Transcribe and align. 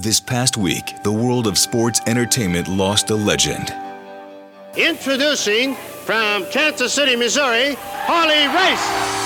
This 0.00 0.20
past 0.20 0.56
week, 0.56 1.02
the 1.02 1.10
world 1.10 1.48
of 1.48 1.58
sports 1.58 2.00
entertainment 2.06 2.68
lost 2.68 3.10
a 3.10 3.16
legend. 3.16 3.74
Introducing 4.76 5.74
from 5.74 6.46
Kansas 6.52 6.92
City, 6.92 7.16
Missouri, 7.16 7.74
Harley 8.06 8.46
Race. 8.46 9.18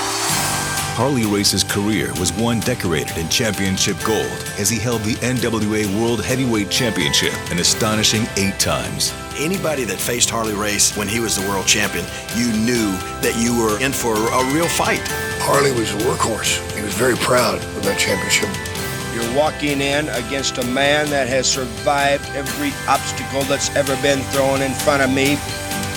Harley 0.95 1.27
Race's 1.27 1.63
career 1.63 2.11
was 2.19 2.33
one 2.33 2.59
decorated 2.61 3.15
in 3.19 3.29
championship 3.29 3.97
gold 4.03 4.25
as 4.57 4.67
he 4.67 4.79
held 4.79 5.03
the 5.03 5.13
NWA 5.17 5.85
World 6.01 6.25
Heavyweight 6.25 6.71
Championship 6.71 7.33
an 7.51 7.59
astonishing 7.59 8.25
eight 8.37 8.59
times. 8.59 9.13
Anybody 9.37 9.83
that 9.83 9.99
faced 9.99 10.31
Harley 10.31 10.55
Race 10.55 10.97
when 10.97 11.07
he 11.07 11.19
was 11.19 11.35
the 11.35 11.47
world 11.47 11.67
champion, 11.67 12.05
you 12.35 12.51
knew 12.51 12.93
that 13.21 13.35
you 13.37 13.55
were 13.55 13.79
in 13.79 13.91
for 13.91 14.15
a 14.15 14.51
real 14.51 14.67
fight. 14.67 15.01
Harley 15.37 15.71
was 15.71 15.93
a 15.93 15.97
workhorse. 15.97 16.57
He 16.75 16.81
was 16.81 16.95
very 16.95 17.15
proud 17.17 17.59
of 17.59 17.83
that 17.83 17.99
championship. 17.99 18.49
You're 19.33 19.41
walking 19.41 19.81
in 19.81 20.09
against 20.09 20.59
a 20.59 20.65
man 20.65 21.09
that 21.09 21.27
has 21.27 21.49
survived 21.49 22.29
every 22.35 22.71
obstacle 22.87 23.41
that's 23.43 23.75
ever 23.75 23.95
been 24.01 24.19
thrown 24.31 24.61
in 24.61 24.71
front 24.73 25.01
of 25.01 25.11
me. 25.11 25.37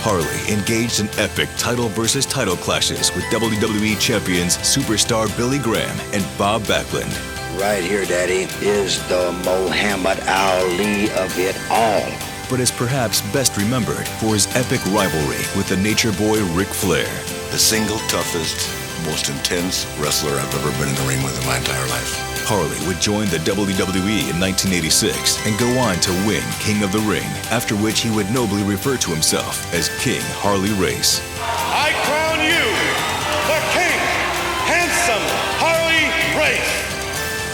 Harley 0.01 0.53
engaged 0.53 1.01
in 1.01 1.09
epic 1.19 1.49
title 1.59 1.89
versus 1.89 2.25
title 2.25 2.57
clashes 2.57 3.15
with 3.15 3.25
WWE 3.25 4.01
champions 4.01 4.57
superstar 4.59 5.35
Billy 5.37 5.59
Graham 5.59 5.99
and 6.15 6.25
Bob 6.39 6.63
Backlund. 6.63 7.13
Right 7.61 7.85
here, 7.85 8.07
Daddy, 8.07 8.49
is 8.65 9.07
the 9.09 9.33
Muhammad 9.45 10.19
Ali 10.27 11.11
of 11.11 11.39
it 11.39 11.57
all. 11.71 12.11
But 12.49 12.61
is 12.61 12.71
perhaps 12.71 13.21
best 13.33 13.57
remembered 13.59 14.09
for 14.21 14.33
his 14.33 14.47
epic 14.57 14.85
rivalry 14.87 15.45
with 15.57 15.69
the 15.69 15.77
nature 15.77 16.13
boy 16.13 16.43
Ric 16.55 16.69
Flair. 16.69 17.13
The 17.51 17.59
single 17.59 17.99
toughest, 18.09 18.71
most 19.05 19.29
intense 19.29 19.85
wrestler 20.01 20.33
I've 20.33 20.55
ever 20.55 20.71
been 20.79 20.89
in 20.89 20.95
the 20.95 21.03
ring 21.03 21.23
with 21.23 21.39
in 21.39 21.47
my 21.47 21.59
entire 21.59 21.87
life. 21.89 22.36
Harley 22.47 22.79
would 22.87 23.03
join 23.03 23.27
the 23.27 23.43
WWE 23.43 24.31
in 24.31 24.39
1986 24.39 25.45
and 25.47 25.59
go 25.59 25.67
on 25.83 25.99
to 25.99 26.13
win 26.31 26.47
King 26.63 26.85
of 26.85 26.93
the 26.93 27.03
Ring, 27.03 27.27
after 27.51 27.75
which 27.75 28.03
he 28.03 28.11
would 28.15 28.31
nobly 28.31 28.63
refer 28.63 28.97
to 28.99 29.11
himself 29.11 29.67
as 29.75 29.91
King 29.99 30.23
Harley 30.39 30.71
Race. 30.79 31.19
I 31.43 31.91
crown 32.07 32.39
you 32.39 32.63
the 33.51 33.61
King, 33.75 33.99
handsome 34.63 35.27
Harley 35.59 36.07
Race. 36.39 36.71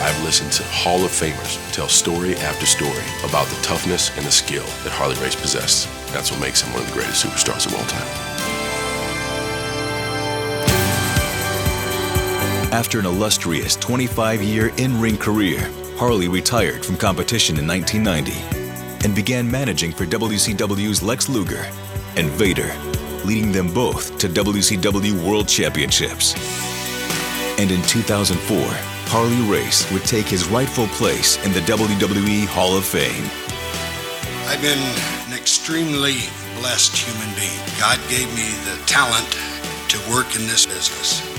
I've 0.05 0.23
listened 0.25 0.53
to 0.61 0.63
Hall 0.65 1.03
of 1.07 1.11
Famers 1.11 1.57
tell 1.73 1.89
story 1.89 2.37
after 2.37 2.67
story 2.67 3.09
about 3.25 3.49
the 3.49 3.57
toughness 3.63 4.15
and 4.19 4.27
the 4.27 4.31
skill 4.31 4.67
that 4.85 4.93
Harley 4.93 5.17
Race 5.25 5.35
possessed. 5.35 5.89
That's 6.13 6.31
what 6.31 6.39
makes 6.39 6.61
him 6.61 6.71
one 6.75 6.83
of 6.83 6.89
the 6.89 6.93
greatest 6.93 7.25
superstars 7.25 7.65
of 7.65 7.75
all 7.75 7.87
time. 7.87 8.32
After 12.73 12.99
an 12.99 13.05
illustrious 13.05 13.77
25 13.77 14.43
year 14.43 14.73
in 14.79 14.99
ring 14.99 15.19
career, 15.19 15.71
Harley 15.97 16.29
retired 16.29 16.83
from 16.83 16.97
competition 16.97 17.59
in 17.59 17.67
1990 17.67 19.05
and 19.05 19.15
began 19.15 19.51
managing 19.51 19.93
for 19.93 20.07
WCW's 20.07 21.03
Lex 21.03 21.29
Luger 21.29 21.67
and 22.17 22.31
Vader, 22.31 22.75
leading 23.27 23.53
them 23.53 23.71
both 23.75 24.17
to 24.17 24.27
WCW 24.27 25.23
World 25.23 25.49
Championships. 25.49 26.35
And 27.61 27.71
in 27.71 27.83
2004, 27.83 28.59
Harley 29.13 29.53
Race 29.53 29.93
would 29.93 30.05
take 30.05 30.25
his 30.25 30.49
rightful 30.49 30.87
place 30.97 31.37
in 31.45 31.53
the 31.53 31.61
WWE 31.61 32.47
Hall 32.47 32.75
of 32.75 32.87
Fame. 32.87 33.25
I've 34.49 34.63
been 34.63 34.79
an 35.31 35.39
extremely 35.39 36.21
blessed 36.59 36.97
human 36.97 37.37
being. 37.37 37.61
God 37.79 38.01
gave 38.09 38.35
me 38.35 38.49
the 38.65 38.83
talent 38.87 39.37
to 39.91 39.99
work 40.11 40.35
in 40.37 40.47
this 40.47 40.65
business 40.65 41.32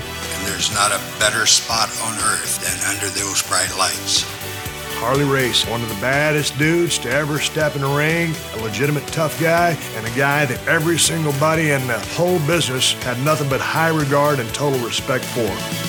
there's 0.46 0.72
not 0.72 0.92
a 0.92 1.00
better 1.18 1.46
spot 1.46 1.88
on 2.02 2.14
earth 2.18 2.60
than 2.60 2.94
under 2.94 3.08
those 3.18 3.42
bright 3.42 3.74
lights. 3.78 4.24
Harley 4.98 5.24
Race, 5.24 5.66
one 5.66 5.82
of 5.82 5.88
the 5.88 6.00
baddest 6.00 6.56
dudes 6.58 6.98
to 6.98 7.10
ever 7.10 7.38
step 7.38 7.76
in 7.76 7.82
a 7.82 7.96
ring, 7.96 8.34
a 8.54 8.62
legitimate 8.62 9.06
tough 9.08 9.38
guy, 9.40 9.76
and 9.96 10.06
a 10.06 10.16
guy 10.16 10.46
that 10.46 10.66
every 10.66 10.98
single 10.98 11.32
body 11.32 11.72
in 11.72 11.86
the 11.86 11.98
whole 12.16 12.38
business 12.46 12.92
had 13.02 13.22
nothing 13.24 13.48
but 13.48 13.60
high 13.60 13.88
regard 13.88 14.38
and 14.38 14.48
total 14.54 14.78
respect 14.80 15.24
for. 15.24 15.83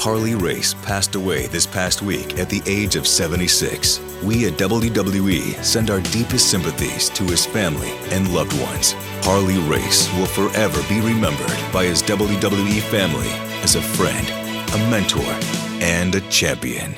Harley 0.00 0.34
Race 0.34 0.72
passed 0.72 1.14
away 1.14 1.46
this 1.48 1.66
past 1.66 2.00
week 2.00 2.38
at 2.38 2.48
the 2.48 2.62
age 2.64 2.96
of 2.96 3.06
76. 3.06 4.00
We 4.24 4.46
at 4.46 4.54
WWE 4.54 5.62
send 5.62 5.90
our 5.90 6.00
deepest 6.00 6.50
sympathies 6.50 7.10
to 7.10 7.22
his 7.24 7.44
family 7.44 7.90
and 8.08 8.32
loved 8.32 8.58
ones. 8.62 8.94
Harley 9.24 9.58
Race 9.68 10.10
will 10.14 10.24
forever 10.24 10.82
be 10.88 11.02
remembered 11.02 11.54
by 11.70 11.84
his 11.84 12.02
WWE 12.04 12.80
family 12.80 13.28
as 13.62 13.74
a 13.74 13.82
friend, 13.82 14.26
a 14.72 14.90
mentor, 14.90 15.20
and 15.82 16.14
a 16.14 16.22
champion. 16.30 16.94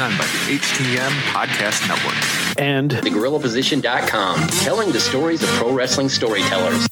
Program 0.00 0.18
by 0.18 0.24
the 0.24 0.58
HTM 0.58 1.10
Podcast 1.32 1.86
Network 1.86 2.58
and 2.58 2.90
thegorillaposition.com, 2.90 4.48
telling 4.48 4.92
the 4.92 5.00
stories 5.00 5.42
of 5.42 5.48
pro 5.50 5.72
wrestling 5.72 6.08
storytellers. 6.08 6.86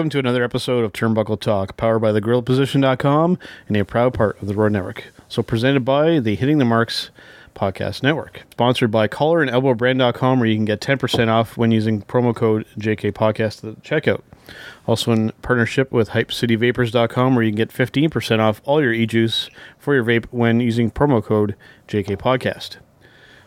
Welcome 0.00 0.08
to 0.08 0.18
another 0.18 0.42
episode 0.42 0.82
of 0.82 0.94
Turnbuckle 0.94 1.38
Talk, 1.38 1.76
powered 1.76 2.00
by 2.00 2.10
thegorillaposition.com 2.10 3.38
and 3.68 3.76
a 3.76 3.84
proud 3.84 4.14
part 4.14 4.40
of 4.40 4.48
the 4.48 4.54
Roar 4.54 4.70
Network. 4.70 5.12
So 5.28 5.42
presented 5.42 5.84
by 5.84 6.20
the 6.20 6.36
Hitting 6.36 6.56
the 6.56 6.64
Marks 6.64 7.10
Podcast 7.54 8.02
Network. 8.02 8.44
Sponsored 8.52 8.90
by 8.90 9.08
Collar 9.08 9.42
and 9.42 9.50
Elbowbrand.com, 9.50 10.40
where 10.40 10.48
you 10.48 10.56
can 10.56 10.64
get 10.64 10.80
10% 10.80 11.28
off 11.28 11.58
when 11.58 11.70
using 11.70 12.00
promo 12.00 12.34
code 12.34 12.64
JK 12.78 13.12
Podcast 13.12 13.62
at 13.62 13.82
checkout. 13.82 14.22
Also 14.86 15.12
in 15.12 15.32
partnership 15.42 15.92
with 15.92 16.08
HypeCityVapors.com, 16.08 17.34
where 17.34 17.44
you 17.44 17.50
can 17.50 17.58
get 17.58 17.68
15% 17.68 18.38
off 18.38 18.62
all 18.64 18.80
your 18.80 18.94
e-juice 18.94 19.50
for 19.78 19.94
your 19.94 20.02
vape 20.02 20.24
when 20.30 20.60
using 20.60 20.90
promo 20.90 21.22
code 21.22 21.56
JK 21.88 22.16
Podcast. 22.16 22.78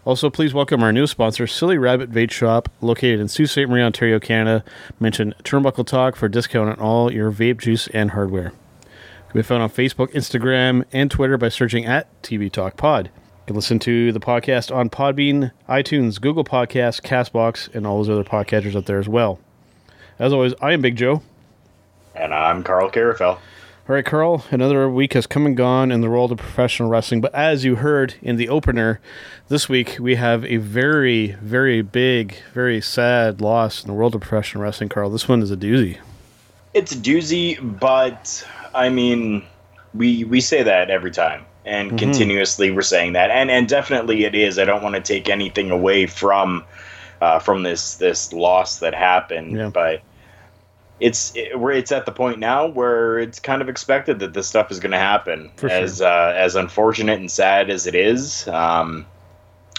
Also, 0.06 0.30
please 0.30 0.54
welcome 0.54 0.84
our 0.84 0.92
new 0.92 1.08
sponsor, 1.08 1.48
Silly 1.48 1.78
Rabbit 1.78 2.12
Vape 2.12 2.30
Shop, 2.30 2.68
located 2.82 3.22
in 3.22 3.30
Sault 3.30 3.50
Ste. 3.50 3.70
Marie, 3.70 3.82
Ontario, 3.82 4.20
Canada. 4.20 4.62
Mention 5.00 5.34
Turnbuckle 5.46 5.88
Talk 5.88 6.18
for 6.18 6.28
discount 6.28 6.70
on 6.70 6.80
all 6.80 7.10
your 7.12 7.32
vape 7.32 7.60
juice 7.60 7.88
and 7.88 8.12
hardware. 8.12 8.52
You 8.82 9.30
can 9.30 9.40
be 9.40 9.44
found 9.44 9.64
on 9.64 9.70
Facebook, 9.70 10.12
Instagram, 10.12 10.84
and 10.92 11.10
Twitter 11.10 11.38
by 11.38 11.48
searching 11.48 11.86
at 11.86 12.22
TB 12.22 12.52
Talk 12.52 12.76
Pod. 12.76 13.12
You 13.16 13.48
can 13.48 13.56
listen 13.56 13.80
to 13.80 14.12
the 14.12 14.20
podcast 14.20 14.76
on 14.76 14.90
Podbean, 14.90 15.52
iTunes, 15.70 16.20
Google 16.20 16.44
Podcasts, 16.44 17.02
Castbox, 17.02 17.74
and 17.74 17.88
all 17.88 17.98
those 17.98 18.10
other 18.10 18.26
podcatchers 18.26 18.76
out 18.76 18.86
there 18.88 19.00
as 19.00 19.08
well. 19.08 19.40
As 20.20 20.34
always, 20.34 20.54
I 20.62 20.74
am 20.74 20.82
Big 20.82 20.98
Joe. 20.98 21.22
And 22.14 22.34
I'm 22.34 22.62
Carl 22.62 22.92
Carafel. 22.92 23.40
All 23.88 23.96
right, 23.96 24.06
Carl, 24.06 24.46
another 24.50 24.90
week 24.90 25.12
has 25.14 25.28
come 25.28 25.46
and 25.46 25.58
gone 25.58 25.92
in 25.92 26.00
the 26.00 26.10
world 26.10 26.32
of 26.32 26.38
professional 26.38 26.88
wrestling. 26.88 27.20
But 27.20 27.36
as 27.36 27.66
you 27.66 27.76
heard 27.76 28.16
in 28.22 28.38
the 28.38 28.48
opener, 28.48 29.02
this 29.50 29.68
week 29.68 29.98
we 30.00 30.16
have 30.16 30.46
a 30.46 30.56
very, 30.56 31.34
very 31.42 31.82
big, 31.82 32.36
very 32.54 32.80
sad 32.80 33.42
loss 33.42 33.82
in 33.84 33.88
the 33.88 33.94
world 33.94 34.16
of 34.16 34.22
professional 34.22 34.64
wrestling, 34.64 34.88
Carl. 34.88 35.10
This 35.10 35.28
one 35.28 35.42
is 35.42 35.52
a 35.52 35.58
doozy. 35.58 35.98
It's 36.74 36.94
a 36.94 36.96
doozy, 36.96 37.60
but 37.80 38.48
I 38.74 38.88
mean, 38.88 39.44
we 39.94 40.24
we 40.24 40.40
say 40.40 40.64
that 40.64 40.90
every 40.90 41.12
time, 41.12 41.46
and 41.66 41.92
Mhm. 41.92 41.98
continuously 42.00 42.72
we're 42.72 42.82
saying 42.84 43.14
that, 43.14 43.32
and 43.32 43.52
and 43.52 43.68
definitely 43.68 44.24
it 44.24 44.34
is. 44.34 44.58
I 44.58 44.64
don't 44.64 44.82
want 44.82 44.96
to 44.96 45.02
take 45.02 45.30
anything 45.30 45.72
away 45.72 46.06
from 46.08 46.64
uh, 47.22 47.40
from 47.40 47.64
this 47.64 47.96
this 47.96 48.32
loss 48.32 48.80
that 48.80 48.96
happened, 48.96 49.56
but 49.74 50.02
it's 51.00 51.36
it, 51.36 51.60
where 51.60 51.74
it's 51.74 51.92
at 51.92 52.06
the 52.06 52.12
point 52.12 52.40
now 52.40 52.68
where 52.68 53.20
it's 53.20 53.40
kind 53.40 53.62
of 53.62 53.70
expected 53.70 54.20
that 54.20 54.34
this 54.34 54.48
stuff 54.48 54.72
is 54.72 54.80
going 54.80 54.92
to 54.92 54.98
happen. 54.98 55.52
For 55.56 55.70
sure. 55.70 55.78
as 55.78 56.02
uh, 56.02 56.34
as 56.36 56.56
unfortunate 56.56 57.20
and 57.20 57.30
sad 57.30 57.70
as 57.70 57.88
it 57.88 57.96
is, 57.96 58.48
um, 58.48 59.06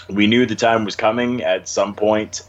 we 0.09 0.27
knew 0.27 0.45
the 0.45 0.55
time 0.55 0.85
was 0.85 0.95
coming 0.95 1.41
at 1.43 1.67
some 1.67 1.95
point, 1.95 2.43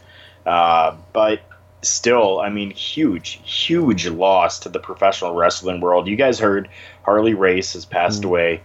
uh, 0.45 0.95
but 1.13 1.41
still, 1.81 2.39
I 2.39 2.49
mean, 2.49 2.71
huge, 2.71 3.39
huge 3.43 4.07
loss 4.07 4.59
to 4.59 4.69
the 4.69 4.79
professional 4.79 5.33
wrestling 5.33 5.79
world. 5.79 6.07
You 6.07 6.15
guys 6.15 6.39
heard 6.39 6.69
Harley 7.03 7.33
Race 7.33 7.73
has 7.73 7.85
passed 7.85 8.23
away, 8.23 8.61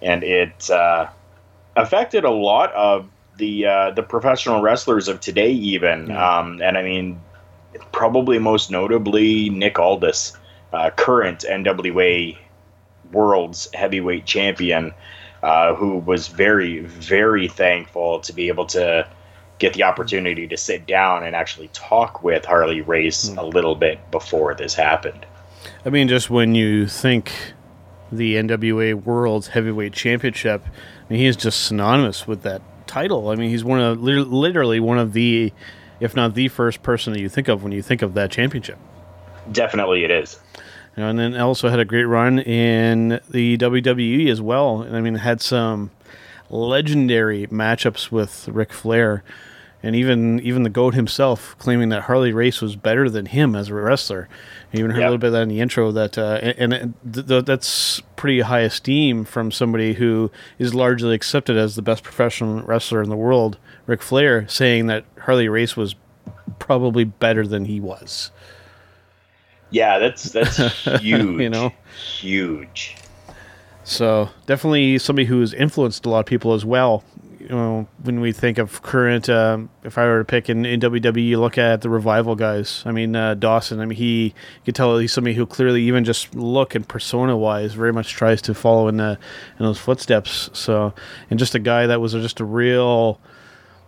and 0.00 0.22
it 0.22 0.70
uh, 0.70 1.08
affected 1.76 2.24
a 2.24 2.30
lot 2.30 2.72
of 2.72 3.08
the 3.36 3.66
uh, 3.66 3.90
the 3.90 4.02
professional 4.02 4.62
wrestlers 4.62 5.08
of 5.08 5.20
today, 5.20 5.50
even. 5.50 6.10
Um, 6.10 6.60
and 6.62 6.78
I 6.78 6.82
mean, 6.82 7.20
probably 7.92 8.38
most 8.38 8.70
notably 8.70 9.50
Nick 9.50 9.78
Aldis, 9.78 10.36
uh, 10.72 10.90
current 10.90 11.44
NWA 11.48 12.36
World's 13.12 13.68
Heavyweight 13.74 14.24
Champion, 14.24 14.92
uh, 15.42 15.74
who 15.74 15.98
was 15.98 16.28
very, 16.28 16.80
very 16.80 17.48
thankful 17.48 18.20
to 18.20 18.32
be 18.32 18.48
able 18.48 18.66
to 18.66 19.06
get 19.58 19.74
the 19.74 19.82
opportunity 19.82 20.46
to 20.48 20.56
sit 20.56 20.86
down 20.86 21.22
and 21.22 21.36
actually 21.36 21.68
talk 21.68 22.22
with 22.22 22.44
Harley 22.44 22.80
Race 22.80 23.28
a 23.28 23.44
little 23.44 23.74
bit 23.74 24.10
before 24.10 24.54
this 24.54 24.74
happened. 24.74 25.26
I 25.84 25.90
mean, 25.90 26.08
just 26.08 26.30
when 26.30 26.54
you 26.54 26.86
think 26.86 27.32
the 28.10 28.36
NWA 28.36 28.94
World's 28.94 29.48
Heavyweight 29.48 29.92
Championship, 29.92 30.64
I 30.66 31.12
mean, 31.12 31.20
he 31.20 31.26
is 31.26 31.36
just 31.36 31.64
synonymous 31.64 32.26
with 32.26 32.42
that 32.42 32.62
title. 32.86 33.28
I 33.28 33.34
mean, 33.36 33.50
he's 33.50 33.62
one 33.62 33.80
of 33.80 34.00
literally 34.00 34.80
one 34.80 34.98
of 34.98 35.12
the, 35.12 35.52
if 36.00 36.16
not 36.16 36.34
the 36.34 36.48
first 36.48 36.82
person 36.82 37.12
that 37.12 37.20
you 37.20 37.28
think 37.28 37.48
of 37.48 37.62
when 37.62 37.72
you 37.72 37.82
think 37.82 38.02
of 38.02 38.14
that 38.14 38.30
championship. 38.30 38.78
Definitely, 39.52 40.04
it 40.04 40.10
is. 40.10 40.38
You 40.96 41.04
know, 41.04 41.10
and 41.10 41.18
then 41.18 41.36
also 41.36 41.68
had 41.68 41.78
a 41.78 41.84
great 41.84 42.04
run 42.04 42.38
in 42.40 43.20
the 43.30 43.56
WWE 43.56 44.28
as 44.28 44.40
well. 44.40 44.82
And 44.82 44.96
I 44.96 45.00
mean, 45.00 45.14
had 45.16 45.40
some 45.40 45.90
legendary 46.48 47.46
matchups 47.46 48.10
with 48.10 48.48
Ric 48.48 48.72
Flair, 48.72 49.22
and 49.82 49.94
even 49.96 50.40
even 50.40 50.62
the 50.62 50.70
Goat 50.70 50.94
himself 50.94 51.56
claiming 51.58 51.88
that 51.90 52.02
Harley 52.02 52.32
Race 52.32 52.60
was 52.60 52.76
better 52.76 53.08
than 53.08 53.26
him 53.26 53.54
as 53.54 53.68
a 53.68 53.74
wrestler. 53.74 54.28
You 54.72 54.80
even 54.80 54.90
heard 54.90 55.00
a 55.00 55.04
little 55.04 55.18
bit 55.18 55.28
of 55.28 55.32
that 55.34 55.42
in 55.42 55.48
the 55.48 55.60
intro. 55.60 55.90
That 55.92 56.18
uh, 56.18 56.38
and, 56.42 56.72
and 56.72 56.94
th- 57.12 57.26
th- 57.26 57.44
that's 57.44 58.00
pretty 58.16 58.40
high 58.40 58.60
esteem 58.60 59.24
from 59.24 59.50
somebody 59.50 59.94
who 59.94 60.30
is 60.58 60.74
largely 60.74 61.14
accepted 61.14 61.56
as 61.56 61.76
the 61.76 61.82
best 61.82 62.02
professional 62.02 62.62
wrestler 62.62 63.02
in 63.02 63.08
the 63.08 63.16
world. 63.16 63.58
Ric 63.90 64.02
Flair 64.02 64.46
saying 64.46 64.86
that 64.86 65.04
Harley 65.18 65.48
Race 65.48 65.76
was 65.76 65.96
probably 66.60 67.02
better 67.02 67.44
than 67.44 67.64
he 67.64 67.80
was. 67.80 68.30
Yeah, 69.70 69.98
that's 69.98 70.30
that's 70.30 70.58
huge. 71.00 71.40
You 71.40 71.50
know? 71.50 71.72
huge. 72.20 72.94
So 73.82 74.28
definitely 74.46 74.98
somebody 74.98 75.26
who's 75.26 75.52
influenced 75.52 76.06
a 76.06 76.08
lot 76.08 76.20
of 76.20 76.26
people 76.26 76.52
as 76.52 76.64
well. 76.64 77.02
You 77.40 77.48
know, 77.48 77.88
when 78.04 78.20
we 78.20 78.30
think 78.30 78.58
of 78.58 78.80
current, 78.82 79.28
um, 79.28 79.70
if 79.82 79.98
I 79.98 80.04
were 80.04 80.20
to 80.20 80.24
pick 80.24 80.48
in, 80.48 80.64
in 80.64 80.78
WWE, 80.78 81.26
you 81.26 81.40
look 81.40 81.58
at 81.58 81.80
the 81.80 81.90
revival 81.90 82.36
guys. 82.36 82.84
I 82.86 82.92
mean, 82.92 83.16
uh, 83.16 83.34
Dawson. 83.34 83.80
I 83.80 83.86
mean, 83.86 83.98
he 83.98 84.26
you 84.26 84.32
can 84.66 84.74
tell 84.74 84.96
he's 84.98 85.12
somebody 85.12 85.34
who 85.34 85.46
clearly, 85.46 85.82
even 85.82 86.04
just 86.04 86.32
look 86.32 86.76
and 86.76 86.86
persona 86.86 87.36
wise, 87.36 87.74
very 87.74 87.92
much 87.92 88.12
tries 88.12 88.40
to 88.42 88.54
follow 88.54 88.86
in 88.86 88.98
the 88.98 89.18
in 89.58 89.66
those 89.66 89.78
footsteps. 89.78 90.48
So, 90.52 90.94
and 91.28 91.40
just 91.40 91.56
a 91.56 91.58
guy 91.58 91.88
that 91.88 92.00
was 92.00 92.12
just 92.12 92.38
a 92.38 92.44
real 92.44 93.20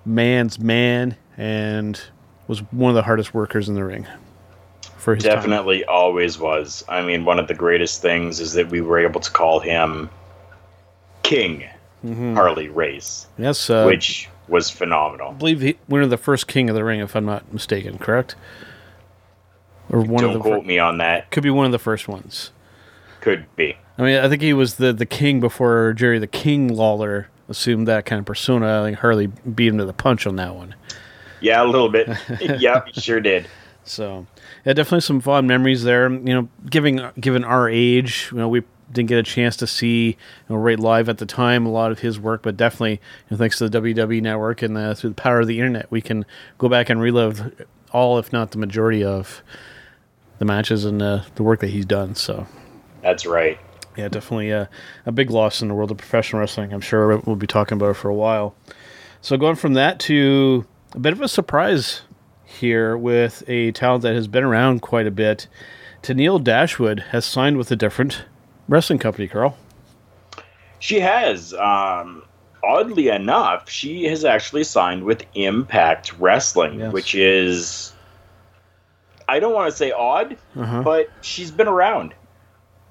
man's 0.04 0.58
man 0.58 1.16
and 1.36 2.00
was 2.48 2.60
one 2.72 2.90
of 2.90 2.94
the 2.96 3.02
hardest 3.02 3.32
workers 3.34 3.68
in 3.68 3.74
the 3.74 3.84
ring. 3.84 4.06
For 4.98 5.14
his 5.16 5.24
time. 5.24 5.34
Definitely 5.34 5.84
always 5.84 6.38
was. 6.38 6.84
I 6.88 7.02
mean, 7.02 7.24
one 7.24 7.38
of 7.40 7.48
the 7.48 7.54
greatest 7.54 8.02
things 8.02 8.38
is 8.40 8.52
that 8.54 8.68
we 8.70 8.80
were 8.80 8.98
able 8.98 9.20
to 9.20 9.30
call 9.30 9.58
him 9.60 10.10
King 11.22 11.64
Mhm. 12.04 12.34
Harley 12.34 12.68
Race, 12.68 13.26
Yes, 13.38 13.70
uh, 13.70 13.84
which 13.84 14.28
was 14.48 14.70
phenomenal. 14.70 15.30
I 15.30 15.32
believe 15.34 15.60
he, 15.60 15.76
one 15.86 16.02
of 16.02 16.10
the 16.10 16.16
first 16.16 16.46
King 16.48 16.68
of 16.68 16.74
the 16.74 16.82
Ring, 16.84 17.00
if 17.00 17.14
I'm 17.16 17.24
not 17.24 17.52
mistaken, 17.52 17.98
correct? 17.98 18.34
Or 19.90 20.00
one 20.00 20.22
Don't 20.24 20.36
of 20.36 20.42
the 20.42 20.48
quote 20.48 20.64
me 20.66 20.78
on 20.78 20.98
that. 20.98 21.30
could 21.30 21.42
be 21.44 21.50
one 21.50 21.66
of 21.66 21.72
the 21.72 21.78
first 21.78 22.08
ones. 22.08 22.50
Could 23.20 23.44
be. 23.56 23.76
I 23.98 24.02
mean, 24.02 24.18
I 24.18 24.28
think 24.28 24.42
he 24.42 24.52
was 24.52 24.74
the 24.76 24.92
the 24.92 25.06
King 25.06 25.38
before 25.40 25.92
Jerry 25.92 26.18
the 26.18 26.26
King 26.26 26.68
Lawler 26.68 27.28
assumed 27.48 27.88
that 27.88 28.06
kind 28.06 28.18
of 28.18 28.26
persona. 28.26 28.82
I 28.82 28.84
think 28.84 28.98
Harley 28.98 29.26
beat 29.26 29.68
him 29.68 29.78
to 29.78 29.84
the 29.84 29.92
punch 29.92 30.26
on 30.26 30.36
that 30.36 30.54
one. 30.54 30.74
Yeah, 31.40 31.62
a 31.62 31.66
little 31.66 31.88
bit. 31.88 32.08
yeah, 32.60 32.84
he 32.86 33.00
sure 33.00 33.20
did. 33.20 33.48
So, 33.84 34.26
yeah, 34.64 34.74
definitely 34.74 35.00
some 35.00 35.20
fond 35.20 35.48
memories 35.48 35.82
there. 35.82 36.08
You 36.10 36.18
know, 36.18 36.48
giving 36.70 37.00
given 37.18 37.44
our 37.44 37.68
age, 37.68 38.28
you 38.30 38.38
know, 38.38 38.48
we 38.48 38.62
didn't 38.92 39.08
get 39.08 39.18
a 39.18 39.22
chance 39.22 39.56
to 39.56 39.66
see 39.66 40.08
you 40.08 40.16
know, 40.50 40.56
right 40.56 40.78
live 40.78 41.08
at 41.08 41.18
the 41.18 41.26
time 41.26 41.66
a 41.66 41.70
lot 41.70 41.90
of 41.90 42.00
his 42.00 42.20
work, 42.20 42.42
but 42.42 42.56
definitely, 42.56 42.92
you 42.92 42.98
know, 43.30 43.36
thanks 43.36 43.58
to 43.58 43.68
the 43.68 43.80
WWE 43.80 44.22
network 44.22 44.62
and 44.62 44.76
uh, 44.76 44.94
through 44.94 45.10
the 45.10 45.16
power 45.16 45.40
of 45.40 45.46
the 45.46 45.58
internet, 45.58 45.90
we 45.90 46.00
can 46.00 46.24
go 46.58 46.68
back 46.68 46.90
and 46.90 47.00
relive 47.00 47.66
all, 47.92 48.18
if 48.18 48.32
not 48.32 48.50
the 48.50 48.58
majority 48.58 49.02
of 49.02 49.42
the 50.38 50.44
matches 50.44 50.84
and 50.84 51.00
uh, 51.00 51.22
the 51.36 51.42
work 51.42 51.60
that 51.60 51.70
he's 51.70 51.86
done. 51.86 52.14
So, 52.14 52.46
That's 53.02 53.26
right. 53.26 53.58
Yeah, 53.96 54.08
definitely 54.08 54.50
a, 54.50 54.68
a 55.06 55.12
big 55.12 55.30
loss 55.30 55.62
in 55.62 55.68
the 55.68 55.74
world 55.74 55.90
of 55.90 55.98
professional 55.98 56.40
wrestling. 56.40 56.72
I'm 56.72 56.80
sure 56.80 57.18
we'll 57.18 57.36
be 57.36 57.46
talking 57.46 57.76
about 57.76 57.90
it 57.90 57.94
for 57.94 58.08
a 58.08 58.14
while. 58.14 58.54
So 59.20 59.36
going 59.36 59.56
from 59.56 59.74
that 59.74 60.00
to 60.00 60.64
a 60.94 60.98
bit 60.98 61.12
of 61.12 61.20
a 61.20 61.28
surprise 61.28 62.02
here 62.44 62.96
with 62.96 63.42
a 63.48 63.72
talent 63.72 64.02
that 64.02 64.14
has 64.14 64.28
been 64.28 64.44
around 64.44 64.82
quite 64.82 65.06
a 65.06 65.10
bit. 65.10 65.46
Tennille 66.02 66.42
Dashwood 66.42 67.00
has 67.10 67.24
signed 67.24 67.56
with 67.56 67.70
a 67.70 67.76
different 67.76 68.24
wrestling 68.68 68.98
company, 68.98 69.28
Carl. 69.28 69.56
She 70.80 70.98
has. 71.00 71.54
Um, 71.54 72.24
oddly 72.64 73.08
enough, 73.08 73.70
she 73.70 74.04
has 74.06 74.24
actually 74.24 74.64
signed 74.64 75.04
with 75.04 75.24
Impact 75.34 76.12
Wrestling, 76.18 76.90
which 76.90 77.14
is. 77.14 77.92
I 79.28 79.38
don't 79.38 79.54
want 79.54 79.70
to 79.70 79.76
say 79.76 79.92
odd, 79.92 80.36
Uh-huh. 80.56 80.82
but 80.82 81.08
she's 81.20 81.50
been 81.52 81.68
around. 81.68 82.14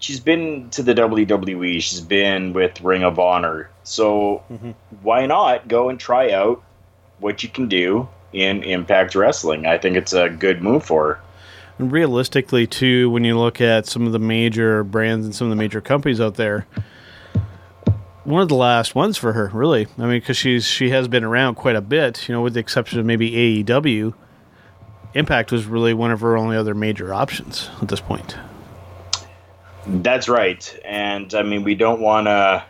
She's 0.01 0.19
been 0.19 0.69
to 0.71 0.81
the 0.81 0.95
WWE. 0.95 1.79
She's 1.79 2.01
been 2.01 2.53
with 2.53 2.81
Ring 2.81 3.03
of 3.03 3.19
Honor. 3.19 3.69
So 3.83 4.43
mm-hmm. 4.51 4.71
why 5.03 5.27
not 5.27 5.67
go 5.67 5.89
and 5.89 5.99
try 5.99 6.31
out 6.31 6.61
what 7.19 7.43
you 7.43 7.49
can 7.49 7.67
do 7.67 8.09
in 8.33 8.63
Impact 8.63 9.13
Wrestling? 9.13 9.67
I 9.67 9.77
think 9.77 9.95
it's 9.95 10.11
a 10.11 10.27
good 10.27 10.63
move 10.63 10.83
for 10.83 11.13
her. 11.13 11.21
And 11.77 11.91
realistically, 11.91 12.65
too, 12.65 13.11
when 13.11 13.23
you 13.23 13.37
look 13.37 13.61
at 13.61 13.85
some 13.85 14.07
of 14.07 14.11
the 14.11 14.19
major 14.19 14.83
brands 14.83 15.23
and 15.23 15.35
some 15.35 15.45
of 15.45 15.51
the 15.51 15.55
major 15.55 15.81
companies 15.81 16.19
out 16.19 16.33
there, 16.33 16.65
one 18.23 18.41
of 18.41 18.49
the 18.49 18.55
last 18.55 18.95
ones 18.95 19.17
for 19.17 19.33
her, 19.33 19.51
really. 19.53 19.85
I 19.99 20.01
mean, 20.01 20.19
because 20.19 20.35
she's 20.35 20.65
she 20.65 20.89
has 20.89 21.07
been 21.07 21.23
around 21.23 21.55
quite 21.55 21.75
a 21.75 21.81
bit, 21.81 22.27
you 22.27 22.33
know, 22.33 22.41
with 22.41 22.55
the 22.55 22.59
exception 22.59 22.99
of 22.99 23.05
maybe 23.05 23.63
AEW. 23.63 24.15
Impact 25.13 25.51
was 25.51 25.67
really 25.67 25.93
one 25.93 26.09
of 26.09 26.21
her 26.21 26.37
only 26.37 26.57
other 26.57 26.73
major 26.73 27.13
options 27.13 27.69
at 27.83 27.87
this 27.87 28.01
point. 28.01 28.35
That's 29.87 30.29
right. 30.29 30.79
And 30.85 31.33
I 31.33 31.43
mean, 31.43 31.63
we 31.63 31.75
don't 31.75 32.01
want 32.01 32.27
to 32.27 32.63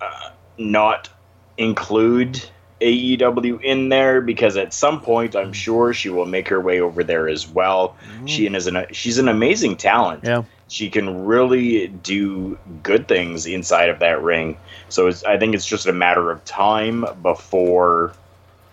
uh, 0.00 0.30
not 0.58 1.08
include 1.56 2.44
AEW 2.80 3.62
in 3.62 3.88
there 3.88 4.20
because 4.20 4.56
at 4.56 4.74
some 4.74 5.00
point, 5.00 5.34
I'm 5.34 5.52
sure 5.52 5.94
she 5.94 6.10
will 6.10 6.26
make 6.26 6.48
her 6.48 6.60
way 6.60 6.80
over 6.80 7.02
there 7.02 7.28
as 7.28 7.48
well. 7.48 7.96
She 8.26 8.46
is 8.46 8.66
an 8.66 8.86
she's 8.92 9.18
an 9.18 9.28
amazing 9.28 9.76
talent. 9.76 10.24
Yeah. 10.24 10.42
She 10.68 10.90
can 10.90 11.24
really 11.26 11.86
do 11.86 12.58
good 12.82 13.06
things 13.06 13.46
inside 13.46 13.88
of 13.88 14.00
that 14.00 14.20
ring. 14.20 14.58
So 14.88 15.06
it's, 15.06 15.22
I 15.22 15.38
think 15.38 15.54
it's 15.54 15.64
just 15.64 15.86
a 15.86 15.92
matter 15.92 16.30
of 16.30 16.44
time 16.44 17.04
before 17.22 18.12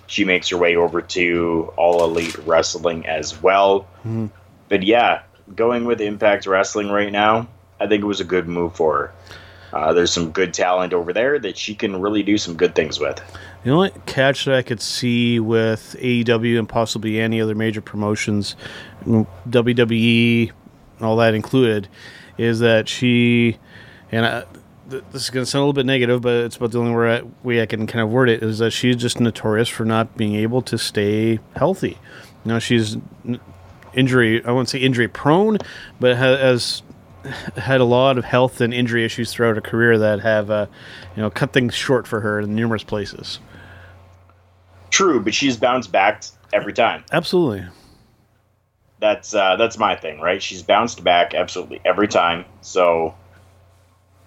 she 0.08 0.26
makes 0.26 0.50
her 0.50 0.58
way 0.58 0.76
over 0.76 1.02
to 1.02 1.72
All 1.78 2.04
Elite 2.04 2.38
Wrestling 2.46 3.06
as 3.06 3.42
well. 3.42 3.88
Mhm. 4.06 4.32
But 4.70 4.84
yeah, 4.84 5.22
going 5.54 5.86
with 5.86 6.02
Impact 6.02 6.46
Wrestling 6.46 6.90
right 6.90 7.12
now, 7.12 7.48
I 7.80 7.88
think 7.88 8.04
it 8.04 8.08
was 8.08 8.20
a 8.20 8.26
good 8.26 8.48
move 8.48 8.76
for 8.76 8.98
her. 8.98 9.14
Uh, 9.74 9.92
there's 9.92 10.14
some 10.14 10.32
good 10.32 10.54
talent 10.54 10.94
over 10.94 11.12
there 11.12 11.40
that 11.40 11.58
she 11.58 11.74
can 11.74 12.00
really 12.00 12.22
do 12.22 12.38
some 12.38 12.56
good 12.56 12.76
things 12.76 13.00
with. 13.00 13.20
The 13.64 13.72
only 13.72 13.92
catch 14.06 14.46
that 14.46 14.54
I 14.54 14.62
could 14.62 14.82
see 14.82 15.40
with 15.40 15.96
AEW 16.00 16.60
and 16.60 16.70
possibly 16.70 17.20
any 17.20 17.42
other 17.42 17.56
major 17.56 17.82
promotions, 17.82 18.56
WWE, 19.06 20.52
all 21.02 21.16
that 21.18 21.34
included, 21.34 21.88
is 22.38 22.60
that 22.60 22.88
she, 22.88 23.58
and 24.12 24.26
I, 24.26 24.46
th- 24.92 25.04
this 25.12 25.24
is 25.24 25.30
going 25.32 25.44
to 25.44 25.50
sound 25.50 25.62
a 25.62 25.66
little 25.66 25.74
bit 25.74 25.88
negative, 25.88 26.22
but 26.22 26.46
it's 26.46 26.58
about 26.58 26.72
the 26.72 26.80
only 26.80 26.94
way 26.94 27.18
I, 27.18 27.22
way 27.42 27.62
I 27.62 27.66
can 27.66 27.88
kind 27.88 28.04
of 28.04 28.10
word 28.10 28.30
it, 28.30 28.44
is 28.44 28.60
that 28.60 28.72
she's 28.72 28.96
just 28.96 29.20
notorious 29.20 29.70
for 29.70 29.86
not 29.86 30.16
being 30.18 30.36
able 30.36 30.62
to 30.64 30.78
stay 30.78 31.40
healthy. 31.56 31.98
You 32.46 32.52
know, 32.52 32.60
she's 32.60 32.98
injury, 33.94 34.44
I 34.46 34.52
won't 34.52 34.70
say 34.70 34.80
injury 34.80 35.08
prone, 35.08 35.58
but 36.00 36.18
has 36.18 36.84
had 37.56 37.82
a 37.82 37.86
lot 37.86 38.18
of 38.18 38.26
health 38.26 38.62
and 38.62 38.74
injury 38.74 39.06
issues 39.06 39.32
throughout 39.32 39.56
her 39.56 39.62
career 39.62 39.98
that 39.98 40.20
have, 40.20 40.50
uh, 40.50 40.68
you 41.16 41.22
know, 41.22 41.30
cut 41.30 41.54
things 41.54 41.74
short 41.74 42.08
for 42.08 42.20
her 42.20 42.42
in 42.42 42.56
numerous 42.56 42.84
places. 42.84 43.40
True, 44.90 45.20
but 45.22 45.34
she's 45.34 45.58
bounced 45.58 45.92
back 45.92 46.24
every 46.52 46.74
time. 46.74 47.04
Absolutely. 47.12 47.66
That's 49.00 49.34
uh, 49.34 49.56
that's 49.58 49.78
my 49.78 49.96
thing, 49.96 50.22
right? 50.22 50.42
She's 50.42 50.64
bounced 50.64 51.04
back 51.04 51.34
absolutely 51.34 51.82
every 51.84 52.08
time. 52.08 52.46
So 52.62 53.16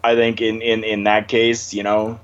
I 0.02 0.14
think 0.14 0.40
in, 0.40 0.60
in, 0.60 0.84
in 0.84 1.04
that 1.04 1.28
case, 1.28 1.72
you 1.72 1.82
know, 1.82 2.20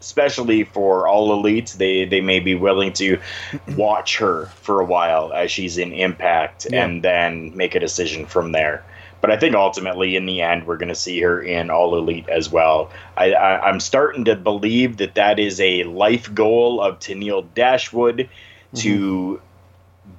especially 0.00 0.64
for 0.64 1.08
all 1.08 1.42
elites, 1.42 1.76
they, 1.76 2.04
they 2.04 2.20
may 2.20 2.40
be 2.40 2.54
willing 2.54 2.92
to 2.94 3.18
watch 3.76 4.18
her 4.18 4.46
for 4.62 4.80
a 4.80 4.84
while 4.84 5.32
as 5.32 5.50
she's 5.50 5.78
in 5.78 5.92
impact 5.92 6.66
Yeah. 6.70 6.84
and 6.84 7.02
then 7.02 7.56
make 7.56 7.74
a 7.74 7.80
decision 7.80 8.26
from 8.26 8.52
there. 8.52 8.84
But 9.22 9.30
I 9.30 9.38
think 9.38 9.54
ultimately, 9.56 10.14
in 10.14 10.26
the 10.26 10.42
end, 10.42 10.66
we're 10.66 10.76
going 10.76 10.90
to 10.90 10.94
see 10.94 11.20
her 11.22 11.40
in 11.42 11.70
All 11.70 11.96
Elite 11.96 12.28
as 12.28 12.50
well. 12.50 12.90
I, 13.16 13.32
I, 13.32 13.68
I'm 13.68 13.80
starting 13.80 14.26
to 14.26 14.36
believe 14.36 14.98
that 14.98 15.14
that 15.14 15.38
is 15.38 15.58
a 15.60 15.84
life 15.84 16.32
goal 16.34 16.80
of 16.82 16.98
Tennille 16.98 17.46
Dashwood 17.54 18.18
mm-hmm. 18.18 18.76
to 18.76 19.40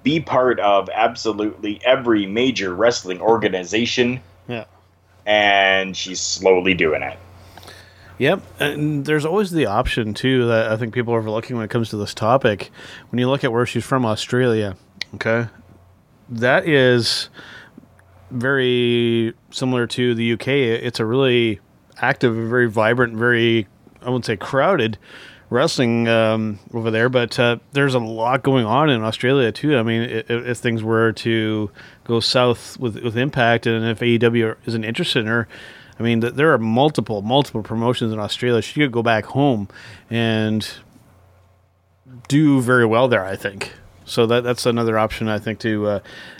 be 0.03 0.19
part 0.19 0.59
of 0.59 0.89
absolutely 0.89 1.79
every 1.85 2.25
major 2.25 2.73
wrestling 2.73 3.21
organization, 3.21 4.19
Yeah. 4.49 4.65
and 5.25 5.95
she's 5.95 6.19
slowly 6.19 6.73
doing 6.73 7.03
it. 7.03 7.17
Yep, 8.19 8.41
and 8.59 9.05
there's 9.05 9.25
always 9.25 9.51
the 9.51 9.67
option 9.67 10.13
too 10.13 10.47
that 10.47 10.71
I 10.71 10.77
think 10.77 10.93
people 10.93 11.13
are 11.13 11.19
overlooking 11.19 11.55
when 11.55 11.65
it 11.65 11.69
comes 11.69 11.89
to 11.89 11.97
this 11.97 12.13
topic. 12.13 12.71
When 13.09 13.19
you 13.19 13.29
look 13.29 13.43
at 13.43 13.51
where 13.51 13.65
she's 13.65 13.85
from, 13.85 14.05
Australia, 14.05 14.75
okay, 15.15 15.47
that 16.29 16.67
is 16.67 17.29
very 18.31 19.33
similar 19.51 19.85
to 19.87 20.15
the 20.15 20.33
UK. 20.33 20.47
It's 20.47 20.99
a 20.99 21.05
really 21.05 21.59
active, 22.01 22.35
very 22.35 22.69
vibrant, 22.69 23.15
very 23.15 23.67
I 24.01 24.09
wouldn't 24.09 24.25
say 24.25 24.37
crowded 24.37 24.97
wrestling 25.49 26.07
um, 26.07 26.59
over 26.73 26.91
there, 26.91 27.09
but 27.09 27.39
uh, 27.39 27.57
there's 27.71 27.93
a 27.93 27.99
lot 27.99 28.43
going 28.43 28.65
on 28.65 28.89
in 28.89 29.01
Australia 29.03 29.51
too. 29.51 29.77
I 29.77 29.83
mean, 29.83 30.01
if, 30.03 30.29
if 30.29 30.57
things 30.57 30.83
were 30.83 31.13
to 31.13 31.71
go 32.03 32.19
south 32.19 32.79
with 32.79 33.01
with 33.01 33.17
Impact, 33.17 33.67
and 33.67 33.85
if 33.85 33.99
AEW 33.99 34.55
isn't 34.65 34.83
interested 34.83 35.19
in 35.19 35.27
her, 35.27 35.47
I 35.99 36.03
mean, 36.03 36.21
th- 36.21 36.33
there 36.33 36.53
are 36.53 36.57
multiple 36.57 37.21
multiple 37.21 37.63
promotions 37.63 38.13
in 38.13 38.19
Australia. 38.19 38.61
She 38.61 38.79
could 38.79 38.91
go 38.91 39.01
back 39.01 39.25
home 39.25 39.67
and 40.09 40.67
do 42.27 42.61
very 42.61 42.85
well 42.85 43.07
there. 43.07 43.25
I 43.25 43.35
think 43.35 43.73
so. 44.05 44.25
That 44.25 44.43
that's 44.43 44.65
another 44.65 44.97
option 44.97 45.27
I 45.27 45.39
think 45.39 45.59
to 45.59 45.87
uh, 45.87 45.99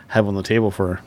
have 0.10 0.28
on 0.28 0.36
the 0.36 0.44
table 0.44 0.72
for 0.72 0.88
her. 0.96 1.02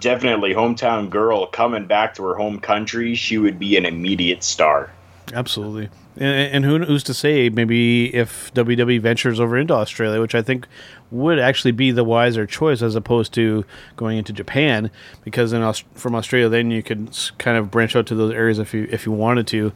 Definitely, 0.00 0.54
hometown 0.54 1.10
girl 1.10 1.46
coming 1.46 1.86
back 1.86 2.14
to 2.14 2.22
her 2.24 2.34
home 2.34 2.58
country, 2.58 3.14
she 3.14 3.36
would 3.36 3.58
be 3.58 3.76
an 3.76 3.84
immediate 3.84 4.42
star. 4.42 4.90
Absolutely. 5.34 5.90
And, 6.20 6.54
and 6.54 6.64
who, 6.64 6.84
who's 6.84 7.02
to 7.04 7.14
say 7.14 7.48
maybe 7.48 8.14
if 8.14 8.52
WWE 8.54 9.00
ventures 9.00 9.40
over 9.40 9.56
into 9.56 9.74
Australia, 9.74 10.20
which 10.20 10.34
I 10.34 10.42
think 10.42 10.68
would 11.10 11.38
actually 11.38 11.72
be 11.72 11.90
the 11.90 12.04
wiser 12.04 12.46
choice 12.46 12.82
as 12.82 12.94
opposed 12.94 13.32
to 13.34 13.64
going 13.96 14.18
into 14.18 14.32
Japan, 14.32 14.90
because 15.24 15.52
in 15.52 15.62
Aus- 15.62 15.82
from 15.94 16.14
Australia 16.14 16.48
then 16.48 16.70
you 16.70 16.82
could 16.82 17.18
kind 17.38 17.56
of 17.56 17.70
branch 17.70 17.96
out 17.96 18.06
to 18.06 18.14
those 18.14 18.32
areas 18.32 18.58
if 18.58 18.72
you 18.74 18.86
if 18.90 19.06
you 19.06 19.12
wanted 19.12 19.46
to, 19.48 19.72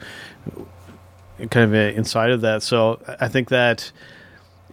kind 1.50 1.64
of 1.64 1.74
uh, 1.74 1.96
inside 1.96 2.30
of 2.30 2.42
that. 2.42 2.62
So 2.62 3.00
I 3.20 3.28
think 3.28 3.48
that 3.48 3.90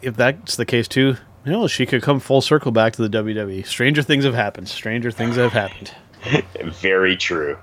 if 0.02 0.16
that's 0.16 0.58
the 0.58 0.66
case 0.66 0.88
too, 0.88 1.16
you 1.46 1.52
know, 1.52 1.68
she 1.68 1.86
could 1.86 2.02
come 2.02 2.20
full 2.20 2.42
circle 2.42 2.72
back 2.72 2.94
to 2.94 3.08
the 3.08 3.24
WWE. 3.24 3.66
Stranger 3.66 4.04
things 4.04 4.26
have 4.26 4.36
happened. 4.36 4.68
Stranger 4.68 5.10
things 5.10 5.38
have 5.38 5.54
happened. 5.54 5.96
Very 6.64 7.18
true. 7.18 7.58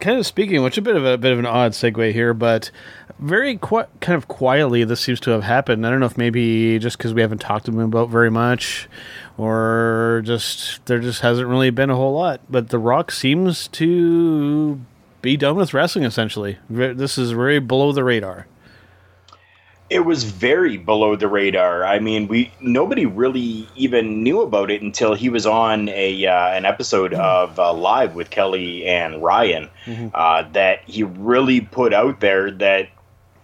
Kind 0.00 0.18
of 0.18 0.26
speaking, 0.26 0.62
which 0.62 0.74
is 0.74 0.78
a 0.78 0.82
bit 0.82 0.96
of 0.96 1.04
a 1.04 1.16
bit 1.18 1.32
of 1.32 1.38
an 1.38 1.46
odd 1.46 1.72
segue 1.72 2.12
here, 2.12 2.34
but 2.34 2.70
very 3.18 3.56
kind 3.58 3.88
of 4.08 4.28
quietly, 4.28 4.84
this 4.84 5.00
seems 5.00 5.20
to 5.20 5.30
have 5.30 5.44
happened. 5.44 5.86
I 5.86 5.90
don't 5.90 6.00
know 6.00 6.06
if 6.06 6.18
maybe 6.18 6.78
just 6.78 6.98
because 6.98 7.14
we 7.14 7.20
haven't 7.20 7.38
talked 7.38 7.66
to 7.66 7.80
about 7.80 8.10
very 8.10 8.30
much, 8.30 8.88
or 9.38 10.22
just 10.24 10.84
there 10.86 10.98
just 10.98 11.20
hasn't 11.20 11.48
really 11.48 11.70
been 11.70 11.90
a 11.90 11.96
whole 11.96 12.14
lot. 12.14 12.40
But 12.50 12.70
The 12.70 12.78
Rock 12.78 13.10
seems 13.10 13.68
to 13.68 14.80
be 15.22 15.36
done 15.36 15.56
with 15.56 15.72
wrestling. 15.72 16.04
Essentially, 16.04 16.58
this 16.68 17.16
is 17.16 17.30
very 17.30 17.60
below 17.60 17.92
the 17.92 18.04
radar. 18.04 18.46
It 19.90 20.00
was 20.00 20.24
very 20.24 20.76
below 20.76 21.14
the 21.14 21.28
radar. 21.28 21.84
I 21.84 21.98
mean, 21.98 22.26
we 22.26 22.50
nobody 22.60 23.06
really 23.06 23.68
even 23.76 24.22
knew 24.22 24.40
about 24.40 24.70
it 24.70 24.82
until 24.82 25.14
he 25.14 25.28
was 25.28 25.46
on 25.46 25.88
a 25.90 26.26
uh, 26.26 26.48
an 26.48 26.64
episode 26.64 27.12
of 27.14 27.58
uh, 27.58 27.72
Live 27.72 28.14
with 28.14 28.30
Kelly 28.30 28.86
and 28.86 29.22
Ryan. 29.22 29.68
Uh, 30.14 30.44
that 30.52 30.82
he 30.86 31.02
really 31.02 31.60
put 31.60 31.92
out 31.92 32.20
there 32.20 32.50
that 32.50 32.88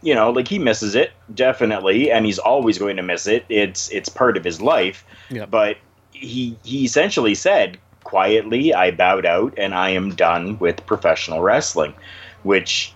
you 0.02 0.14
know, 0.14 0.30
like 0.30 0.48
he 0.48 0.58
misses 0.58 0.94
it 0.94 1.12
definitely, 1.34 2.10
and 2.10 2.24
he's 2.24 2.38
always 2.38 2.78
going 2.78 2.96
to 2.96 3.02
miss 3.02 3.26
it. 3.26 3.44
It's 3.48 3.90
it's 3.90 4.08
part 4.08 4.36
of 4.36 4.44
his 4.44 4.60
life. 4.60 5.04
Yep. 5.30 5.50
But 5.50 5.76
he 6.12 6.56
he 6.64 6.84
essentially 6.84 7.34
said 7.34 7.78
quietly, 8.04 8.72
"I 8.72 8.90
bowed 8.90 9.26
out 9.26 9.54
and 9.58 9.74
I 9.74 9.90
am 9.90 10.14
done 10.14 10.58
with 10.58 10.84
professional 10.86 11.42
wrestling," 11.42 11.94
which 12.42 12.94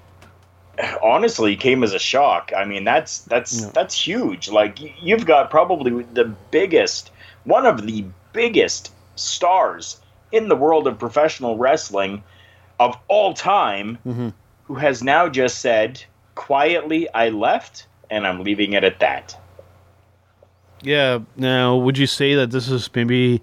honestly 1.03 1.57
came 1.57 1.83
as 1.83 1.93
a 1.93 1.99
shock. 1.99 2.53
I 2.57 2.65
mean, 2.65 2.85
that's 2.85 3.21
that's 3.21 3.67
that's 3.71 3.95
huge. 3.95 4.49
Like 4.49 4.79
you've 5.03 5.27
got 5.27 5.51
probably 5.51 6.03
the 6.15 6.25
biggest, 6.51 7.11
one 7.45 7.67
of 7.67 7.87
the 7.87 8.05
biggest 8.33 8.93
stars 9.17 10.01
in 10.33 10.49
the 10.49 10.57
world 10.57 10.87
of 10.87 10.99
professional 10.99 11.57
wrestling 11.57 12.23
of 12.81 12.97
all 13.09 13.35
time, 13.35 13.99
Mm-hmm. 14.07 14.31
who 14.65 14.75
has 14.75 15.03
now 15.03 15.29
just 15.29 15.59
said 15.61 16.03
quietly, 16.35 17.09
"I 17.15 17.29
left." 17.29 17.87
And 18.11 18.27
I'm 18.27 18.43
leaving 18.45 18.75
it 18.75 18.85
at 18.85 19.01
that. 19.01 19.37
Yeah. 20.83 21.21
Now, 21.37 21.77
would 21.77 21.97
you 21.97 22.07
say 22.07 22.35
that 22.35 22.51
this 22.51 22.69
is 22.69 22.91
maybe 22.95 23.41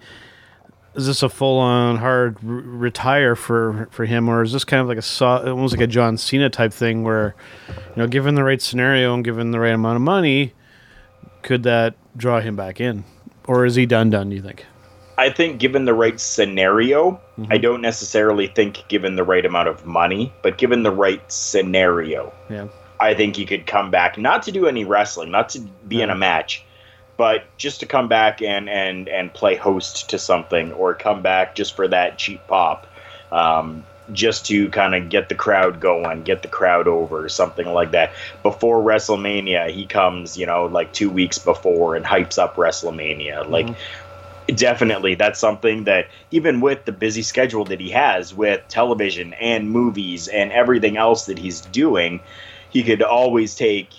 is 0.95 1.07
this 1.07 1.23
a 1.23 1.29
full 1.29 1.57
on 1.59 1.97
hard 1.97 2.37
r- 2.43 2.51
retire 2.51 3.35
for 3.35 3.87
for 3.91 4.05
him, 4.05 4.29
or 4.29 4.41
is 4.41 4.51
this 4.51 4.63
kind 4.63 4.81
of 4.81 4.87
like 4.87 4.97
a 4.97 5.49
almost 5.49 5.73
like 5.73 5.81
a 5.81 5.87
John 5.87 6.17
Cena 6.17 6.49
type 6.49 6.73
thing 6.73 7.03
where, 7.03 7.35
you 7.67 7.97
know, 7.97 8.07
given 8.07 8.35
the 8.35 8.43
right 8.43 8.61
scenario 8.61 9.13
and 9.13 9.23
given 9.23 9.51
the 9.51 9.59
right 9.59 9.73
amount 9.73 9.95
of 9.95 10.01
money, 10.01 10.53
could 11.41 11.63
that 11.63 11.95
draw 12.17 12.41
him 12.41 12.55
back 12.55 12.81
in, 12.81 13.03
or 13.47 13.65
is 13.65 13.75
he 13.75 13.85
done? 13.85 14.09
Done? 14.09 14.29
Do 14.29 14.35
you 14.35 14.41
think? 14.41 14.65
I 15.17 15.29
think 15.29 15.59
given 15.59 15.85
the 15.85 15.93
right 15.93 16.19
scenario, 16.19 17.21
I 17.37 17.41
mm-hmm. 17.41 17.61
don't 17.61 17.81
necessarily 17.81 18.47
think 18.47 18.87
given 18.87 19.15
the 19.15 19.23
right 19.23 19.45
amount 19.45 19.67
of 19.67 19.85
money, 19.85 20.33
but 20.41 20.57
given 20.57 20.81
the 20.81 20.91
right 20.91 21.21
scenario, 21.31 22.33
Yeah. 22.49 22.67
I 22.99 23.13
think 23.13 23.35
he 23.35 23.45
could 23.45 23.67
come 23.67 23.91
back 23.91 24.17
not 24.17 24.43
to 24.43 24.51
do 24.51 24.67
any 24.67 24.83
wrestling, 24.85 25.31
not 25.31 25.49
to 25.49 25.59
be 25.87 26.01
in 26.01 26.09
a 26.09 26.15
match, 26.15 26.65
but 27.21 27.43
just 27.55 27.81
to 27.81 27.85
come 27.85 28.07
back 28.07 28.41
and 28.41 28.67
and 28.67 29.07
and 29.07 29.31
play 29.31 29.55
host 29.55 30.09
to 30.09 30.17
something 30.17 30.71
or 30.71 30.95
come 30.95 31.21
back 31.21 31.53
just 31.53 31.75
for 31.75 31.87
that 31.87 32.17
cheap 32.17 32.41
pop. 32.47 32.87
Um, 33.31 33.83
just 34.11 34.47
to 34.47 34.69
kind 34.69 34.95
of 34.95 35.09
get 35.09 35.29
the 35.29 35.35
crowd 35.35 35.79
going, 35.79 36.23
get 36.23 36.41
the 36.41 36.47
crowd 36.47 36.87
over, 36.87 37.29
something 37.29 37.67
like 37.67 37.91
that. 37.91 38.11
Before 38.41 38.83
WrestleMania, 38.83 39.69
he 39.69 39.85
comes, 39.85 40.35
you 40.35 40.47
know, 40.47 40.65
like 40.65 40.93
two 40.93 41.11
weeks 41.11 41.37
before 41.37 41.95
and 41.95 42.03
hypes 42.03 42.39
up 42.39 42.55
WrestleMania. 42.55 43.47
Like, 43.47 43.69
definitely 44.47 45.13
that's 45.13 45.39
something 45.39 45.83
that 45.83 46.07
even 46.31 46.59
with 46.59 46.85
the 46.85 46.91
busy 46.91 47.21
schedule 47.21 47.65
that 47.65 47.79
he 47.79 47.91
has 47.91 48.33
with 48.33 48.67
television 48.67 49.33
and 49.35 49.69
movies 49.69 50.27
and 50.27 50.51
everything 50.51 50.97
else 50.97 51.27
that 51.27 51.37
he's 51.37 51.61
doing 51.61 52.19
he 52.71 52.83
could 52.83 53.03
always 53.03 53.53
take 53.53 53.89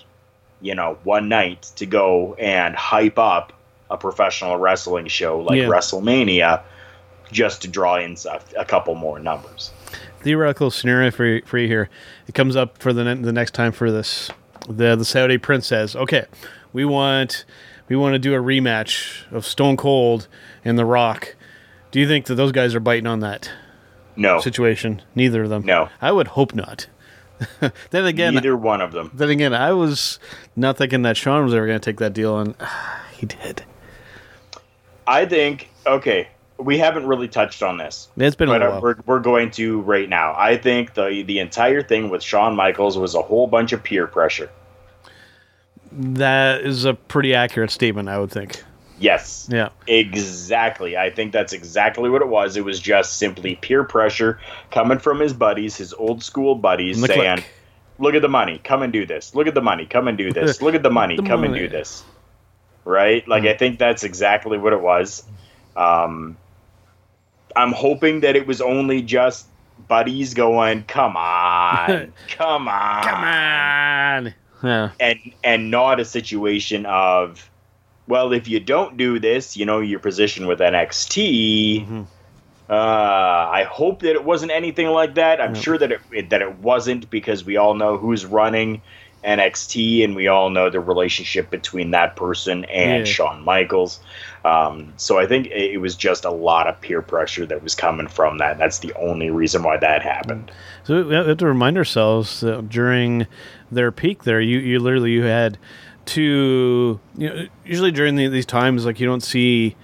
you 0.63 0.75
know 0.75 0.97
one 1.05 1.29
night 1.29 1.63
to 1.77 1.85
go 1.87 2.35
and 2.35 2.75
hype 2.75 3.19
up 3.19 3.53
a 3.91 3.97
professional 3.99 4.57
wrestling 4.57 5.07
show 5.09 5.41
like 5.41 5.59
Yeah. 5.59 5.67
WrestleMania 5.67 6.63
just 7.31 7.63
to 7.63 7.69
draw 7.69 7.97
in 7.97 8.17
a, 8.31 8.41
a 8.61 8.65
couple 8.65 8.95
more 8.95 9.19
numbers 9.19 9.71
Theoretical 10.21 10.71
scenario 10.71 11.11
for 11.11 11.25
you, 11.27 11.43
for 11.45 11.59
you 11.59 11.67
here. 11.67 11.91
It 12.29 12.35
comes 12.37 12.55
up 12.55 12.79
for 12.79 12.93
the 12.93 13.03
ne- 13.03 13.21
the 13.23 13.33
next 13.33 13.55
time 13.55 13.73
for 13.73 13.91
this. 13.91 14.31
The 14.69 14.95
the 14.95 15.05
Saudi 15.05 15.37
Prince 15.37 15.67
says, 15.67 15.97
"Okay, 15.97 16.27
we 16.73 16.85
want 16.85 17.45
we 17.89 17.97
want 17.97 18.13
to 18.15 18.21
do 18.21 18.33
a 18.33 18.39
rematch 18.39 19.29
of 19.33 19.45
Stone 19.45 19.79
Cold 19.79 20.29
and 20.65 20.79
The 20.79 20.85
Rock." 20.85 21.35
Do 21.91 21.99
you 21.99 22.07
think 22.07 22.27
that 22.27 22.37
those 22.37 22.53
guys 22.53 22.73
are 22.77 22.81
biting 22.81 23.09
on 23.09 23.19
that? 23.19 23.51
No. 24.15 24.39
situation. 24.41 25.03
Neither 25.17 25.43
of 25.43 25.51
them. 25.51 25.65
No. 25.65 25.89
I 26.01 26.13
would 26.13 26.29
hope 26.29 26.55
not. 26.55 26.87
then 27.91 28.05
again, 28.07 28.35
neither 28.35 28.57
one 28.57 28.81
of 28.81 28.93
them 28.93 29.11
then 29.15 29.31
again, 29.31 29.55
I 29.55 29.73
was 29.73 30.19
not 30.57 30.77
thinking 30.77 31.03
that 31.03 31.17
Shawn 31.17 31.45
was 31.45 31.55
ever 31.55 31.67
going 31.67 31.79
to 31.79 31.85
take 31.85 31.99
that 31.99 32.13
deal, 32.13 32.39
and 32.39 32.55
he 33.13 33.27
did. 33.27 33.65
I 35.07 35.27
think 35.27 35.71
okay. 35.87 36.29
We 36.59 36.79
haven't 36.79 37.07
really 37.07 37.27
touched 37.27 37.63
on 37.63 37.79
this. 37.79 38.09
It's 38.17 38.37
been 38.37 38.49
but 38.49 38.63
uh, 38.63 38.71
while. 38.71 38.81
we're, 38.81 38.97
we're 39.07 39.21
going 39.21 39.51
to 39.53 39.81
right 39.81 40.09
now. 40.09 40.35
I 40.37 40.57
think 40.57 40.95
the 40.95 41.25
the 41.27 41.41
entire 41.41 41.83
thing 41.83 42.09
with 42.09 42.23
Shawn 42.23 42.55
Michaels 42.55 42.97
was 42.97 43.15
a 43.15 43.23
whole 43.23 43.47
bunch 43.49 43.73
of 43.73 43.83
peer 43.83 44.07
pressure. 44.07 44.49
That 45.91 46.61
is 46.61 46.85
a 46.85 46.95
pretty 46.95 47.35
accurate 47.35 47.71
statement, 47.71 48.09
I 48.09 48.19
would 48.19 48.31
think. 48.31 48.63
Yes. 49.03 49.49
Yeah. 49.51 49.71
Exactly. 49.89 50.97
I 50.97 51.11
think 51.11 51.33
that's 51.33 51.53
exactly 51.53 52.09
what 52.09 52.23
it 52.23 52.29
was. 52.29 52.57
It 52.57 52.65
was 52.65 52.79
just 52.79 53.17
simply 53.17 53.57
peer 53.57 53.83
pressure 53.83 54.39
coming 54.71 54.99
from 55.01 55.19
his 55.19 55.33
buddies, 55.33 55.77
his 55.77 55.93
old 55.93 56.23
school 56.23 56.55
buddies, 56.55 57.05
saying. 57.05 57.43
"Look 57.99 58.15
at 58.15 58.23
the 58.23 58.29
money. 58.29 58.61
Come 58.63 58.83
and 58.83 58.93
do 58.93 59.05
this. 59.05 59.35
Look 59.35 59.49
at 59.49 59.55
the 59.55 59.61
money. 59.61 59.87
Come 59.87 60.07
and 60.07 60.17
do 60.17 60.33
this. 60.39 60.63
Look 60.63 60.75
at 60.77 60.85
the 60.85 60.91
money. 60.91 61.17
The 61.17 61.25
Come 61.25 61.43
and 61.45 61.53
do 61.55 61.69
this." 61.69 62.05
Right? 62.85 63.27
Like 63.27 63.45
I 63.45 63.57
think 63.57 63.79
that's 63.79 64.05
exactly 64.05 64.57
what 64.59 64.73
it 64.73 64.81
was. 64.81 65.25
Um, 65.77 66.37
I'm 67.57 67.73
hoping 67.73 68.21
that 68.21 68.37
it 68.37 68.47
was 68.47 68.61
only 68.61 69.03
just 69.03 69.47
buddies 69.89 70.35
going, 70.35 70.85
"Come 70.85 71.17
on, 71.17 72.13
come 72.29 72.69
on, 72.69 73.03
Come 73.03 73.25
on. 73.25 74.35
Yeah. 74.63 74.91
and 75.01 75.19
and 75.43 75.71
not 75.73 75.99
a 75.99 76.05
situation 76.05 76.87
of 76.87 77.49
well 78.13 78.33
if 78.33 78.47
you 78.53 78.61
don't 78.61 78.97
do 78.97 79.19
this 79.19 79.57
you 79.57 79.65
know 79.71 79.81
your 79.81 79.99
position 80.09 80.47
with 80.47 80.61
nxt 80.61 81.17
Mm-hmm. 81.83 82.03
uh, 82.71 83.43
i 83.61 83.65
hope 83.81 84.01
that 84.03 84.13
it 84.21 84.25
wasn't 84.33 84.53
anything 84.53 84.89
like 84.89 85.15
that 85.15 85.41
i'm 85.41 85.55
Yep. 85.55 85.63
sure 85.65 85.79
that 85.79 85.93
it 85.93 86.31
that 86.31 86.43
it 86.43 86.59
wasn't 86.59 87.09
because 87.11 87.45
we 87.45 87.57
all 87.57 87.75
know 87.75 87.97
who's 87.97 88.25
running 88.41 88.83
nxt 89.25 90.05
and 90.05 90.17
we 90.17 90.27
all 90.29 90.51
know 90.51 90.69
the 90.71 90.81
relationship 90.81 91.51
between 91.51 91.93
that 91.93 92.17
person 92.17 92.65
and 92.67 93.07
Yeah. 93.07 93.13
shawn 93.15 93.43
michaels 93.45 94.01
um, 94.45 94.93
so 94.97 95.19
i 95.19 95.27
think 95.27 95.47
it 95.47 95.73
it 95.75 95.81
was 95.87 95.95
just 95.97 96.25
a 96.25 96.31
lot 96.49 96.67
of 96.71 96.81
peer 96.81 97.03
pressure 97.03 97.47
that 97.47 97.63
was 97.63 97.75
coming 97.75 98.09
from 98.09 98.39
that 98.39 98.59
that's 98.59 98.81
the 98.81 98.93
only 98.95 99.31
reason 99.31 99.63
why 99.63 99.77
that 99.79 100.03
happened 100.03 100.51
So 100.85 101.05
we 101.05 101.15
have 101.15 101.37
to 101.37 101.47
remind 101.47 101.79
ourselves 101.79 102.41
that 102.41 102.69
during 102.69 103.27
their 103.71 103.93
peak 103.93 104.25
there, 104.25 104.41
you, 104.41 104.59
you 104.59 104.81
literally 104.81 105.13
you 105.13 105.23
had 105.23 105.57
two. 106.05 107.01
You 107.17 107.29
know, 107.29 107.47
usually 107.65 107.91
during 107.91 108.17
the, 108.17 108.29
these 108.29 108.47
times, 108.47 108.85
like 108.87 109.01
you 109.01 109.07
don't 109.07 109.23
see 109.23 109.77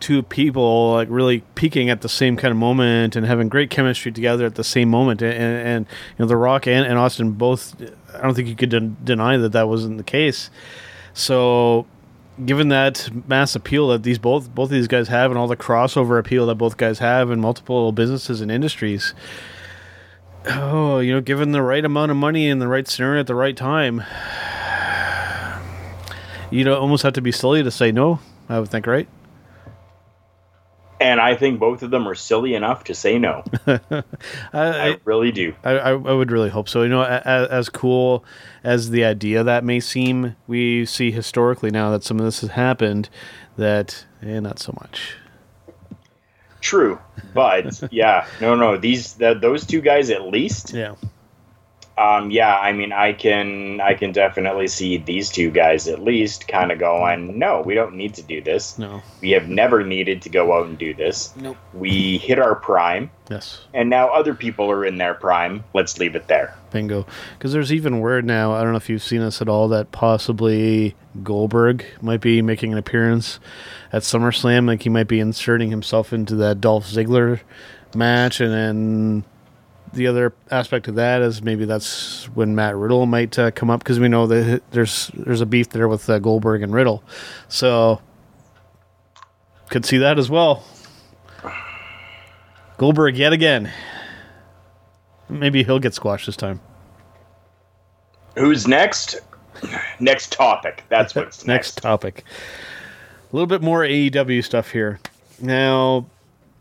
two 0.00 0.22
people 0.22 0.92
like 0.94 1.08
really 1.10 1.42
peaking 1.54 1.90
at 1.90 2.00
the 2.00 2.08
same 2.08 2.36
kind 2.36 2.50
of 2.50 2.56
moment 2.56 3.16
and 3.16 3.26
having 3.26 3.48
great 3.48 3.68
chemistry 3.68 4.10
together 4.10 4.46
at 4.46 4.54
the 4.54 4.64
same 4.64 4.88
moment. 4.88 5.20
And, 5.20 5.34
and, 5.34 5.86
you 5.86 6.24
know, 6.24 6.26
The 6.26 6.36
Rock 6.36 6.66
and, 6.66 6.86
and 6.86 6.98
Austin 6.98 7.32
both. 7.32 7.76
I 8.14 8.22
don't 8.22 8.34
think 8.34 8.48
you 8.48 8.56
could 8.56 8.70
den- 8.70 8.96
deny 9.04 9.36
that 9.36 9.52
that 9.52 9.68
wasn't 9.68 9.98
the 9.98 10.04
case. 10.04 10.50
So 11.12 11.86
given 12.44 12.68
that 12.68 13.10
mass 13.28 13.54
appeal 13.54 13.88
that 13.88 14.02
these 14.02 14.18
both 14.18 14.54
both 14.54 14.66
of 14.66 14.70
these 14.70 14.88
guys 14.88 15.08
have 15.08 15.30
and 15.30 15.38
all 15.38 15.46
the 15.46 15.56
crossover 15.56 16.18
appeal 16.18 16.46
that 16.46 16.54
both 16.54 16.76
guys 16.76 16.98
have 16.98 17.30
in 17.30 17.40
multiple 17.40 17.92
businesses 17.92 18.40
and 18.40 18.50
industries 18.50 19.14
oh 20.46 21.00
you 21.00 21.12
know 21.12 21.20
given 21.20 21.52
the 21.52 21.62
right 21.62 21.84
amount 21.84 22.10
of 22.10 22.16
money 22.16 22.48
in 22.48 22.58
the 22.58 22.68
right 22.68 22.88
scenario 22.88 23.20
at 23.20 23.26
the 23.26 23.34
right 23.34 23.56
time 23.56 24.02
you 26.50 26.64
don't 26.64 26.78
almost 26.78 27.02
have 27.02 27.14
to 27.14 27.22
be 27.22 27.32
silly 27.32 27.62
to 27.62 27.70
say 27.70 27.92
no 27.92 28.18
i 28.48 28.58
would 28.58 28.68
think 28.68 28.86
right 28.86 29.08
and 31.00 31.20
i 31.20 31.34
think 31.34 31.58
both 31.58 31.82
of 31.82 31.90
them 31.90 32.06
are 32.08 32.14
silly 32.14 32.54
enough 32.54 32.84
to 32.84 32.94
say 32.94 33.18
no 33.18 33.42
I, 34.52 34.90
I 34.90 34.96
really 35.04 35.32
do. 35.32 35.54
I, 35.64 35.72
I, 35.72 35.94
would 35.94 36.30
really 36.30 36.50
hope 36.50 36.68
so. 36.68 36.82
You 36.82 36.88
know, 36.88 37.02
as, 37.02 37.48
as 37.48 37.68
cool 37.68 38.24
as 38.64 38.90
the 38.90 39.04
idea 39.04 39.44
that 39.44 39.64
may 39.64 39.80
seem, 39.80 40.36
we 40.46 40.84
see 40.86 41.10
historically 41.10 41.70
now 41.70 41.90
that 41.90 42.04
some 42.04 42.18
of 42.18 42.24
this 42.24 42.40
has 42.40 42.50
happened, 42.50 43.08
that 43.56 44.04
eh, 44.22 44.40
not 44.40 44.58
so 44.58 44.76
much. 44.80 45.14
True, 46.60 46.98
but 47.34 47.80
yeah, 47.90 48.26
no, 48.40 48.54
no, 48.54 48.76
these 48.76 49.14
th- 49.14 49.40
those 49.40 49.66
two 49.66 49.80
guys 49.80 50.10
at 50.10 50.26
least. 50.26 50.74
Yeah. 50.74 50.94
Um, 52.00 52.30
yeah, 52.30 52.56
I 52.56 52.72
mean, 52.72 52.92
I 52.92 53.12
can 53.12 53.80
I 53.80 53.92
can 53.92 54.12
definitely 54.12 54.68
see 54.68 54.96
these 54.96 55.28
two 55.28 55.50
guys 55.50 55.86
at 55.86 56.02
least 56.02 56.48
kind 56.48 56.72
of 56.72 56.78
going, 56.78 57.38
no, 57.38 57.60
we 57.60 57.74
don't 57.74 57.94
need 57.94 58.14
to 58.14 58.22
do 58.22 58.40
this. 58.40 58.78
No. 58.78 59.02
We 59.20 59.30
have 59.32 59.48
never 59.48 59.84
needed 59.84 60.22
to 60.22 60.30
go 60.30 60.52
out 60.56 60.66
and 60.66 60.78
do 60.78 60.94
this. 60.94 61.34
Nope. 61.36 61.58
We 61.74 62.16
hit 62.16 62.38
our 62.38 62.54
prime, 62.54 63.10
Yes. 63.28 63.60
and 63.74 63.90
now 63.90 64.08
other 64.08 64.34
people 64.34 64.70
are 64.70 64.84
in 64.84 64.96
their 64.96 65.12
prime. 65.12 65.62
Let's 65.74 65.98
leave 65.98 66.14
it 66.14 66.26
there. 66.26 66.54
Bingo. 66.70 67.04
Because 67.36 67.52
there's 67.52 67.72
even 67.72 68.00
word 68.00 68.24
now, 68.24 68.52
I 68.52 68.62
don't 68.62 68.70
know 68.72 68.78
if 68.78 68.88
you've 68.88 69.02
seen 69.02 69.20
this 69.20 69.42
at 69.42 69.48
all, 69.50 69.68
that 69.68 69.92
possibly 69.92 70.94
Goldberg 71.22 71.84
might 72.00 72.20
be 72.22 72.40
making 72.40 72.72
an 72.72 72.78
appearance 72.78 73.40
at 73.92 74.02
SummerSlam. 74.02 74.66
Like 74.66 74.84
he 74.84 74.88
might 74.88 75.08
be 75.08 75.20
inserting 75.20 75.70
himself 75.70 76.12
into 76.14 76.34
that 76.36 76.60
Dolph 76.62 76.86
Ziggler 76.86 77.40
match. 77.94 78.40
And 78.40 78.52
then 78.52 79.24
the 79.92 80.06
other 80.06 80.32
aspect 80.50 80.88
of 80.88 80.94
that 80.96 81.22
is 81.22 81.42
maybe 81.42 81.64
that's 81.64 82.26
when 82.34 82.54
Matt 82.54 82.76
Riddle 82.76 83.06
might 83.06 83.38
uh, 83.38 83.50
come 83.50 83.70
up 83.70 83.80
because 83.80 83.98
we 83.98 84.08
know 84.08 84.26
that 84.26 84.62
there's 84.70 85.10
there's 85.14 85.40
a 85.40 85.46
beef 85.46 85.70
there 85.70 85.88
with 85.88 86.08
uh, 86.08 86.18
Goldberg 86.18 86.62
and 86.62 86.72
Riddle. 86.72 87.02
So 87.48 88.00
could 89.68 89.84
see 89.84 89.98
that 89.98 90.18
as 90.18 90.28
well. 90.28 90.64
Goldberg 92.76 93.16
yet 93.16 93.32
again. 93.32 93.70
Maybe 95.28 95.62
he'll 95.62 95.78
get 95.78 95.94
squashed 95.94 96.26
this 96.26 96.36
time. 96.36 96.60
Who's 98.36 98.66
next? 98.66 99.20
Next 100.00 100.32
topic. 100.32 100.82
That's 100.88 101.14
what's 101.14 101.46
next 101.46 101.78
topic. 101.78 102.24
A 103.32 103.36
little 103.36 103.46
bit 103.46 103.62
more 103.62 103.82
AEW 103.82 104.44
stuff 104.44 104.70
here. 104.70 104.98
Now, 105.40 106.06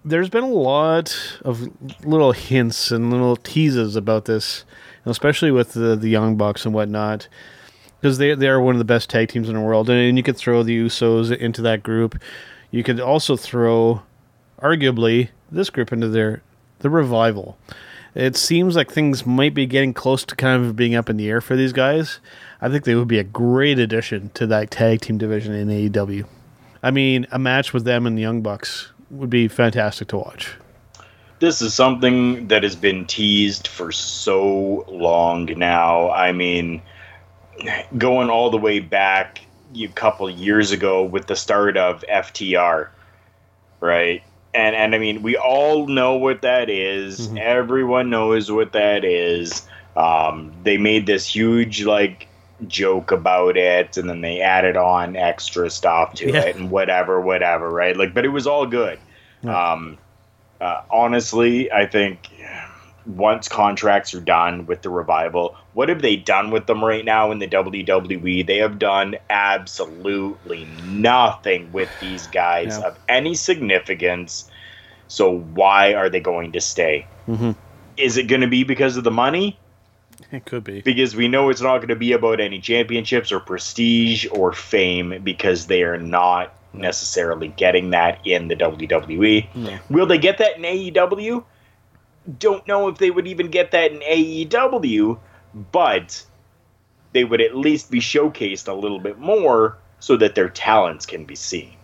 there's 0.05 0.29
been 0.29 0.43
a 0.43 0.47
lot 0.47 1.15
of 1.43 1.69
little 2.05 2.31
hints 2.31 2.91
and 2.91 3.11
little 3.11 3.35
teases 3.35 3.95
about 3.95 4.25
this, 4.25 4.63
especially 5.05 5.51
with 5.51 5.73
the, 5.73 5.95
the 5.95 6.09
Young 6.09 6.35
Bucks 6.37 6.65
and 6.65 6.73
whatnot, 6.73 7.27
because 7.99 8.17
they, 8.17 8.33
they 8.33 8.47
are 8.47 8.61
one 8.61 8.75
of 8.75 8.79
the 8.79 8.85
best 8.85 9.09
tag 9.09 9.29
teams 9.29 9.49
in 9.49 9.55
the 9.55 9.61
world. 9.61 9.89
And, 9.89 10.17
you 10.17 10.23
could 10.23 10.37
throw 10.37 10.63
the 10.63 10.77
Usos 10.85 11.35
into 11.35 11.61
that 11.63 11.83
group. 11.83 12.19
You 12.71 12.83
could 12.83 12.99
also 12.99 13.35
throw, 13.35 14.03
arguably, 14.61 15.29
this 15.51 15.69
group 15.69 15.91
into 15.91 16.07
their 16.07 16.41
the 16.79 16.89
Revival. 16.89 17.57
It 18.15 18.37
seems 18.37 18.75
like 18.75 18.89
things 18.89 19.25
might 19.25 19.53
be 19.53 19.65
getting 19.65 19.93
close 19.93 20.23
to 20.25 20.35
kind 20.35 20.65
of 20.65 20.75
being 20.75 20.95
up 20.95 21.09
in 21.09 21.17
the 21.17 21.29
air 21.29 21.41
for 21.41 21.55
these 21.55 21.73
guys. 21.73 22.19
I 22.61 22.69
think 22.69 22.85
they 22.85 22.95
would 22.95 23.07
be 23.07 23.19
a 23.19 23.23
great 23.23 23.79
addition 23.79 24.29
to 24.33 24.47
that 24.47 24.71
tag 24.71 25.01
team 25.01 25.17
division 25.17 25.53
in 25.53 25.67
AEW. 25.67 26.25
I 26.81 26.91
mean, 26.91 27.27
a 27.31 27.37
match 27.37 27.73
with 27.73 27.83
them 27.83 28.07
and 28.07 28.17
the 28.17 28.21
Young 28.21 28.41
Bucks 28.41 28.91
would 29.11 29.29
be 29.29 29.47
fantastic 29.47 30.07
to 30.09 30.17
watch. 30.17 30.55
this 31.39 31.61
is 31.61 31.73
something 31.73 32.47
that 32.49 32.63
has 32.63 32.75
been 32.75 33.05
teased 33.05 33.67
for 33.67 33.91
so 33.91 34.85
long 34.87 35.45
now. 35.57 36.11
I 36.11 36.31
mean, 36.31 36.81
going 37.97 38.29
all 38.29 38.49
the 38.49 38.57
way 38.57 38.79
back 38.79 39.41
a 39.75 39.87
couple 39.87 40.29
years 40.29 40.71
ago 40.71 41.03
with 41.03 41.27
the 41.27 41.35
start 41.35 41.77
of 41.77 42.03
FTR, 42.09 42.89
right? 43.79 44.23
And 44.53 44.75
and 44.75 44.95
I 44.95 44.97
mean, 44.97 45.21
we 45.21 45.37
all 45.37 45.87
know 45.87 46.15
what 46.15 46.41
that 46.41 46.69
is. 46.69 47.29
Everyone 47.37 48.09
knows 48.09 48.51
what 48.51 48.73
that 48.73 49.05
is. 49.05 49.67
Um, 49.95 50.53
they 50.63 50.77
made 50.77 51.05
this 51.05 51.25
huge 51.25 51.83
like 51.83 52.27
joke 52.67 53.11
about 53.11 53.57
it, 53.57 53.97
and 53.97 54.09
then 54.09 54.21
they 54.21 54.41
added 54.41 54.75
on 54.77 55.15
extra 55.15 55.69
stuff 55.69 56.13
to 56.15 56.31
Yeah. 56.31 56.41
it, 56.41 56.55
and 56.55 56.69
whatever, 56.69 57.21
whatever, 57.21 57.69
right? 57.71 57.95
Like, 57.95 58.13
but 58.13 58.25
it 58.25 58.29
was 58.29 58.47
all 58.47 58.65
good. 58.65 58.99
Um, 59.45 59.99
uh, 60.59 60.81
honestly, 60.91 61.71
I 61.71 61.85
think 61.85 62.29
once 63.05 63.47
contracts 63.47 64.13
are 64.13 64.21
done 64.21 64.65
with 64.65 64.81
the 64.81 64.89
revival, 64.89 65.55
what 65.71 65.89
have 65.89 66.01
they 66.01 66.17
done 66.17 66.51
with 66.51 66.67
them 66.67 66.83
right 66.83 67.05
now 67.05 67.31
in 67.31 67.39
the 67.39 67.47
WWE? 67.47 68.45
They 68.45 68.57
have 68.57 68.77
done 68.77 69.15
absolutely 69.29 70.65
nothing 70.83 71.71
with 71.71 71.97
these 71.99 72.27
guys 72.27 72.77
Yeah. 72.77 72.87
of 72.87 72.97
any 73.07 73.35
significance. 73.35 74.49
So 75.07 75.31
why 75.31 75.93
are 75.93 76.09
they 76.09 76.19
going 76.19 76.51
to 76.53 76.61
stay? 76.61 77.09
Mm-hmm. 77.27 77.51
Is 77.97 78.17
it 78.17 78.27
going 78.27 78.41
to 78.41 78.47
be 78.47 78.63
because 78.63 78.97
of 78.97 79.03
the 79.03 79.11
money? 79.11 79.61
It 80.31 80.45
could 80.45 80.63
be. 80.63 80.81
Because 80.81 81.15
we 81.15 81.27
know 81.27 81.49
it's 81.49 81.61
not 81.61 81.77
going 81.77 81.89
to 81.89 81.95
be 81.95 82.11
about 82.11 82.39
any 82.39 82.59
championships 82.59 83.31
or 83.31 83.39
prestige 83.39 84.27
or 84.31 84.53
fame 84.53 85.21
because 85.23 85.67
they 85.67 85.83
are 85.83 85.97
not 85.97 86.53
necessarily 86.73 87.47
getting 87.49 87.91
that 87.91 88.25
in 88.25 88.47
the 88.47 88.55
WWE. 88.55 89.79
Will 89.89 90.05
they 90.05 90.17
get 90.17 90.37
that 90.37 90.57
in 90.57 90.63
AEW? 90.63 91.43
Don't 92.37 92.67
know 92.67 92.87
if 92.89 92.97
they 92.97 93.09
would 93.09 93.27
even 93.27 93.49
get 93.49 93.71
that 93.71 93.91
in 93.91 93.99
AEW, 93.99 95.17
but 95.71 96.25
they 97.13 97.23
would 97.23 97.41
at 97.41 97.55
least 97.55 97.89
be 97.89 97.99
showcased 97.99 98.67
a 98.67 98.73
little 98.73 98.99
bit 98.99 99.17
more 99.17 99.77
so 99.99 100.15
that 100.17 100.35
their 100.35 100.49
talents 100.49 101.05
can 101.05 101.25
be 101.25 101.35
seen. 101.35 101.75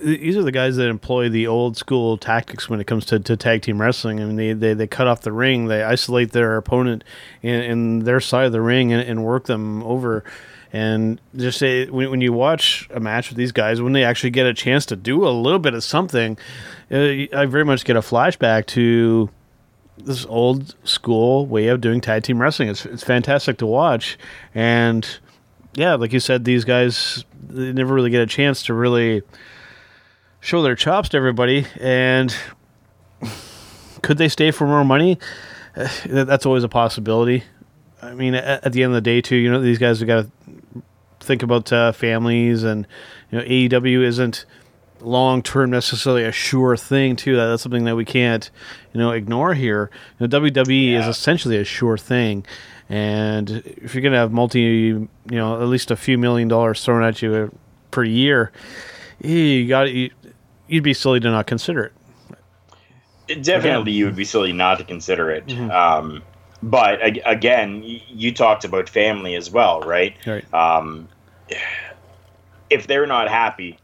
These 0.00 0.36
are 0.36 0.42
the 0.42 0.52
guys 0.52 0.76
that 0.76 0.88
employ 0.88 1.28
the 1.28 1.46
old 1.46 1.76
school 1.76 2.18
tactics 2.18 2.68
when 2.68 2.80
it 2.80 2.86
comes 2.86 3.06
to, 3.06 3.20
to 3.20 3.36
tag 3.36 3.62
team 3.62 3.80
wrestling. 3.80 4.20
I 4.20 4.24
mean, 4.24 4.36
they, 4.36 4.52
they, 4.52 4.74
they 4.74 4.86
cut 4.86 5.06
off 5.06 5.20
the 5.20 5.32
ring, 5.32 5.66
they 5.66 5.82
isolate 5.82 6.32
their 6.32 6.56
opponent 6.56 7.04
in, 7.42 7.62
in 7.62 7.98
their 8.00 8.20
side 8.20 8.46
of 8.46 8.52
the 8.52 8.60
ring 8.60 8.92
and, 8.92 9.08
and 9.08 9.24
work 9.24 9.46
them 9.46 9.82
over. 9.82 10.24
And 10.72 11.20
just 11.36 11.58
say 11.58 11.86
when, 11.86 12.10
when 12.10 12.20
you 12.20 12.32
watch 12.32 12.88
a 12.92 13.00
match 13.00 13.30
with 13.30 13.38
these 13.38 13.52
guys, 13.52 13.80
when 13.80 13.92
they 13.92 14.04
actually 14.04 14.30
get 14.30 14.46
a 14.46 14.54
chance 14.54 14.84
to 14.86 14.96
do 14.96 15.26
a 15.26 15.30
little 15.30 15.60
bit 15.60 15.74
of 15.74 15.84
something, 15.84 16.36
uh, 16.90 16.96
I 17.32 17.46
very 17.46 17.64
much 17.64 17.84
get 17.84 17.96
a 17.96 18.00
flashback 18.00 18.66
to 18.66 19.30
this 19.98 20.26
old 20.26 20.74
school 20.84 21.46
way 21.46 21.68
of 21.68 21.80
doing 21.80 22.00
tag 22.00 22.24
team 22.24 22.40
wrestling. 22.40 22.68
It's 22.68 22.84
it's 22.84 23.04
fantastic 23.04 23.58
to 23.58 23.66
watch, 23.66 24.18
and 24.54 25.06
yeah, 25.74 25.94
like 25.94 26.12
you 26.12 26.20
said, 26.20 26.44
these 26.44 26.64
guys 26.64 27.24
they 27.48 27.72
never 27.72 27.94
really 27.94 28.10
get 28.10 28.20
a 28.20 28.26
chance 28.26 28.62
to 28.64 28.74
really 28.74 29.22
show 30.46 30.62
their 30.62 30.76
chops 30.76 31.08
to 31.08 31.16
everybody. 31.16 31.66
And 31.80 32.34
could 34.02 34.16
they 34.16 34.28
stay 34.28 34.52
for 34.52 34.64
more 34.64 34.84
money? 34.84 35.18
Uh, 35.76 35.88
that's 36.06 36.46
always 36.46 36.62
a 36.62 36.68
possibility. 36.68 37.42
I 38.00 38.14
mean, 38.14 38.34
at, 38.34 38.64
at, 38.64 38.72
the 38.72 38.84
end 38.84 38.92
of 38.92 38.94
the 38.94 39.00
day, 39.00 39.20
too, 39.20 39.34
you 39.34 39.50
know, 39.50 39.60
these 39.60 39.78
guys 39.78 39.98
have 39.98 40.06
got 40.06 40.26
to 40.26 40.82
think 41.18 41.42
about 41.42 41.72
uh, 41.72 41.90
families, 41.90 42.62
and 42.62 42.86
you 43.30 43.38
know, 43.38 43.44
AEW 43.44 44.02
isn't 44.04 44.46
long 45.00 45.42
term 45.42 45.70
necessarily 45.70 46.22
a 46.22 46.30
sure 46.30 46.76
thing 46.76 47.16
too. 47.16 47.34
That's 47.34 47.62
something 47.62 47.84
that 47.84 47.96
we 47.96 48.04
can't, 48.04 48.48
you 48.92 49.00
know, 49.00 49.10
ignore 49.10 49.54
here. 49.54 49.90
You 50.20 50.28
know, 50.28 50.40
WWE 50.40 50.92
yeah. 50.92 51.00
is 51.00 51.08
essentially 51.08 51.56
a 51.56 51.64
sure 51.64 51.98
thing, 51.98 52.46
and 52.88 53.50
if 53.50 53.94
you're 53.94 54.02
gonna 54.02 54.18
have 54.18 54.32
multi, 54.32 54.60
you 54.60 55.08
know, 55.26 55.60
at 55.60 55.66
least 55.66 55.90
a 55.90 55.96
few 55.96 56.16
million 56.16 56.46
dollars 56.46 56.84
thrown 56.84 57.02
at 57.02 57.20
you 57.20 57.52
per 57.90 58.04
year, 58.04 58.52
you 59.20 59.66
got 59.66 59.92
you, 59.92 60.10
would 60.68 60.82
be 60.82 60.94
silly 60.94 61.20
to 61.20 61.30
not 61.30 61.46
consider 61.46 61.84
it. 63.28 63.42
Definitely, 63.42 63.92
you 63.92 64.04
would 64.04 64.16
be 64.16 64.24
silly 64.24 64.52
not 64.52 64.78
to 64.78 64.84
consider 64.84 65.30
it. 65.30 65.46
Mm-hmm. 65.46 65.70
Um, 65.70 66.22
but 66.62 67.00
again, 67.24 67.82
you 67.84 68.32
talked 68.32 68.64
about 68.64 68.88
family 68.88 69.34
as 69.34 69.50
well, 69.50 69.80
right? 69.80 70.16
Right. 70.26 70.54
Um, 70.54 71.08
if 72.70 72.86
they're 72.86 73.06
not 73.06 73.28
happy, 73.28 73.78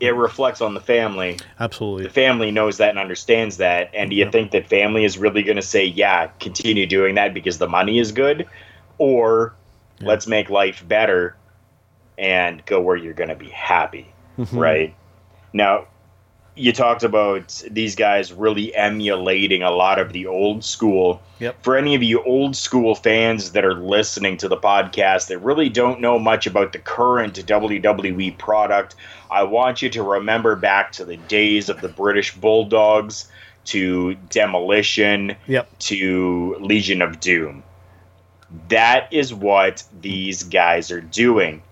it 0.00 0.14
reflects 0.14 0.60
on 0.60 0.74
the 0.74 0.80
family. 0.80 1.38
Absolutely. 1.58 2.04
The 2.04 2.10
family 2.10 2.50
knows 2.50 2.78
that 2.78 2.90
and 2.90 2.98
understands 2.98 3.58
that. 3.58 3.90
And 3.94 4.10
do 4.10 4.16
you 4.16 4.30
think 4.30 4.50
that 4.52 4.68
family 4.68 5.04
is 5.04 5.18
really 5.18 5.42
going 5.42 5.56
to 5.56 5.62
say, 5.62 5.84
yeah, 5.84 6.28
continue 6.40 6.86
doing 6.86 7.14
that 7.16 7.34
because 7.34 7.58
the 7.58 7.68
money 7.68 7.98
is 7.98 8.12
good? 8.12 8.46
Or 8.98 9.54
yeah. 10.00 10.08
let's 10.08 10.26
make 10.26 10.50
life 10.50 10.86
better 10.86 11.36
and 12.18 12.64
go 12.66 12.80
where 12.80 12.96
you're 12.96 13.14
going 13.14 13.28
to 13.28 13.36
be 13.36 13.48
happy, 13.48 14.12
mm-hmm. 14.38 14.58
right? 14.58 14.94
Now, 15.54 15.86
you 16.56 16.72
talked 16.72 17.02
about 17.02 17.62
these 17.70 17.96
guys 17.96 18.32
really 18.32 18.74
emulating 18.74 19.62
a 19.62 19.70
lot 19.70 19.98
of 19.98 20.12
the 20.12 20.26
old 20.26 20.64
school. 20.64 21.22
Yep. 21.40 21.62
For 21.62 21.76
any 21.76 21.94
of 21.94 22.02
you 22.02 22.22
old 22.22 22.54
school 22.54 22.94
fans 22.94 23.52
that 23.52 23.64
are 23.64 23.74
listening 23.74 24.36
to 24.38 24.48
the 24.48 24.56
podcast 24.56 25.28
that 25.28 25.38
really 25.38 25.68
don't 25.68 26.00
know 26.00 26.18
much 26.18 26.46
about 26.46 26.72
the 26.72 26.78
current 26.78 27.34
WWE 27.34 28.36
product, 28.38 28.94
I 29.30 29.42
want 29.44 29.82
you 29.82 29.88
to 29.90 30.02
remember 30.02 30.54
back 30.54 30.92
to 30.92 31.04
the 31.04 31.16
days 31.16 31.68
of 31.68 31.80
the 31.80 31.88
British 31.88 32.34
Bulldogs, 32.34 33.28
to 33.66 34.14
Demolition, 34.30 35.36
yep. 35.46 35.68
to 35.78 36.56
Legion 36.60 37.00
of 37.00 37.18
Doom. 37.20 37.62
That 38.68 39.12
is 39.12 39.32
what 39.32 39.82
these 40.00 40.42
guys 40.42 40.90
are 40.90 41.00
doing. 41.00 41.62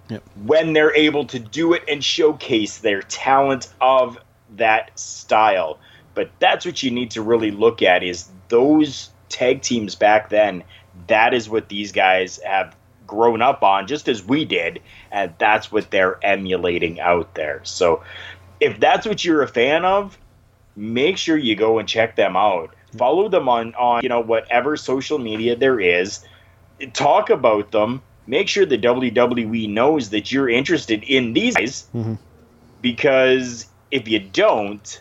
When 0.45 0.73
they're 0.73 0.95
able 0.95 1.27
to 1.27 1.39
do 1.39 1.73
it 1.73 1.83
and 1.89 2.03
showcase 2.05 2.79
their 2.79 3.03
talent 3.03 3.73
of 3.81 4.19
that 4.57 4.99
style. 4.99 5.79
But 6.15 6.31
that's 6.39 6.67
what 6.67 6.83
you 6.83 6.91
need 6.91 7.13
to 7.13 7.23
really 7.23 7.51
look 7.51 7.83
at 7.83 8.03
is 8.03 8.29
those 8.49 9.11
tag 9.29 9.63
teams 9.63 9.95
back 9.95 10.29
then. 10.29 10.63
That 11.07 11.33
is 11.35 11.49
what 11.49 11.69
these 11.69 11.93
guys 11.93 12.39
have 12.45 12.77
grown 13.07 13.43
up 13.43 13.63
on, 13.63 13.87
just 13.87 14.09
as 14.09 14.25
we 14.25 14.45
did, 14.45 14.81
and 15.11 15.35
that's 15.39 15.73
what 15.73 15.91
they're 15.91 16.19
emulating 16.25 17.01
out 17.01 17.35
there. 17.35 17.61
So, 17.65 18.03
if 18.61 18.79
that's 18.79 19.07
what 19.07 19.25
you're 19.25 19.43
a 19.43 19.49
fan 19.49 19.85
of, 19.85 20.19
make 20.77 21.19
sure 21.19 21.37
you 21.37 21.57
go 21.57 21.79
and 21.79 21.89
check 21.89 22.17
them 22.17 22.37
out. 22.37 22.75
Follow 22.97 23.29
them 23.29 23.49
on 23.49 23.75
on 23.75 24.03
you 24.03 24.09
know 24.09 24.21
whatever 24.21 24.77
social 24.77 25.19
media 25.19 25.57
there 25.57 25.81
is. 25.81 26.25
Talk 26.93 27.31
about 27.31 27.71
them. 27.71 28.03
Make 28.27 28.49
sure 28.49 28.65
the 28.65 28.79
WWE 28.79 29.69
knows 29.69 30.11
that 30.11 30.31
you're 30.31 30.49
interested 30.49 31.03
in 31.03 31.33
these 31.33 31.57
guys, 31.57 31.87
mm-hmm. 31.95 32.15
because 32.81 33.67
if 33.91 34.09
you 34.09 34.21
don't, 34.21 35.01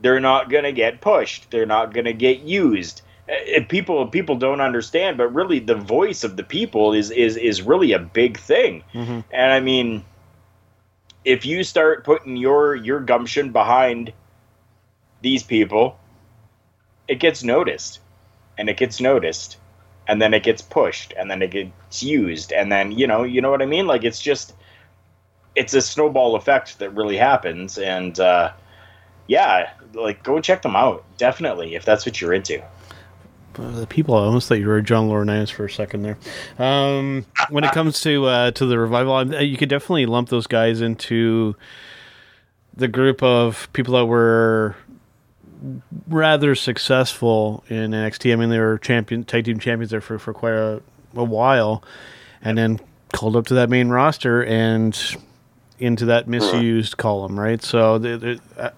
they're 0.00 0.20
not 0.20 0.48
going 0.48 0.64
to 0.64 0.72
get 0.72 1.00
pushed. 1.00 1.50
They're 1.50 1.66
not 1.66 1.92
going 1.92 2.04
to 2.04 2.12
get 2.12 2.40
used. 2.40 3.02
If 3.26 3.64
uh, 3.64 3.66
people 3.68 4.06
people 4.06 4.36
don't 4.36 4.60
understand, 4.60 5.18
but 5.18 5.34
really 5.34 5.58
the 5.58 5.74
voice 5.74 6.24
of 6.24 6.36
the 6.36 6.44
people 6.44 6.94
is 6.94 7.10
is 7.10 7.36
is 7.36 7.62
really 7.62 7.92
a 7.92 7.98
big 7.98 8.38
thing. 8.38 8.82
Mm-hmm. 8.94 9.20
And 9.30 9.52
I 9.52 9.60
mean, 9.60 10.04
if 11.24 11.44
you 11.44 11.62
start 11.62 12.04
putting 12.04 12.36
your 12.36 12.74
your 12.74 13.00
gumption 13.00 13.52
behind 13.52 14.12
these 15.20 15.42
people, 15.42 15.98
it 17.06 17.16
gets 17.20 17.42
noticed, 17.42 18.00
and 18.56 18.68
it 18.70 18.76
gets 18.76 19.00
noticed, 19.00 19.58
and 20.08 20.20
then 20.20 20.34
it 20.34 20.42
gets 20.42 20.62
pushed, 20.62 21.12
and 21.16 21.30
then 21.30 21.42
it 21.42 21.50
gets 21.50 22.02
used, 22.02 22.52
and 22.52 22.72
then 22.72 22.90
you 22.92 23.06
know 23.06 23.22
you 23.22 23.40
know 23.40 23.50
what 23.50 23.62
I 23.62 23.66
mean. 23.66 23.86
Like 23.86 24.04
it's 24.04 24.20
just 24.20 24.54
it's 25.54 25.74
a 25.74 25.82
snowball 25.82 26.34
effect 26.34 26.78
that 26.78 26.90
really 26.90 27.18
happens, 27.18 27.78
and 27.78 28.18
uh, 28.18 28.52
yeah, 29.26 29.70
like 29.92 30.22
go 30.22 30.40
check 30.40 30.62
them 30.62 30.74
out 30.74 31.04
definitely 31.18 31.74
if 31.74 31.84
that's 31.84 32.06
what 32.06 32.20
you're 32.20 32.32
into. 32.32 32.62
Uh, 33.58 33.70
the 33.72 33.86
people 33.86 34.14
I 34.14 34.20
almost 34.20 34.48
thought 34.48 34.58
you 34.58 34.68
were 34.68 34.80
John 34.80 35.08
Laurinaitis 35.08 35.50
for 35.50 35.64
a 35.64 35.70
second 35.70 36.02
there. 36.02 36.16
Um, 36.58 37.26
when 37.50 37.64
it 37.64 37.72
comes 37.72 38.00
to 38.02 38.26
uh, 38.26 38.50
to 38.52 38.66
the 38.66 38.78
revival, 38.78 39.42
you 39.42 39.56
could 39.56 39.68
definitely 39.68 40.06
lump 40.06 40.30
those 40.30 40.46
guys 40.46 40.80
into 40.80 41.54
the 42.74 42.88
group 42.88 43.22
of 43.22 43.68
people 43.72 43.94
that 43.94 44.06
were 44.06 44.76
rather 46.08 46.54
successful 46.54 47.64
in 47.68 47.90
NXT. 47.92 48.32
I 48.32 48.36
mean, 48.36 48.48
they 48.48 48.58
were 48.58 48.78
champion 48.78 49.24
tag 49.24 49.44
team 49.44 49.58
champions 49.58 49.90
there 49.90 50.00
for, 50.00 50.18
for 50.18 50.32
quite 50.32 50.54
a, 50.54 50.82
a 51.14 51.24
while, 51.24 51.82
and 52.42 52.56
then 52.56 52.80
called 53.12 53.36
up 53.36 53.46
to 53.46 53.54
that 53.54 53.70
main 53.70 53.88
roster 53.88 54.44
and 54.44 55.16
into 55.78 56.06
that 56.06 56.28
misused 56.28 56.96
column, 56.96 57.38
right? 57.38 57.62
So 57.62 57.98
they, 57.98 58.16
they, 58.16 58.38
I 58.58 58.72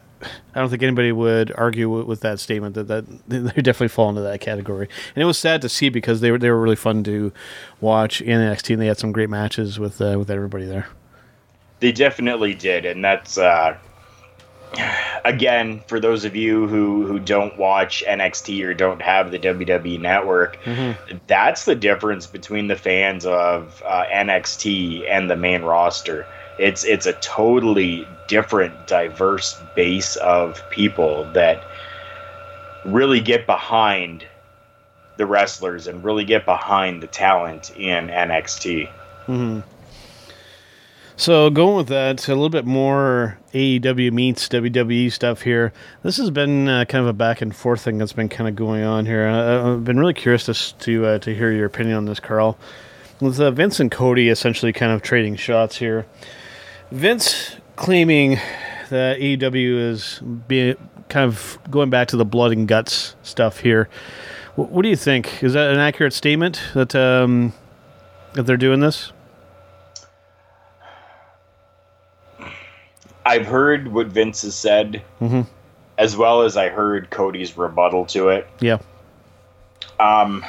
don't 0.55 0.69
think 0.69 0.83
anybody 0.83 1.13
would 1.13 1.53
argue 1.57 1.89
with, 1.89 2.07
with, 2.07 2.21
that 2.21 2.41
statement 2.41 2.75
that, 2.75 2.89
that 2.89 3.07
they 3.29 3.63
definitely 3.63 3.89
fall 3.89 4.09
into 4.09 4.21
that 4.23 4.41
category. 4.41 4.89
And 5.15 5.23
it 5.23 5.27
was 5.27 5.39
sad 5.39 5.63
to 5.63 5.69
see 5.69 5.89
because 5.89 6.21
they 6.21 6.31
were 6.31 6.39
they 6.39 6.51
were 6.51 6.61
really 6.61 6.77
fun 6.77 7.03
to 7.05 7.33
watch 7.81 8.21
in 8.21 8.41
NXT. 8.41 8.75
And 8.75 8.83
they 8.83 8.87
had 8.87 8.99
some 8.99 9.13
great 9.13 9.31
matches 9.31 9.79
with 9.79 10.01
uh, 10.01 10.17
with 10.19 10.31
everybody 10.31 10.67
there. 10.67 10.89
They 11.81 11.93
definitely 11.93 12.55
did, 12.55 12.85
and 12.85 13.03
that's 13.03 13.39
uh, 13.39 13.79
again 15.25 15.81
for 15.87 16.01
those 16.01 16.25
of 16.25 16.37
you 16.37 16.67
who 16.67 17.07
who 17.07 17.19
don't 17.19 17.59
watch 17.59 18.05
NXT 18.07 18.65
or 18.65 18.75
don't 18.75 19.03
have 19.03 19.31
the 19.31 19.39
WWE 19.39 20.01
network. 20.01 20.63
Mm-hmm. 20.65 21.17
That's 21.27 21.65
the 21.65 21.75
difference 21.75 22.27
between 22.27 22.69
the 22.69 22.77
fans 22.77 23.27
of 23.27 23.83
uh, 23.87 24.05
NXT 24.13 25.11
and 25.11 25.31
the 25.31 25.37
main 25.37 25.63
roster 25.63 26.27
it's 26.61 26.85
it's 26.85 27.07
a 27.07 27.15
totally 27.15 28.07
different, 28.27 28.87
diverse 28.87 29.59
base 29.75 30.17
of 30.17 30.63
people 30.71 31.25
that 31.33 31.65
really 32.85 33.21
get 33.21 33.47
behind 33.47 34.27
the 35.17 35.27
wrestlers 35.27 35.87
and 35.87 36.05
really 36.05 36.25
get 36.25 36.45
behind 36.45 37.03
the 37.03 37.07
talent 37.07 37.71
in 37.77 38.09
NXT. 38.09 38.89
Mm-hmm. 39.27 39.61
So 41.21 41.51
going 41.51 41.77
with 41.77 41.89
that, 41.89 42.27
a 42.29 42.31
little 42.31 42.49
bit 42.49 42.65
more 42.65 43.39
AEW 43.53 44.11
meets 44.11 44.49
WWE 44.49 45.13
stuff 45.13 45.43
here. 45.43 45.71
This 46.03 46.17
has 46.17 46.31
been 46.31 46.67
uh, 46.67 46.87
kind 46.87 47.03
of 47.03 47.09
a 47.09 47.13
back 47.13 47.43
and 47.43 47.55
forth 47.55 47.83
thing 47.83 47.99
that's 47.99 48.15
been 48.15 48.31
kind 48.31 48.49
of 48.49 48.57
going 48.57 48.85
on 48.85 49.05
here. 49.05 49.27
I, 49.27 49.69
have 49.69 49.85
been 49.85 50.01
really 50.01 50.15
curious 50.15 50.47
to 50.47 50.79
to, 50.79 51.05
uh, 51.05 51.19
to 51.19 51.35
hear 51.35 51.53
your 51.53 51.67
opinion 51.67 51.99
on 51.99 52.05
this, 52.07 52.21
Carl. 52.21 52.57
With 53.21 53.39
uh, 53.39 53.51
Vince 53.51 53.81
and 53.81 53.91
Cody 53.91 54.31
essentially 54.31 54.73
kind 54.73 54.93
of 54.93 55.03
trading 55.03 55.37
shots 55.37 55.77
here. 55.77 56.07
Vince 56.91 57.57
claiming 57.77 58.39
that 58.89 59.19
AEW 59.19 59.79
is 59.91 60.21
being 60.49 60.77
kind 61.11 61.29
of 61.29 61.59
going 61.71 61.91
back 61.91 62.09
to 62.09 62.17
the 62.17 62.25
blood 62.25 62.53
and 62.53 62.67
guts 62.67 63.15
stuff 63.23 63.61
here. 63.61 63.91
What, 64.55 64.71
what 64.71 64.83
do 64.85 64.89
you 64.89 64.97
think? 64.97 65.45
Is 65.45 65.53
that 65.53 65.71
an 65.71 65.81
accurate 65.81 66.15
statement 66.15 66.63
that 66.73 66.95
um, 66.95 67.53
that 68.33 68.45
they're 68.45 68.57
doing 68.57 68.81
this? 68.81 69.13
I've 73.31 73.47
heard 73.47 73.93
what 73.93 74.09
Vince 74.09 74.43
has 74.43 74.57
said, 74.57 75.05
mm-hmm. 75.21 75.43
as 75.97 76.17
well 76.17 76.43
as 76.43 76.57
I 76.57 76.69
heard 76.69 77.11
Cody's 77.11 77.57
rebuttal 77.57 78.07
to 78.07 78.31
it. 78.31 78.49
Yeah. 78.59 78.79
Um, 80.01 80.45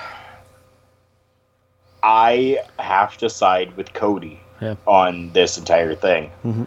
I 2.01 2.57
have 2.79 3.17
to 3.17 3.29
side 3.29 3.77
with 3.77 3.93
Cody 3.93 4.41
yeah. 4.59 4.77
on 4.87 5.31
this 5.31 5.59
entire 5.59 5.93
thing. 5.93 6.31
Mm-hmm. 6.43 6.63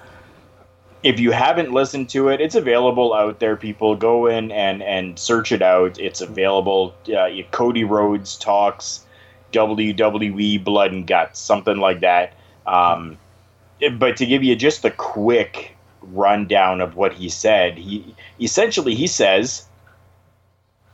If 1.03 1.19
you 1.19 1.33
haven't 1.33 1.73
listened 1.73 2.11
to 2.11 2.29
it, 2.29 2.41
it's 2.41 2.55
available 2.55 3.13
out 3.13 3.41
there. 3.41 3.57
People 3.57 3.97
go 3.97 4.29
in 4.29 4.53
and 4.53 4.85
and 4.85 5.19
search 5.19 5.51
it 5.51 5.63
out. 5.63 5.99
It's 5.99 6.21
available. 6.21 6.95
Uh, 7.13 7.27
Cody 7.51 7.83
Rhodes 7.83 8.37
talks 8.37 9.05
WWE 9.51 10.63
Blood 10.63 10.93
and 10.93 11.09
Guts, 11.09 11.41
something 11.41 11.79
like 11.79 12.01
that. 12.01 12.35
Um, 12.69 13.19
but 13.99 14.17
to 14.19 14.27
give 14.27 14.45
you 14.45 14.55
just 14.55 14.85
a 14.85 14.93
quick 14.93 15.74
rundown 16.13 16.81
of 16.81 16.97
what 16.97 17.13
he 17.13 17.29
said, 17.29 17.79
he 17.79 18.15
essentially 18.41 18.95
he 18.95 19.07
says 19.07 19.67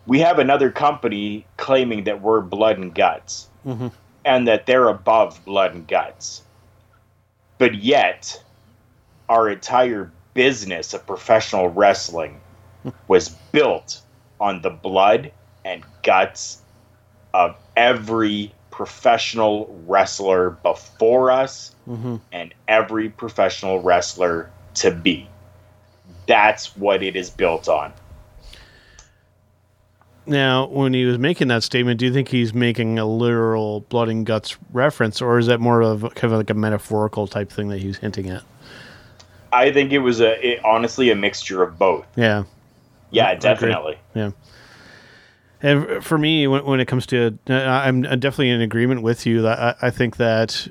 we 0.07 0.21
have 0.21 0.39
another 0.39 0.71
company 0.71 1.47
claiming 1.57 2.05
that 2.05 2.21
we're 2.21 2.41
blood 2.41 2.79
and 2.79 2.95
guts 2.95 3.49
mm-hmm. 3.67 3.89
and 4.25 4.49
that 4.49 4.67
they're 4.67 4.89
above 4.89 5.45
blood 5.45 5.75
and 5.75 5.87
guts 5.87 6.43
but 7.59 7.75
yet 7.75 8.43
our 9.29 9.49
entire 9.49 10.11
business 10.35 10.95
of 10.95 11.07
professional 11.07 11.69
wrestling 11.69 12.41
was 13.09 13.29
built 13.53 14.03
on 14.41 14.63
the 14.63 14.71
blood 14.71 15.31
and 15.65 15.85
guts 16.03 16.63
of 17.35 17.55
every 17.77 18.53
professional 18.71 19.83
wrestler 19.87 20.51
before 20.51 21.31
us 21.31 21.75
Mm-hmm. 21.89 22.17
and 22.31 22.55
every 22.69 23.09
professional 23.09 23.83
wrestler 23.83 24.49
to 24.75 24.91
be. 24.91 25.29
That's 26.27 26.77
what 26.77 27.03
it 27.03 27.17
is 27.17 27.31
built 27.31 27.69
on. 27.69 27.93
Now, 30.27 30.67
when 30.69 30.95
he 30.95 31.05
was 31.05 31.19
making 31.19 31.49
that 31.49 31.63
statement, 31.65 31.99
do 31.99 32.07
you 32.07 32.13
think 32.13 32.29
he's 32.29 32.55
making 32.55 32.99
a 32.99 33.05
literal 33.05 33.81
blood 33.81 34.09
and 34.09 34.25
guts 34.25 34.57
reference, 34.73 35.21
or 35.21 35.39
is 35.39 35.47
that 35.47 35.59
more 35.59 35.81
of 35.81 36.03
kind 36.15 36.33
of 36.33 36.39
like 36.39 36.51
a 36.51 36.55
metaphorical 36.55 37.27
type 37.27 37.51
thing 37.51 37.69
that 37.69 37.79
he's 37.79 37.97
hinting 37.97 38.29
at? 38.31 38.43
I 39.53 39.73
think 39.73 39.93
it 39.93 39.99
was 39.99 40.21
a 40.21 40.47
it, 40.47 40.65
honestly 40.65 41.11
a 41.11 41.17
mixture 41.17 41.63
of 41.63 41.79
both. 41.79 42.07
Yeah. 42.15 42.45
Yeah, 43.11 43.35
definitely. 43.35 43.99
Yeah. 44.15 44.31
And 45.63 46.05
for 46.05 46.17
me, 46.17 46.47
when, 46.47 46.65
when 46.65 46.79
it 46.79 46.87
comes 46.87 47.07
to, 47.07 47.37
I'm 47.49 48.03
definitely 48.03 48.51
in 48.51 48.61
agreement 48.61 49.03
with 49.03 49.27
you. 49.27 49.43
That 49.43 49.59
I, 49.59 49.89
I 49.89 49.91
think 49.91 50.17
that, 50.19 50.69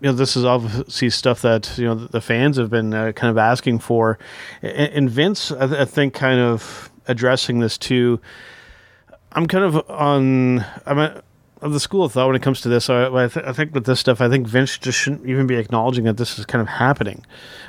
you 0.00 0.08
know, 0.10 0.12
this 0.12 0.36
is 0.36 0.44
obviously 0.44 1.10
stuff 1.10 1.42
that 1.42 1.76
you 1.78 1.84
know 1.84 1.94
the 1.94 2.20
fans 2.20 2.56
have 2.58 2.70
been 2.70 2.92
uh, 2.92 3.12
kind 3.12 3.30
of 3.30 3.38
asking 3.38 3.78
for, 3.78 4.18
and, 4.62 5.08
Vince, 5.08 5.50
I, 5.52 5.66
th- 5.66 5.80
I 5.80 5.84
think, 5.84 6.14
kind 6.14 6.40
of 6.40 6.90
addressing 7.08 7.60
this 7.60 7.78
too. 7.78 8.20
I'm 9.32 9.46
kind 9.46 9.64
of 9.64 9.90
on. 9.90 10.64
I'm 10.84 11.22
of 11.62 11.72
the 11.72 11.80
school 11.80 12.04
of 12.04 12.12
thought 12.12 12.26
when 12.26 12.36
it 12.36 12.42
comes 12.42 12.60
to 12.60 12.68
this. 12.68 12.90
I, 12.90 13.06
I, 13.06 13.28
th- 13.28 13.46
I 13.46 13.52
think 13.52 13.74
with 13.74 13.86
this 13.86 13.98
stuff, 13.98 14.20
I 14.20 14.28
think 14.28 14.46
Vince 14.46 14.76
just 14.76 14.98
shouldn't 14.98 15.26
even 15.26 15.46
be 15.46 15.56
acknowledging 15.56 16.04
that 16.04 16.18
this 16.18 16.38
is 16.38 16.44
kind 16.44 16.60
of 16.60 16.68
happening. 16.68 17.24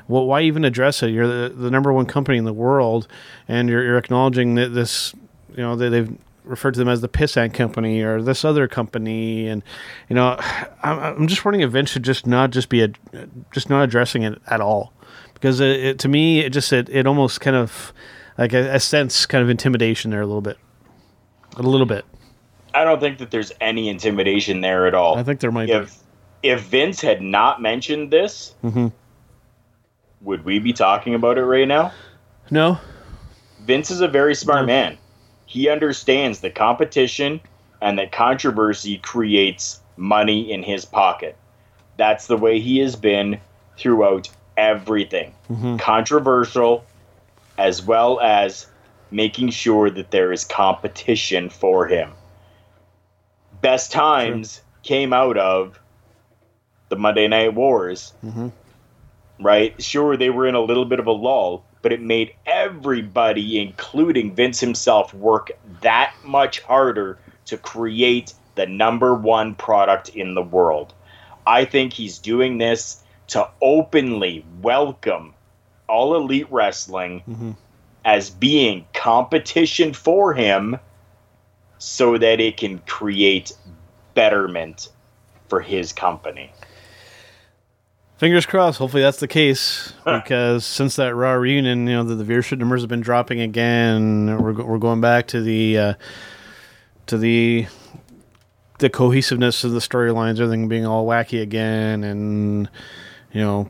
Well, 0.07 0.25
why 0.25 0.41
even 0.41 0.65
address 0.65 1.01
it? 1.03 1.11
You're 1.11 1.27
the, 1.27 1.55
the 1.55 1.71
number 1.71 1.93
one 1.93 2.05
company 2.05 2.37
in 2.37 2.43
the 2.43 2.53
world, 2.53 3.07
and 3.47 3.69
you're, 3.69 3.83
you're 3.83 3.97
acknowledging 3.97 4.55
that 4.55 4.69
this, 4.69 5.13
you 5.51 5.63
know, 5.63 5.75
that 5.77 5.89
they've 5.89 6.17
referred 6.47 6.73
to 6.73 6.79
them 6.79 6.89
as 6.89 7.01
the 7.01 7.09
pissant 7.09 7.53
company 7.53 8.01
or 8.01 8.21
this 8.21 8.45
other 8.45 8.67
company, 8.67 9.47
and 9.47 9.63
you 10.09 10.15
know, 10.15 10.35
I'm, 10.83 10.99
I'm 10.99 11.27
just 11.27 11.45
wondering 11.45 11.61
if 11.61 11.71
Vince 11.71 11.89
should 11.89 12.03
just 12.03 12.25
not 12.25 12.51
just 12.51 12.69
be 12.69 12.83
a, 12.83 12.89
just 13.51 13.69
not 13.69 13.83
addressing 13.83 14.23
it 14.23 14.41
at 14.47 14.61
all, 14.61 14.93
because 15.33 15.59
it, 15.59 15.85
it, 15.85 15.99
to 15.99 16.07
me, 16.07 16.39
it 16.39 16.51
just 16.51 16.71
it, 16.73 16.89
it 16.89 17.05
almost 17.07 17.41
kind 17.41 17.55
of 17.55 17.93
like 18.37 18.53
a, 18.53 18.75
a 18.75 18.79
sense 18.79 19.25
kind 19.25 19.43
of 19.43 19.49
intimidation 19.49 20.11
there 20.11 20.21
a 20.21 20.25
little 20.25 20.41
bit, 20.41 20.57
a 21.55 21.61
little 21.61 21.87
bit. 21.87 22.05
I 22.73 22.83
don't 22.83 22.99
think 22.99 23.17
that 23.19 23.31
there's 23.31 23.51
any 23.59 23.89
intimidation 23.89 24.61
there 24.61 24.85
at 24.87 24.93
all. 24.93 25.17
I 25.17 25.23
think 25.23 25.39
there 25.39 25.51
might 25.51 25.69
if, 25.69 25.99
be. 26.41 26.49
If 26.49 26.61
Vince 26.61 27.01
had 27.01 27.21
not 27.21 27.61
mentioned 27.61 28.11
this, 28.11 28.53
mm-hmm. 28.63 28.87
would 30.21 30.45
we 30.45 30.59
be 30.59 30.73
talking 30.73 31.15
about 31.15 31.37
it 31.37 31.43
right 31.43 31.67
now? 31.67 31.91
No. 32.51 32.79
Vince 33.61 33.89
is 33.89 34.01
a 34.01 34.07
very 34.07 34.35
smart 34.35 34.61
no. 34.61 34.67
man. 34.67 34.97
He 35.47 35.69
understands 35.69 36.41
that 36.41 36.53
competition 36.53 37.41
and 37.81 37.97
that 37.97 38.11
controversy 38.11 38.99
creates 38.99 39.79
money 39.97 40.51
in 40.51 40.61
his 40.61 40.85
pocket. 40.85 41.35
That's 41.97 42.27
the 42.27 42.37
way 42.37 42.59
he 42.59 42.77
has 42.79 42.95
been 42.95 43.39
throughout 43.77 44.29
everything. 44.55 45.33
Mm-hmm. 45.49 45.77
Controversial, 45.77 46.85
as 47.57 47.81
well 47.81 48.19
as 48.19 48.67
making 49.09 49.49
sure 49.49 49.89
that 49.89 50.11
there 50.11 50.31
is 50.31 50.43
competition 50.43 51.49
for 51.49 51.87
him 51.87 52.11
best 53.61 53.91
times 53.91 54.55
sure. 54.55 54.63
came 54.83 55.13
out 55.13 55.37
of 55.37 55.79
the 56.89 56.95
Monday 56.95 57.27
Night 57.27 57.53
Wars. 57.53 58.13
Mm-hmm. 58.23 58.49
Right? 59.39 59.81
Sure, 59.81 60.17
they 60.17 60.29
were 60.29 60.47
in 60.47 60.55
a 60.55 60.61
little 60.61 60.85
bit 60.85 60.99
of 60.99 61.07
a 61.07 61.11
lull, 61.11 61.65
but 61.81 61.93
it 61.93 62.01
made 62.01 62.33
everybody, 62.45 63.59
including 63.59 64.35
Vince 64.35 64.59
himself, 64.59 65.13
work 65.13 65.51
that 65.81 66.13
much 66.23 66.61
harder 66.61 67.19
to 67.45 67.57
create 67.57 68.33
the 68.55 68.65
number 68.65 69.13
one 69.13 69.55
product 69.55 70.09
in 70.09 70.35
the 70.35 70.41
world. 70.41 70.93
I 71.45 71.65
think 71.65 71.93
he's 71.93 72.19
doing 72.19 72.57
this 72.57 73.03
to 73.27 73.49
openly 73.61 74.45
welcome 74.61 75.33
all 75.87 76.15
elite 76.15 76.47
wrestling 76.51 77.21
mm-hmm. 77.27 77.51
as 78.03 78.29
being 78.29 78.85
competition 78.93 79.93
for 79.93 80.33
him 80.33 80.77
so 81.77 82.17
that 82.17 82.39
it 82.39 82.57
can 82.57 82.79
create 82.79 83.53
betterment 84.13 84.89
for 85.47 85.61
his 85.61 85.93
company. 85.93 86.51
Fingers 88.17 88.47
crossed. 88.47 88.79
Hopefully 88.79 89.03
that's 89.03 89.19
the 89.19 89.27
case 89.27 89.93
because 90.05 90.65
since 90.65 90.95
that 90.95 91.15
Raw 91.15 91.33
reunion, 91.33 91.87
you 91.87 91.93
know 91.93 92.03
the, 92.03 92.15
the 92.15 92.23
viewership 92.23 92.57
numbers 92.57 92.81
have 92.81 92.89
been 92.89 93.01
dropping 93.01 93.41
again. 93.41 94.41
We're 94.41 94.53
we're 94.53 94.79
going 94.79 95.01
back 95.01 95.27
to 95.27 95.41
the 95.41 95.77
uh, 95.77 95.93
to 97.07 97.17
the 97.17 97.67
the 98.79 98.89
cohesiveness 98.89 99.63
of 99.63 99.71
the 99.71 99.79
storylines, 99.79 100.39
everything 100.39 100.67
being 100.67 100.85
all 100.85 101.05
wacky 101.05 101.41
again, 101.41 102.03
and 102.03 102.69
you 103.31 103.41
know 103.41 103.69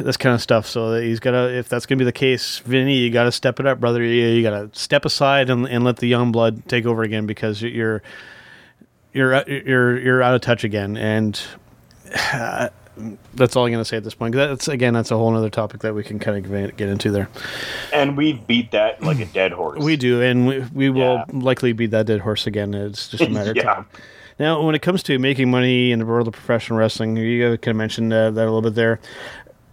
this 0.00 0.16
kind 0.16 0.34
of 0.34 0.40
stuff. 0.40 0.66
So 0.66 1.00
he's 1.00 1.20
got 1.20 1.32
to, 1.32 1.56
if 1.56 1.68
that's 1.68 1.86
going 1.86 1.98
to 1.98 2.02
be 2.02 2.06
the 2.06 2.12
case, 2.12 2.58
Vinny, 2.58 2.98
you 2.98 3.10
got 3.10 3.24
to 3.24 3.32
step 3.32 3.60
it 3.60 3.66
up, 3.66 3.80
brother. 3.80 4.02
You, 4.02 4.28
you 4.28 4.42
got 4.42 4.72
to 4.72 4.78
step 4.78 5.04
aside 5.04 5.50
and, 5.50 5.66
and 5.66 5.84
let 5.84 5.96
the 5.96 6.06
young 6.06 6.32
blood 6.32 6.68
take 6.68 6.86
over 6.86 7.02
again 7.02 7.26
because 7.26 7.62
you're 7.62 8.02
you're 9.12 9.42
you're 9.48 9.98
you're 9.98 10.22
out 10.22 10.34
of 10.34 10.40
touch 10.40 10.64
again, 10.64 10.96
and 10.96 11.40
uh, 12.32 12.68
that's 13.34 13.56
all 13.56 13.66
I'm 13.66 13.72
going 13.72 13.80
to 13.80 13.84
say 13.84 13.96
at 13.96 14.04
this 14.04 14.14
point. 14.14 14.34
That's 14.34 14.68
again, 14.68 14.94
that's 14.94 15.10
a 15.10 15.16
whole 15.16 15.34
other 15.36 15.50
topic 15.50 15.80
that 15.82 15.94
we 15.94 16.02
can 16.02 16.18
kind 16.18 16.44
of 16.44 16.76
get 16.76 16.88
into 16.88 17.10
there. 17.10 17.28
And 17.92 18.16
we 18.16 18.34
beat 18.34 18.70
that 18.72 19.02
like 19.02 19.20
a 19.20 19.26
dead 19.26 19.52
horse. 19.52 19.82
We 19.82 19.96
do, 19.96 20.22
and 20.22 20.46
we, 20.46 20.60
we 20.72 20.90
will 20.90 21.16
yeah. 21.16 21.24
likely 21.32 21.72
beat 21.72 21.90
that 21.90 22.06
dead 22.06 22.20
horse 22.20 22.46
again. 22.46 22.74
It's 22.74 23.08
just 23.08 23.24
a 23.24 23.28
matter 23.28 23.52
yeah. 23.56 23.62
of 23.62 23.66
time. 23.66 23.86
Now, 24.38 24.62
when 24.62 24.74
it 24.74 24.82
comes 24.82 25.02
to 25.04 25.18
making 25.18 25.50
money 25.50 25.92
in 25.92 25.98
the 25.98 26.06
world 26.06 26.28
of 26.28 26.34
professional 26.34 26.78
wrestling, 26.78 27.16
you 27.16 27.56
kind 27.58 27.68
of 27.68 27.76
mentioned 27.76 28.12
uh, 28.12 28.30
that 28.30 28.42
a 28.42 28.44
little 28.44 28.62
bit 28.62 28.74
there. 28.74 29.00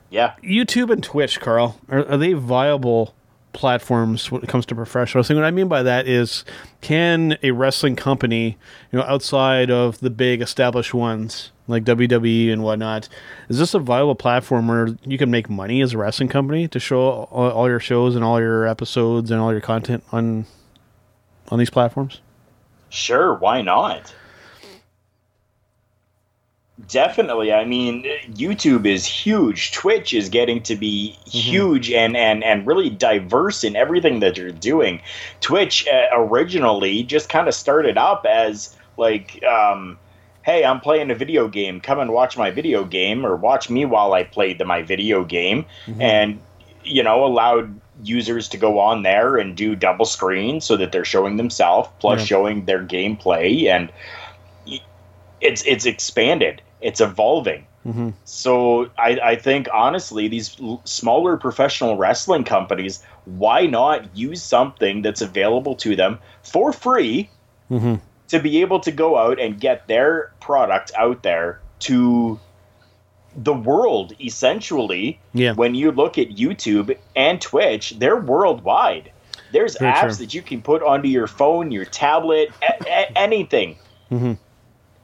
Yeah. 0.10 0.36
YouTube 0.44 0.92
and 0.92 1.04
Twitch, 1.04 1.40
Carl, 1.40 1.80
are, 1.90 2.06
are, 2.08 2.18
they 2.18 2.34
viable 2.34 3.14
platforms 3.54 4.32
when 4.32 4.44
it 4.44 4.50
comes 4.50 4.66
to 4.68 4.76
professional 4.76 5.20
wrestling? 5.20 5.40
What 5.40 5.46
I 5.46 5.52
mean 5.52 5.68
by 5.68 5.84
that 5.84 6.08
is, 6.08 6.44
can 6.82 7.38
a 7.42 7.52
wrestling 7.52 7.96
company, 7.96 8.58
you 8.92 9.00
know, 9.00 9.06
outside 9.06 9.72
of 9.72 10.00
the 10.00 10.10
big 10.10 10.42
established 10.42 10.94
ones 10.94 11.52
like 11.68 11.84
WWE 11.86 12.52
and 12.52 12.64
whatnot, 12.64 13.08
is 13.48 13.60
this 13.60 13.74
a 13.74 13.80
viable 13.80 14.16
platform 14.16 14.68
where 14.68 14.90
you 15.04 15.18
can 15.18 15.32
make 15.32 15.50
money 15.50 15.82
as 15.82 15.94
a 15.94 15.98
wrestling 15.98 16.30
company 16.30 16.68
to 16.68 16.80
show 16.80 17.00
all, 17.00 17.52
all 17.52 17.70
your 17.70 17.80
shows 17.80 18.16
and 18.16 18.24
all 18.24 18.40
your 18.40 18.68
episodes 18.68 19.32
and 19.32 19.40
all 19.40 19.52
your 19.52 19.62
content 19.62 20.04
on 20.12 20.46
on 21.50 21.60
these 21.60 21.70
platforms? 21.70 22.22
Sure, 22.90 23.36
why 23.36 23.62
not? 23.62 24.14
Definitely. 26.88 27.54
I 27.54 27.66
mean, 27.66 28.04
YouTube 28.32 28.86
is 28.86 29.06
huge. 29.06 29.72
Twitch 29.72 30.14
is 30.14 30.30
getting 30.30 30.62
to 30.64 30.76
be 30.76 31.16
mm-hmm. 31.20 31.30
huge 31.30 31.92
and, 31.92 32.18
and, 32.18 32.44
and 32.44 32.66
really 32.68 32.90
diverse 32.90 33.64
in 33.64 33.76
everything 33.76 34.20
that 34.20 34.38
you're 34.38 34.52
doing. 34.52 35.02
Twitch 35.40 35.88
uh, 35.88 36.08
originally 36.14 37.04
just 37.04 37.30
kind 37.30 37.48
of 37.48 37.54
started 37.54 37.98
up 37.98 38.26
as 38.26 38.76
like, 38.98 39.44
um, 39.44 39.98
hey, 40.44 40.66
I'm 40.66 40.80
playing 40.80 41.10
a 41.10 41.16
video 41.16 41.48
game. 41.48 41.80
Come 41.80 42.00
and 42.00 42.12
watch 42.12 42.38
my 42.38 42.52
video 42.52 42.84
game, 42.84 43.26
or 43.26 43.36
watch 43.36 43.70
me 43.70 43.86
while 43.86 44.14
I 44.14 44.24
play 44.24 44.54
the, 44.54 44.66
my 44.66 44.84
video 44.84 45.24
game, 45.24 45.66
mm-hmm. 45.86 46.02
and 46.02 46.40
you 46.84 47.02
know, 47.02 47.26
allowed 47.26 47.80
users 48.04 48.50
to 48.50 48.58
go 48.58 48.80
on 48.80 49.04
there 49.04 49.38
and 49.38 49.56
do 49.56 49.76
double 49.76 50.06
screen 50.06 50.60
so 50.60 50.76
that 50.78 50.92
they're 50.92 51.06
showing 51.06 51.38
themselves 51.38 51.88
plus 52.00 52.20
yeah. 52.20 52.26
showing 52.26 52.66
their 52.66 52.84
gameplay 52.84 53.68
and 53.68 53.92
it's 55.42 55.64
it's 55.66 55.86
expanded 55.86 56.62
it's 56.84 57.02
evolving 57.02 57.66
mm-hmm. 57.86 58.10
so 58.26 58.90
I, 58.98 59.20
I 59.24 59.36
think 59.36 59.68
honestly 59.74 60.28
these 60.28 60.56
l- 60.62 60.82
smaller 60.84 61.38
professional 61.38 61.98
wrestling 61.98 62.44
companies 62.44 63.04
why 63.26 63.66
not 63.66 64.16
use 64.16 64.44
something 64.44 65.02
that's 65.02 65.22
available 65.22 65.76
to 65.76 65.96
them 65.96 66.20
for 66.44 66.74
free 66.74 67.30
mm-hmm. 67.72 67.96
to 68.28 68.40
be 68.40 68.62
able 68.62 68.80
to 68.82 68.92
go 68.92 69.18
out 69.18 69.40
and 69.40 69.60
get 69.60 69.88
their 69.88 70.34
product 70.40 70.92
out 70.98 71.24
there 71.24 71.62
to 71.80 72.40
the 73.36 73.54
world 73.54 74.14
essentially 74.22 75.20
yeah 75.34 75.54
when 75.54 75.74
you 75.74 75.92
look 75.92 76.18
at 76.18 76.30
youtube 76.30 76.96
and 77.16 77.42
twitch 77.42 77.96
they're 77.98 78.20
worldwide 78.20 79.12
there's 79.52 79.78
Very 79.78 79.92
apps 79.92 80.02
true. 80.02 80.26
that 80.26 80.34
you 80.34 80.42
can 80.42 80.62
put 80.62 80.84
onto 80.84 81.08
your 81.08 81.28
phone 81.28 81.72
your 81.72 81.86
tablet 81.86 82.52
a- 82.62 82.84
a- 82.88 83.18
anything 83.18 83.78
mm-hmm. 84.12 84.34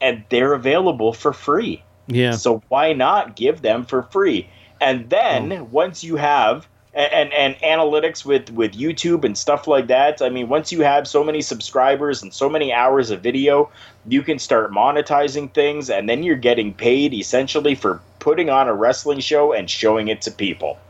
And 0.00 0.24
they're 0.28 0.52
available 0.52 1.12
for 1.12 1.32
free 1.32 1.82
yeah 2.06 2.32
so 2.32 2.62
why 2.68 2.92
not 2.92 3.36
give 3.36 3.62
them 3.62 3.84
for 3.84 4.02
free 4.04 4.48
and 4.80 5.08
then 5.10 5.52
Oh. 5.52 5.68
once 5.70 6.02
you 6.02 6.16
have 6.16 6.66
and, 6.92 7.32
and 7.32 7.32
and 7.32 7.56
analytics 7.56 8.24
with 8.24 8.50
with 8.50 8.72
YouTube 8.72 9.24
and 9.24 9.38
stuff 9.38 9.68
like 9.68 9.86
that. 9.86 10.20
I 10.20 10.28
mean, 10.28 10.48
once 10.48 10.72
you 10.72 10.80
have 10.80 11.06
so 11.06 11.22
many 11.22 11.40
subscribers 11.40 12.20
and 12.20 12.34
so 12.34 12.48
many 12.48 12.72
hours 12.72 13.12
of 13.12 13.20
video, 13.20 13.70
you 14.08 14.22
can 14.22 14.40
start 14.40 14.72
monetizing 14.72 15.54
things, 15.54 15.88
and 15.88 16.08
then 16.08 16.24
you're 16.24 16.34
getting 16.34 16.74
paid 16.74 17.14
essentially 17.14 17.76
for 17.76 18.00
putting 18.18 18.50
on 18.50 18.66
a 18.66 18.74
wrestling 18.74 19.20
show 19.20 19.52
and 19.52 19.70
showing 19.70 20.08
it 20.08 20.20
to 20.22 20.32
people. 20.32 20.80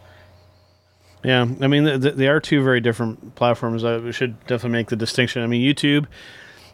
Yeah, 1.22 1.42
I 1.60 1.66
mean, 1.66 2.00
they 2.00 2.28
are 2.28 2.40
two 2.40 2.62
very 2.64 2.80
different 2.80 3.34
platforms. 3.34 3.84
I 3.84 4.10
should 4.10 4.40
definitely 4.46 4.78
make 4.78 4.88
the 4.88 4.96
distinction. 4.96 5.42
I 5.42 5.46
mean, 5.46 5.60
YouTube, 5.62 6.06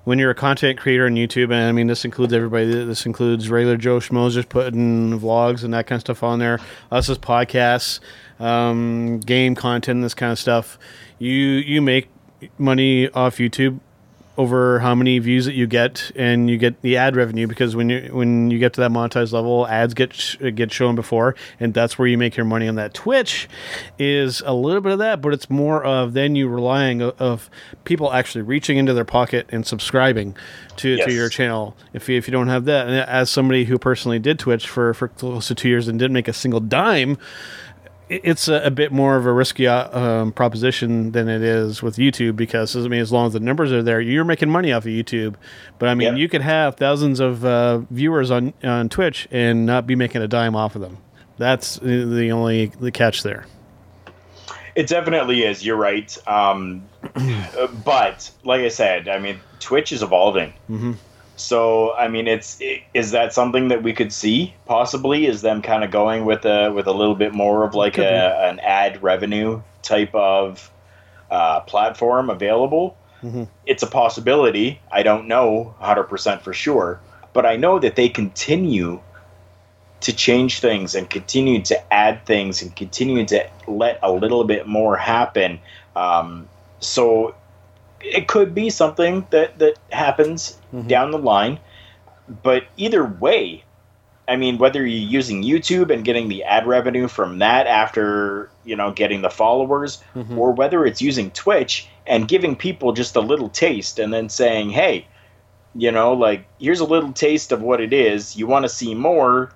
when 0.07 0.21
you're 0.21 0.31
a 0.31 0.37
content 0.37 0.79
creator 0.79 1.07
on 1.07 1.17
YouTube, 1.17 1.47
and 1.47 1.55
I 1.55 1.73
mean, 1.73 1.89
this 1.89 2.05
includes 2.05 2.33
everybody. 2.33 2.67
This 2.85 3.07
includes 3.07 3.51
regular 3.51 3.77
Joe 3.77 3.99
Schmoes 3.99 4.35
just 4.35 4.49
putting 4.49 5.19
vlogs 5.19 5.65
and 5.65 5.75
that 5.75 5.89
kind 5.89 5.97
of 5.97 6.01
stuff 6.01 6.23
on 6.23 6.39
there. 6.39 6.61
Us 6.93 7.11
as 7.11 7.19
podcasts, 7.19 7.99
um, 8.39 9.19
game 9.19 9.57
content, 9.57 10.03
this 10.03 10.15
kind 10.15 10.31
of 10.31 10.39
stuff. 10.39 10.79
You 11.19 11.33
you 11.33 11.83
make 11.83 12.09
money 12.57 13.09
off 13.11 13.39
YouTube 13.39 13.81
over 14.39 14.81
how 14.81 14.95
many 14.95 15.19
views 15.19 15.47
that 15.47 15.55
you 15.55 15.67
get, 15.67 16.11
and 16.15 16.51
you 16.51 16.59
get 16.59 16.83
the 16.83 16.97
ad 16.97 17.17
revenue 17.17 17.47
because 17.47 17.75
when 17.75 17.89
you 17.89 18.09
when 18.13 18.51
you 18.51 18.59
get 18.59 18.73
to 18.75 18.81
that 18.83 18.91
monetized 18.91 19.33
level, 19.33 19.67
ads 19.67 19.95
get 19.95 20.13
sh- 20.13 20.37
get 20.55 20.71
shown 20.73 20.95
before, 20.95 21.35
and 21.59 21.73
that's 21.73 21.99
where 21.99 22.07
you 22.07 22.19
make 22.19 22.37
your 22.37 22.45
money 22.47 22.69
on 22.69 22.75
that. 22.75 22.93
Twitch 22.95 23.49
is 23.99 24.43
a 24.45 24.53
little 24.53 24.81
bit 24.83 24.93
of 24.93 24.99
that, 24.99 25.21
but 25.23 25.33
it's 25.33 25.49
more 25.49 25.83
of 25.85 26.13
then 26.13 26.37
you 26.37 26.49
relying 26.49 27.01
of, 27.01 27.15
of 27.21 27.51
people 27.85 28.13
actually 28.13 28.43
reaching 28.43 28.77
into 28.77 28.93
their 28.93 29.05
pocket 29.05 29.47
and 29.51 29.67
subscribing 29.67 30.37
to, 30.77 30.91
Yes. 30.97 31.07
to 31.07 31.13
your 31.13 31.29
channel. 31.31 31.75
If 31.95 32.09
you, 32.09 32.19
if 32.19 32.29
you 32.29 32.33
don't 32.33 32.49
have 32.49 32.67
that, 32.67 32.87
and 32.89 32.97
as 33.09 33.31
somebody 33.31 33.65
who 33.65 33.79
personally 33.79 34.19
did 34.19 34.39
Twitch 34.39 34.69
for 34.69 34.93
for 34.93 35.09
close 35.09 35.49
to 35.49 35.55
two 35.55 35.69
years 35.69 35.89
and 35.89 35.99
didn't 35.99 36.13
make 36.15 36.29
a 36.29 36.33
single 36.35 36.61
dime 36.61 37.17
it's 38.09 38.47
a, 38.49 38.63
a 38.63 38.71
bit 38.71 38.93
more 38.93 39.17
of 39.17 39.27
a 39.27 39.33
risky 39.33 39.67
uh, 39.67 39.99
um, 39.99 40.33
proposition 40.33 41.13
than 41.13 41.29
it 41.29 41.43
is 41.43 41.83
with 41.83 41.97
YouTube 41.97 42.37
because 42.37 42.77
I 42.77 42.81
mean, 42.89 43.01
as 43.01 43.11
long 43.11 43.27
as 43.27 43.33
the 43.33 43.41
numbers 43.41 43.73
are 43.73 43.83
there, 43.83 44.01
you're 44.01 44.25
making 44.25 44.51
money 44.51 44.73
off 44.73 44.85
of 44.85 44.91
YouTube. 44.91 45.35
But 45.79 45.89
I 45.89 45.95
mean, 45.95 46.17
you 46.17 46.29
could 46.29 46.43
have 46.43 46.77
thousands 46.77 47.21
of 47.21 47.45
uh, 47.45 47.79
viewers 47.91 48.31
on 48.31 48.53
on 48.63 48.89
Twitch 48.89 49.27
and 49.31 49.67
not 49.67 49.87
be 49.87 49.97
making 49.97 50.23
a 50.23 50.29
dime 50.29 50.55
off 50.55 50.77
of 50.77 50.83
them. 50.83 50.99
That's 51.37 51.77
the 51.77 52.05
the 52.05 52.33
only 52.33 52.67
the 52.67 52.93
catch 52.93 53.23
there. 53.23 53.47
It 54.75 54.89
definitely 54.89 55.43
is. 55.43 55.65
You're 55.65 55.77
right. 55.77 56.17
Um, 56.29 56.85
but 57.85 58.31
like 58.45 58.61
I 58.61 58.69
said, 58.69 59.09
I 59.09 59.19
mean, 59.19 59.41
Twitch 59.59 59.91
is 59.91 60.03
evolving. 60.03 60.53
Mm-hmm. 60.71 60.93
So 61.37 61.95
I 61.95 62.09
mean, 62.09 62.27
it's 62.27 62.61
is 62.95 63.11
that 63.11 63.33
something 63.33 63.69
that 63.69 63.83
we 63.83 63.93
could 63.93 64.13
see 64.13 64.55
possibly? 64.65 65.27
Is 65.27 65.43
them 65.43 65.63
kind 65.63 65.85
of 65.85 65.91
going 65.91 66.25
with 66.25 66.45
a 66.45 66.73
with 66.73 66.87
a 66.87 66.93
little 66.93 67.15
bit 67.15 67.35
more 67.35 67.65
of 67.65 67.75
like 67.75 67.99
a, 67.99 68.49
an 68.49 68.59
ad 68.61 69.03
revenue 69.03 69.63
type 69.83 70.15
of 70.15 70.71
uh, 71.31 71.61
platform 71.61 72.31
available? 72.31 72.97
Mm-hmm. 73.23 73.45
It's 73.67 73.83
a 73.83 73.87
possibility. 73.87 74.81
I 74.91 75.03
don't 75.03 75.27
know 75.27 75.75
100% 75.81 76.43
for 76.43 76.53
sure, 76.53 77.01
but 77.33 77.47
I 77.47 77.57
know 77.57 77.79
that 77.79 77.97
they 77.97 78.09
continue 78.09 79.01
to 80.01 80.13
change 80.15 80.61
things 80.61 80.95
and 80.95 81.09
continue 81.09 81.63
to 81.63 81.93
add 81.93 82.25
things 82.27 82.63
and 82.63 82.75
continue 82.77 83.25
to 83.27 83.49
let 83.67 83.99
a 84.03 84.13
little 84.13 84.45
bit 84.45 84.67
more 84.67 84.97
happen. 84.97 85.59
Um, 85.97 86.49
so 86.81 87.35
it 88.01 88.29
could 88.29 88.55
be 88.55 88.71
something 88.71 89.27
that 89.31 89.59
that 89.59 89.75
happens 89.91 90.59
down 90.87 91.11
the 91.11 91.19
line. 91.19 91.59
But 92.43 92.65
either 92.77 93.05
way, 93.05 93.63
I 94.29 94.37
mean, 94.37 94.59
whether 94.59 94.81
you're 94.81 95.11
using 95.21 95.43
YouTube 95.45 95.91
and 95.93 96.05
getting 96.05 96.29
the 96.29 96.43
ad 96.45 96.67
revenue 96.67 97.07
from 97.09 97.39
that 97.39 97.67
after 97.67 98.51
you 98.65 98.77
know 98.77 98.91
getting 98.91 99.23
the 99.23 99.31
followers, 99.31 100.03
Mhm. 100.17 100.37
or 100.37 100.53
whether 100.53 100.85
it's 100.85 101.01
using 101.01 101.31
Twitch 101.31 101.89
and 102.07 102.27
giving 102.29 102.57
people 102.57 102.93
just 102.93 103.15
a 103.17 103.21
little 103.21 103.49
taste 103.49 103.99
and 103.99 104.13
then 104.13 104.29
saying, 104.29 104.71
"Hey, 104.71 105.07
you 105.75 105.91
know, 105.93 106.13
like 106.13 106.45
here's 106.61 106.81
a 106.81 106.85
little 106.85 107.13
taste 107.13 107.53
of 107.53 107.63
what 107.63 107.81
it 107.81 107.93
is. 107.93 108.37
You 108.37 108.47
want 108.47 108.65
to 108.65 108.69
see 108.69 108.95
more? 108.95 109.51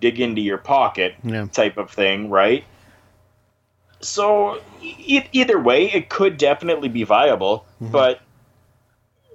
Dig 0.00 0.18
into 0.20 0.40
your 0.40 0.58
pocket." 0.58 1.14
Yeah. 1.22 1.46
type 1.52 1.76
of 1.76 1.90
thing, 1.90 2.30
right? 2.30 2.64
So 4.00 4.60
e- 4.82 5.22
either 5.32 5.58
way, 5.60 5.90
it 5.92 6.08
could 6.08 6.36
definitely 6.36 6.88
be 6.88 7.04
viable, 7.04 7.66
but 7.80 8.20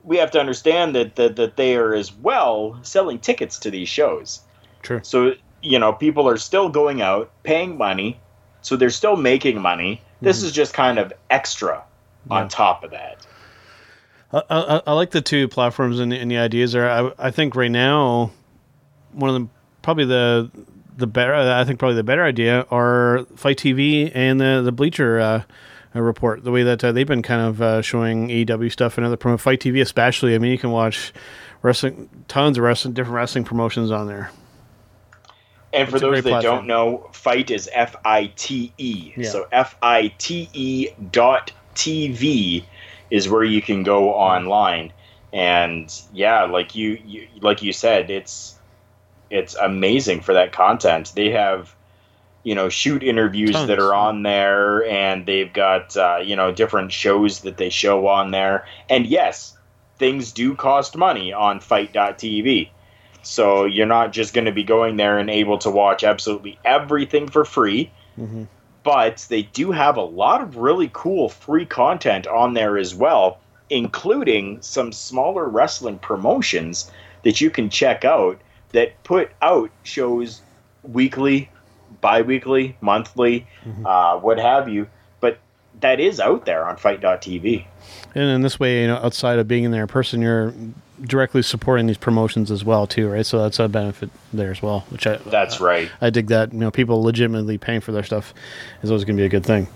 we 0.04 0.17
have 0.17 0.32
to 0.32 0.39
understand 0.39 0.95
that, 0.95 1.15
that 1.15 1.36
that 1.36 1.56
they 1.58 1.75
are 1.75 1.93
as 1.93 2.13
well 2.13 2.78
selling 2.84 3.19
tickets 3.19 3.58
to 3.60 3.71
these 3.71 3.89
shows. 3.89 4.41
True. 4.82 4.99
So 5.04 5.34
you 5.62 5.80
know, 5.80 5.93
people 5.93 6.28
are 6.28 6.38
still 6.38 6.69
going 6.69 7.01
out, 7.01 7.32
paying 7.43 7.78
money, 7.78 8.19
so 8.62 8.75
they're 8.75 8.89
still 8.91 9.15
making 9.15 9.60
money. 9.62 10.01
This 10.21 10.41
Mhm. 10.41 10.45
is 10.45 10.51
just 10.51 10.73
kind 10.73 10.99
of 10.99 11.12
extra 11.32 11.84
Yeah. 12.30 12.38
on 12.38 12.49
top 12.49 12.84
of 12.84 12.91
that. 12.91 13.25
I, 14.32 14.41
I, 14.49 14.82
I 14.88 14.93
like 14.93 15.12
the 15.12 15.21
two 15.21 15.47
platforms 15.47 15.99
and, 15.99 16.12
the- 16.12 16.19
and 16.19 16.30
the 16.30 16.38
ideas 16.38 16.73
there. 16.73 16.89
I, 16.89 17.12
I 17.17 17.32
think 17.32 17.56
right 17.56 17.71
now, 17.71 18.32
one 19.13 19.30
of 19.34 19.41
the 19.41 19.47
probably 19.82 20.06
the 20.06 20.51
the 20.98 21.08
better. 21.08 21.34
I 21.34 21.64
think 21.66 21.80
probably 21.80 21.96
the 21.96 22.04
better 22.04 22.24
idea 22.24 22.66
are 22.72 23.26
FITE 23.36 23.58
TV 23.58 24.12
and 24.14 24.40
the 24.40 24.62
the 24.64 24.72
Bleacher 24.72 25.20
uh, 25.20 25.44
uh, 25.96 26.02
report. 26.02 26.44
The 26.44 26.52
way 26.52 26.64
that 26.64 26.84
uh, 26.84 26.92
they've 26.92 27.08
been 27.08 27.22
kind 27.22 27.42
of 27.42 27.62
uh, 27.62 27.82
showing 27.82 28.30
AEW 28.30 28.72
stuff 28.72 28.98
and 28.98 29.06
other 29.06 29.18
promo 29.18 29.40
FITE 29.40 29.60
TV 29.60 29.82
especially. 29.82 30.36
I 30.36 30.38
mean, 30.38 30.52
you 30.52 30.58
can 30.58 30.72
watch 30.72 31.14
wrestling, 31.62 32.10
tons 32.28 32.58
of 32.58 32.64
wrestling, 32.64 32.94
different 32.94 33.16
wrestling 33.16 33.44
promotions 33.44 33.92
on 33.92 34.08
there. 34.08 34.32
And 35.74 35.90
for 35.90 35.98
It's 35.98 36.02
those 36.02 36.24
that 36.24 36.30
platform. 36.30 36.58
don't 36.60 36.68
know, 36.68 37.10
fight 37.12 37.52
is 37.52 37.70
F 37.74 37.96
I 38.06 38.28
T 38.36 38.72
E. 38.78 39.14
Yeah. 39.18 39.30
So 39.30 39.48
F 39.52 39.76
I 39.82 40.14
T 40.18 40.50
E 40.54 40.90
dot 41.12 41.52
TV 41.76 42.64
is 43.12 43.28
where 43.28 43.44
you 43.44 43.62
can 43.62 43.84
go 43.84 44.14
online. 44.14 44.94
And 45.34 45.94
yeah, 46.14 46.44
like 46.44 46.76
you, 46.76 46.98
you 47.04 47.28
like 47.42 47.62
you 47.62 47.74
said, 47.74 48.10
it's 48.10 48.55
it's 49.30 49.56
amazing 49.56 50.22
for 50.22 50.34
that 50.34 50.52
content. 50.52 51.14
They 51.16 51.32
have 51.32 51.76
you 52.44 52.56
know 52.56 52.70
shoot 52.70 53.04
interviews 53.04 53.52
Tons. 53.52 53.68
that 53.68 53.80
are 53.80 53.94
on 53.94 54.24
there 54.24 54.86
and 54.86 55.26
they've 55.26 55.52
got 55.52 55.98
uh, 55.98 56.18
you 56.24 56.36
know 56.36 56.52
different 56.52 56.92
shows 56.92 57.42
that 57.42 57.58
they 57.58 57.70
show 57.70 58.06
on 58.08 58.30
there 58.30 58.68
and 58.88 59.08
yes 59.08 59.58
things 59.98 60.32
do 60.32 60.54
cost 60.54 60.96
money 60.96 61.34
on 61.34 61.60
fite.tv 61.60 62.70
so 63.24 63.66
you're 63.66 63.88
not 63.88 64.14
just 64.14 64.36
going 64.36 64.46
to 64.46 64.52
be 64.52 64.64
going 64.64 64.96
there 64.96 65.18
and 65.18 65.32
able 65.32 65.58
to 65.58 65.72
watch 65.72 66.04
absolutely 66.04 66.60
everything 66.64 67.28
for 67.28 67.44
free 67.44 67.92
Mm-hmm. 68.18 68.44
but 68.84 69.26
they 69.28 69.42
do 69.42 69.72
have 69.72 69.98
a 69.98 70.02
lot 70.02 70.42
of 70.42 70.56
really 70.56 70.90
cool 70.94 71.28
free 71.28 71.66
content 71.66 72.28
on 72.28 72.54
there 72.54 72.78
as 72.78 72.96
well, 72.96 73.40
including 73.70 74.62
some 74.62 74.94
smaller 74.94 75.50
wrestling 75.50 76.00
promotions 76.00 76.90
that 77.24 77.42
you 77.42 77.50
can 77.50 77.70
check 77.70 78.06
out 78.06 78.40
that 78.76 79.04
put 79.04 79.32
out 79.42 79.72
shows 79.84 80.42
weekly, 80.84 81.50
bi 82.02 82.22
weekly, 82.22 82.78
monthly, 82.82 83.48
uh, 83.86 84.20
what 84.20 84.38
have 84.38 84.70
you. 84.70 84.88
But 85.20 85.40
that 85.80 86.00
is 86.00 86.20
out 86.20 86.46
there 86.46 86.66
on 86.66 86.78
fite.tv. 86.78 87.66
And 88.14 88.30
in 88.30 88.42
this 88.42 88.60
way, 88.60 88.82
you 88.82 88.88
know, 88.88 88.98
outside 88.98 89.40
of 89.40 89.48
being 89.48 89.64
in 89.64 89.72
there 89.72 89.82
in 89.82 89.88
person, 89.88 90.22
you're 90.22 90.54
directly 91.02 91.42
supporting 91.42 91.88
these 91.88 91.98
promotions 91.98 92.52
as 92.52 92.64
well, 92.64 92.86
too, 92.86 93.10
right? 93.10 93.26
So 93.26 93.42
that's 93.42 93.60
a 93.60 93.68
benefit 93.68 94.10
there 94.32 94.52
as 94.52 94.62
well. 94.62 94.82
Which 94.90 95.08
I 95.08 95.18
That's 95.18 95.60
right. 95.60 95.90
I 96.02 96.10
dig 96.10 96.28
that. 96.28 96.54
You 96.54 96.60
know, 96.60 96.72
people 96.72 97.02
legitimately 97.02 97.58
paying 97.58 97.82
for 97.82 97.92
their 97.92 98.04
stuff 98.04 98.34
is 98.84 98.92
always 98.92 99.04
going 99.04 99.18
to 99.18 99.22
be 99.22 99.26
a 99.26 99.30
good 99.30 99.46
thing. 99.46 99.68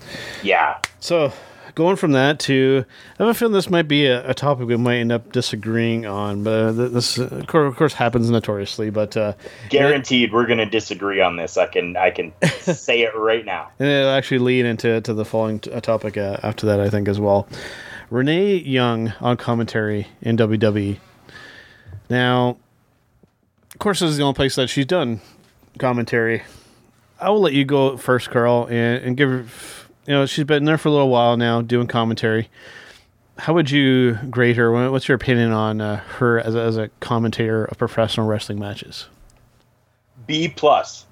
Yeah. 0.44 0.80
So 1.00 1.34
going 1.80 1.96
from 1.96 2.12
that 2.12 2.40
to, 2.40 2.84
I 3.18 3.24
have 3.24 3.30
a 3.30 3.34
feeling 3.34 3.54
this 3.54 3.70
might 3.70 3.88
be 3.88 4.06
a, 4.06 4.30
a 4.30 4.34
topic 4.34 4.68
we 4.68 4.76
might 4.76 4.98
end 4.98 5.14
up 5.14 5.32
disagreeing 5.32 6.06
on, 6.06 6.44
but 6.44 6.52
uh, 6.52 6.72
this, 6.74 7.18
uh, 7.18 7.24
of 7.32 7.48
course, 7.48 7.72
of 7.72 7.78
course, 7.78 7.94
happens 7.94 8.30
notoriously. 8.30 8.90
But 8.90 9.16
uh, 9.16 9.34
Guaranteed, 9.70 10.34
we're 10.34 10.46
going 10.46 10.60
to 10.60 10.66
disagree 10.66 11.22
on 11.22 11.38
this. 11.38 11.58
I 11.58 11.68
can 11.68 11.96
I 11.96 12.12
can 12.12 12.34
say 12.60 13.04
it 13.04 13.16
right 13.16 13.46
now. 13.46 13.70
And 13.80 13.88
it'll 13.88 14.12
actually 14.12 14.40
lead 14.40 14.66
into 14.66 15.00
to 15.00 15.14
the 15.14 15.24
following 15.24 15.62
t- 15.62 15.72
uh, 15.72 15.80
topic 15.80 16.18
uh, 16.18 16.38
after 16.44 16.66
that, 16.66 16.82
I 16.82 16.90
think, 16.90 17.08
as 17.08 17.18
well. 17.18 17.48
Renee 18.10 18.56
Young 18.56 19.14
on 19.22 19.38
commentary 19.38 20.08
in 20.22 20.36
WWE. 20.36 20.98
Now, 22.10 22.58
of 23.72 23.80
course, 23.80 24.02
this 24.02 24.10
is 24.10 24.18
the 24.18 24.24
only 24.24 24.36
place 24.36 24.56
that 24.56 24.68
she's 24.68 24.86
done 24.86 25.22
commentary. 25.78 26.44
I 27.22 27.30
will 27.30 27.40
let 27.40 27.54
you 27.54 27.64
go 27.64 27.96
first, 27.96 28.32
Carl, 28.32 28.68
and, 28.70 29.04
and 29.04 29.18
give 29.18 29.30
her, 29.30 29.46
you 30.10 30.16
know, 30.16 30.26
she's 30.26 30.44
been 30.44 30.66
there 30.66 30.80
for 30.80 30.90
a 30.90 30.92
little 30.92 31.10
while 31.10 31.38
now 31.38 31.62
doing 31.62 31.86
commentary. 31.86 32.50
How 33.38 33.54
would 33.54 33.70
you 33.70 34.16
grade 34.32 34.56
her? 34.56 34.90
What's 34.90 35.08
your 35.08 35.16
opinion 35.16 35.52
on 35.52 35.80
uh, 35.82 35.98
her 35.98 36.40
as 36.40 36.56
a, 36.56 36.62
as 36.62 36.78
a 36.78 36.90
commentator 37.00 37.66
of 37.66 37.78
professional 37.78 38.26
wrestling 38.26 38.58
matches? 38.58 39.06
B 40.26 40.48
plus. 40.48 41.06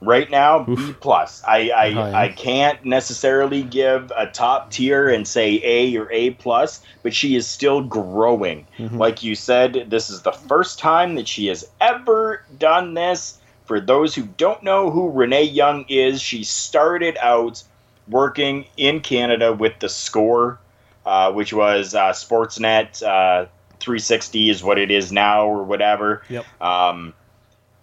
Right 0.00 0.30
now, 0.30 0.60
B 0.62 0.94
plus. 0.98 1.42
I 1.46 1.70
I, 1.70 1.90
High, 1.90 2.10
huh? 2.10 2.16
I 2.16 2.28
can't 2.28 2.82
necessarily 2.86 3.64
give 3.64 4.10
a 4.16 4.26
top 4.28 4.70
tier 4.70 5.10
and 5.10 5.28
say 5.28 5.60
A 5.62 5.94
or 5.98 6.10
A 6.10 6.30
plus, 6.30 6.80
but 7.02 7.12
she 7.12 7.36
is 7.36 7.46
still 7.46 7.82
growing. 7.82 8.66
Mhm. 8.78 8.96
Like 8.96 9.22
you 9.22 9.34
said, 9.34 9.88
this 9.90 10.08
is 10.08 10.22
the 10.22 10.32
first 10.32 10.78
time 10.78 11.16
that 11.16 11.28
she 11.28 11.48
has 11.48 11.68
ever 11.82 12.44
done 12.58 12.94
this. 12.94 13.38
For 13.66 13.78
those 13.78 14.14
who 14.14 14.22
don't 14.38 14.62
know 14.62 14.90
who 14.90 15.10
Renee 15.10 15.42
Young 15.42 15.84
is, 15.90 16.22
she 16.22 16.44
started 16.44 17.18
out 17.20 17.62
working 18.10 18.66
in 18.76 19.00
Canada 19.00 19.52
with 19.52 19.78
the 19.80 19.88
Score, 19.88 20.58
uh, 21.06 21.32
which 21.32 21.52
was 21.52 21.94
uh, 21.94 22.10
Sportsnet 22.12 23.02
uh, 23.02 23.46
360 23.80 24.50
is 24.50 24.62
what 24.62 24.78
it 24.78 24.90
is 24.90 25.12
now 25.12 25.46
or 25.46 25.62
whatever. 25.62 26.22
Yep. 26.28 26.44
Um, 26.62 27.14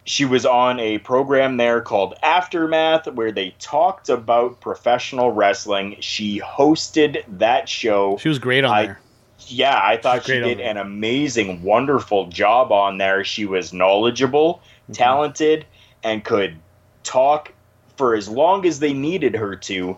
she 0.03 0.26
was 0.26 0.45
on 0.45 0.80
a 0.80 0.99
program 0.99 1.57
there 1.57 1.82
called 1.82 2.13
Aftermath 2.21 3.07
where 3.07 3.32
they 3.32 3.55
talked 3.59 4.09
about 4.09 4.61
professional 4.61 5.32
wrestling. 5.32 5.97
She 5.99 6.39
hosted 6.39 7.23
that 7.39 7.67
show. 7.67 8.17
She 8.17 8.30
was 8.30 8.38
great 8.38 8.63
on 8.63 8.71
I, 8.71 8.86
there. 8.86 8.99
Yeah, 9.47 9.80
I 9.82 9.97
thought 9.97 10.26
she 10.26 10.38
on 10.38 10.47
did 10.47 10.59
an 10.59 10.78
amazing, 10.78 11.63
wonderful 11.63 12.28
job 12.28 12.71
on 12.71 12.97
there. 12.99 13.23
She 13.23 13.45
was 13.45 13.73
knowledgeable, 13.73 14.61
Mm-hmm. 14.86 14.93
talented, 14.93 15.65
and 16.03 16.23
could 16.23 16.57
talk 17.03 17.51
for 17.97 18.13
as 18.13 18.30
long 18.30 18.67
as 18.67 18.78
they 18.78 18.93
needed 18.93 19.34
her 19.34 19.55
to. 19.55 19.97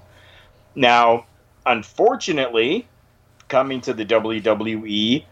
Now, 0.78 1.26
unfortunately, 1.66 2.88
coming 3.48 3.82
to 3.82 3.96
the 3.96 4.06
WWE, 4.06 5.26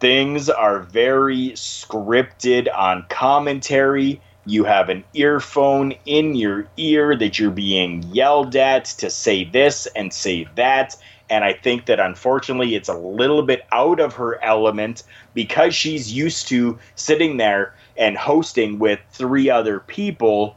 things 0.00 0.48
are 0.48 0.80
very 0.80 1.50
scripted 1.50 2.68
on 2.74 3.04
commentary. 3.10 4.18
You 4.46 4.64
have 4.64 4.88
an 4.88 5.04
earphone 5.12 5.92
in 6.06 6.34
your 6.34 6.66
ear 6.78 7.14
that 7.16 7.38
you're 7.38 7.50
being 7.50 8.02
yelled 8.14 8.56
at 8.56 8.86
to 8.86 9.10
say 9.10 9.44
this 9.44 9.86
and 9.94 10.10
say 10.10 10.48
that. 10.54 10.96
And 11.28 11.44
I 11.44 11.52
think 11.52 11.84
that 11.84 12.00
unfortunately 12.00 12.74
it's 12.74 12.88
a 12.88 12.96
little 12.96 13.42
bit 13.42 13.66
out 13.72 14.00
of 14.00 14.14
her 14.14 14.42
element 14.42 15.02
because 15.34 15.74
she's 15.74 16.10
used 16.10 16.48
to 16.48 16.78
sitting 16.94 17.36
there 17.36 17.74
and 17.98 18.16
hosting 18.16 18.78
with 18.78 19.00
three 19.10 19.50
other 19.50 19.80
people 19.80 20.56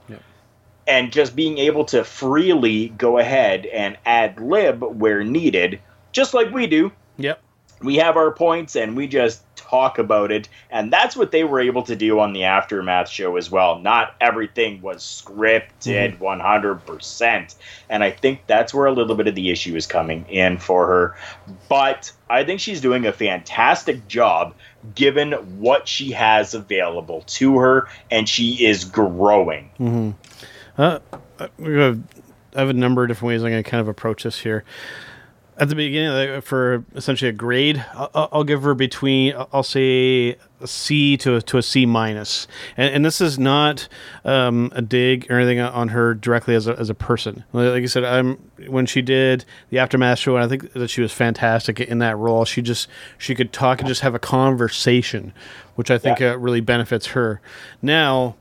and 0.88 1.12
just 1.12 1.36
being 1.36 1.58
able 1.58 1.86
to 1.86 2.04
freely 2.04 2.90
go 2.90 3.18
ahead 3.18 3.66
and 3.68 3.98
ad 4.06 4.40
lib 4.40 4.82
where 4.82 5.24
needed, 5.24 5.80
just 6.12 6.34
like 6.34 6.52
we 6.52 6.68
do. 6.68 6.92
Yep. 7.18 7.42
We 7.82 7.96
have 7.96 8.16
our 8.16 8.32
points 8.32 8.76
and 8.76 8.96
we 8.96 9.08
just 9.08 9.44
talk 9.56 9.98
about 9.98 10.32
it. 10.32 10.50
And 10.70 10.92
that's 10.92 11.16
what 11.16 11.32
they 11.32 11.44
were 11.44 11.60
able 11.60 11.82
to 11.84 11.96
do 11.96 12.20
on 12.20 12.34
the 12.34 12.44
Aftermath 12.44 13.10
show 13.10 13.38
as 13.38 13.50
well. 13.50 13.80
Not 13.80 14.16
everything 14.22 14.82
was 14.82 15.02
scripted 15.02 16.20
100%. 16.20 17.56
And 17.90 18.04
I 18.04 18.12
think 18.12 18.42
that's 18.46 18.74
where 18.74 18.86
a 18.86 18.92
little 18.92 19.16
bit 19.16 19.28
of 19.28 19.36
the 19.36 19.50
issue 19.50 19.76
is 19.76 19.88
coming 19.88 20.26
in 20.28 20.58
for 20.58 20.86
her. 20.86 21.16
But 21.70 22.12
I 22.30 22.44
think 22.44 22.60
she's 22.60 22.82
doing 22.82 23.06
a 23.06 23.14
fantastic 23.14 24.08
job 24.08 24.54
given 24.94 25.32
what 25.60 25.88
she 25.88 26.12
has 26.12 26.54
available 26.54 27.24
to 27.28 27.58
her. 27.58 27.88
And 28.12 28.28
she 28.28 28.66
is 28.66 28.84
growing. 28.84 29.70
hmm 29.78 30.12
Uh, 30.82 31.00
uh, 31.38 31.48
I 32.56 32.60
have 32.60 32.70
a 32.70 32.74
number 32.74 33.04
of 33.04 33.10
different 33.10 33.28
ways 33.28 33.44
I'm 33.44 33.52
going 33.52 33.64
to 33.64 33.70
kind 33.70 33.82
of 33.82 33.88
approach 33.88 34.24
this 34.24 34.40
here. 34.40 34.64
At 35.58 35.70
the 35.70 35.76
beginning, 35.76 36.10
like, 36.10 36.44
for 36.44 36.84
essentially 36.96 37.30
a 37.30 37.34
grade, 37.34 37.86
I'll, 37.94 38.30
I'll 38.32 38.44
give 38.44 38.64
her 38.64 38.74
between, 38.74 39.36
I'll 39.54 39.62
say 39.62 40.38
a 40.60 40.66
C 40.66 41.18
to 41.18 41.36
a, 41.36 41.42
to 41.44 41.60
a 41.60 41.62
C 41.62 41.86
minus, 41.86 42.48
and, 42.78 42.96
and 42.96 43.06
this 43.06 43.22
is 43.22 43.38
not 43.38 43.88
um, 44.26 44.72
a 44.74 44.82
dig 44.82 45.30
or 45.30 45.38
anything 45.38 45.60
on 45.60 45.90
her 45.90 46.16
directly 46.16 46.56
as 46.56 46.66
a, 46.66 46.76
as 46.80 46.90
a 46.90 46.96
person. 46.96 47.44
Like 47.54 47.84
I 47.84 47.86
said, 47.86 48.04
I'm 48.04 48.38
when 48.68 48.88
she 48.88 49.04
did 49.04 49.46
the 49.70 49.78
aftermath 49.78 50.18
show, 50.18 50.36
and 50.36 50.44
I 50.44 50.48
think 50.48 50.74
that 50.74 50.90
she 50.90 51.02
was 51.02 51.12
fantastic 51.12 51.80
in 51.80 52.00
that 52.00 52.18
role. 52.18 52.44
She 52.44 52.64
just 52.64 52.88
she 53.20 53.36
could 53.36 53.54
talk 53.54 53.80
and 53.80 53.88
just 53.88 54.02
have 54.02 54.16
a 54.16 54.20
conversation, 54.20 55.32
which 55.76 55.92
I 55.92 56.00
think 56.00 56.22
uh, 56.22 56.40
really 56.40 56.62
benefits 56.62 57.08
her. 57.08 57.40
Now, 57.84 58.36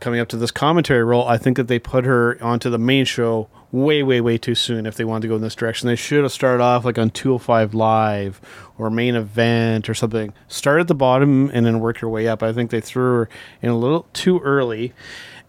coming 0.00 0.20
up 0.20 0.28
to 0.28 0.36
this 0.36 0.50
commentary 0.50 1.04
role, 1.04 1.26
I 1.28 1.36
think 1.36 1.56
that 1.56 1.68
they 1.68 1.78
put 1.78 2.04
her 2.04 2.42
onto 2.42 2.70
the 2.70 2.78
main 2.78 3.04
show 3.04 3.48
way, 3.72 4.02
way, 4.02 4.20
way 4.20 4.36
too 4.36 4.54
soon 4.54 4.86
if 4.86 4.96
they 4.96 5.04
wanted 5.04 5.22
to 5.22 5.28
go 5.28 5.36
in 5.36 5.42
this 5.42 5.54
direction. 5.54 5.86
They 5.86 5.96
should 5.96 6.22
have 6.22 6.32
started 6.32 6.62
off 6.62 6.84
like 6.84 6.98
on 6.98 7.10
205 7.10 7.74
Live 7.74 8.40
or 8.78 8.90
main 8.90 9.14
event 9.14 9.88
or 9.88 9.94
something. 9.94 10.32
Start 10.48 10.80
at 10.80 10.88
the 10.88 10.94
bottom 10.94 11.50
and 11.52 11.64
then 11.64 11.80
work 11.80 12.00
your 12.00 12.10
way 12.10 12.26
up. 12.26 12.42
I 12.42 12.52
think 12.52 12.70
they 12.70 12.80
threw 12.80 13.14
her 13.14 13.28
in 13.62 13.70
a 13.70 13.78
little 13.78 14.06
too 14.12 14.40
early. 14.40 14.92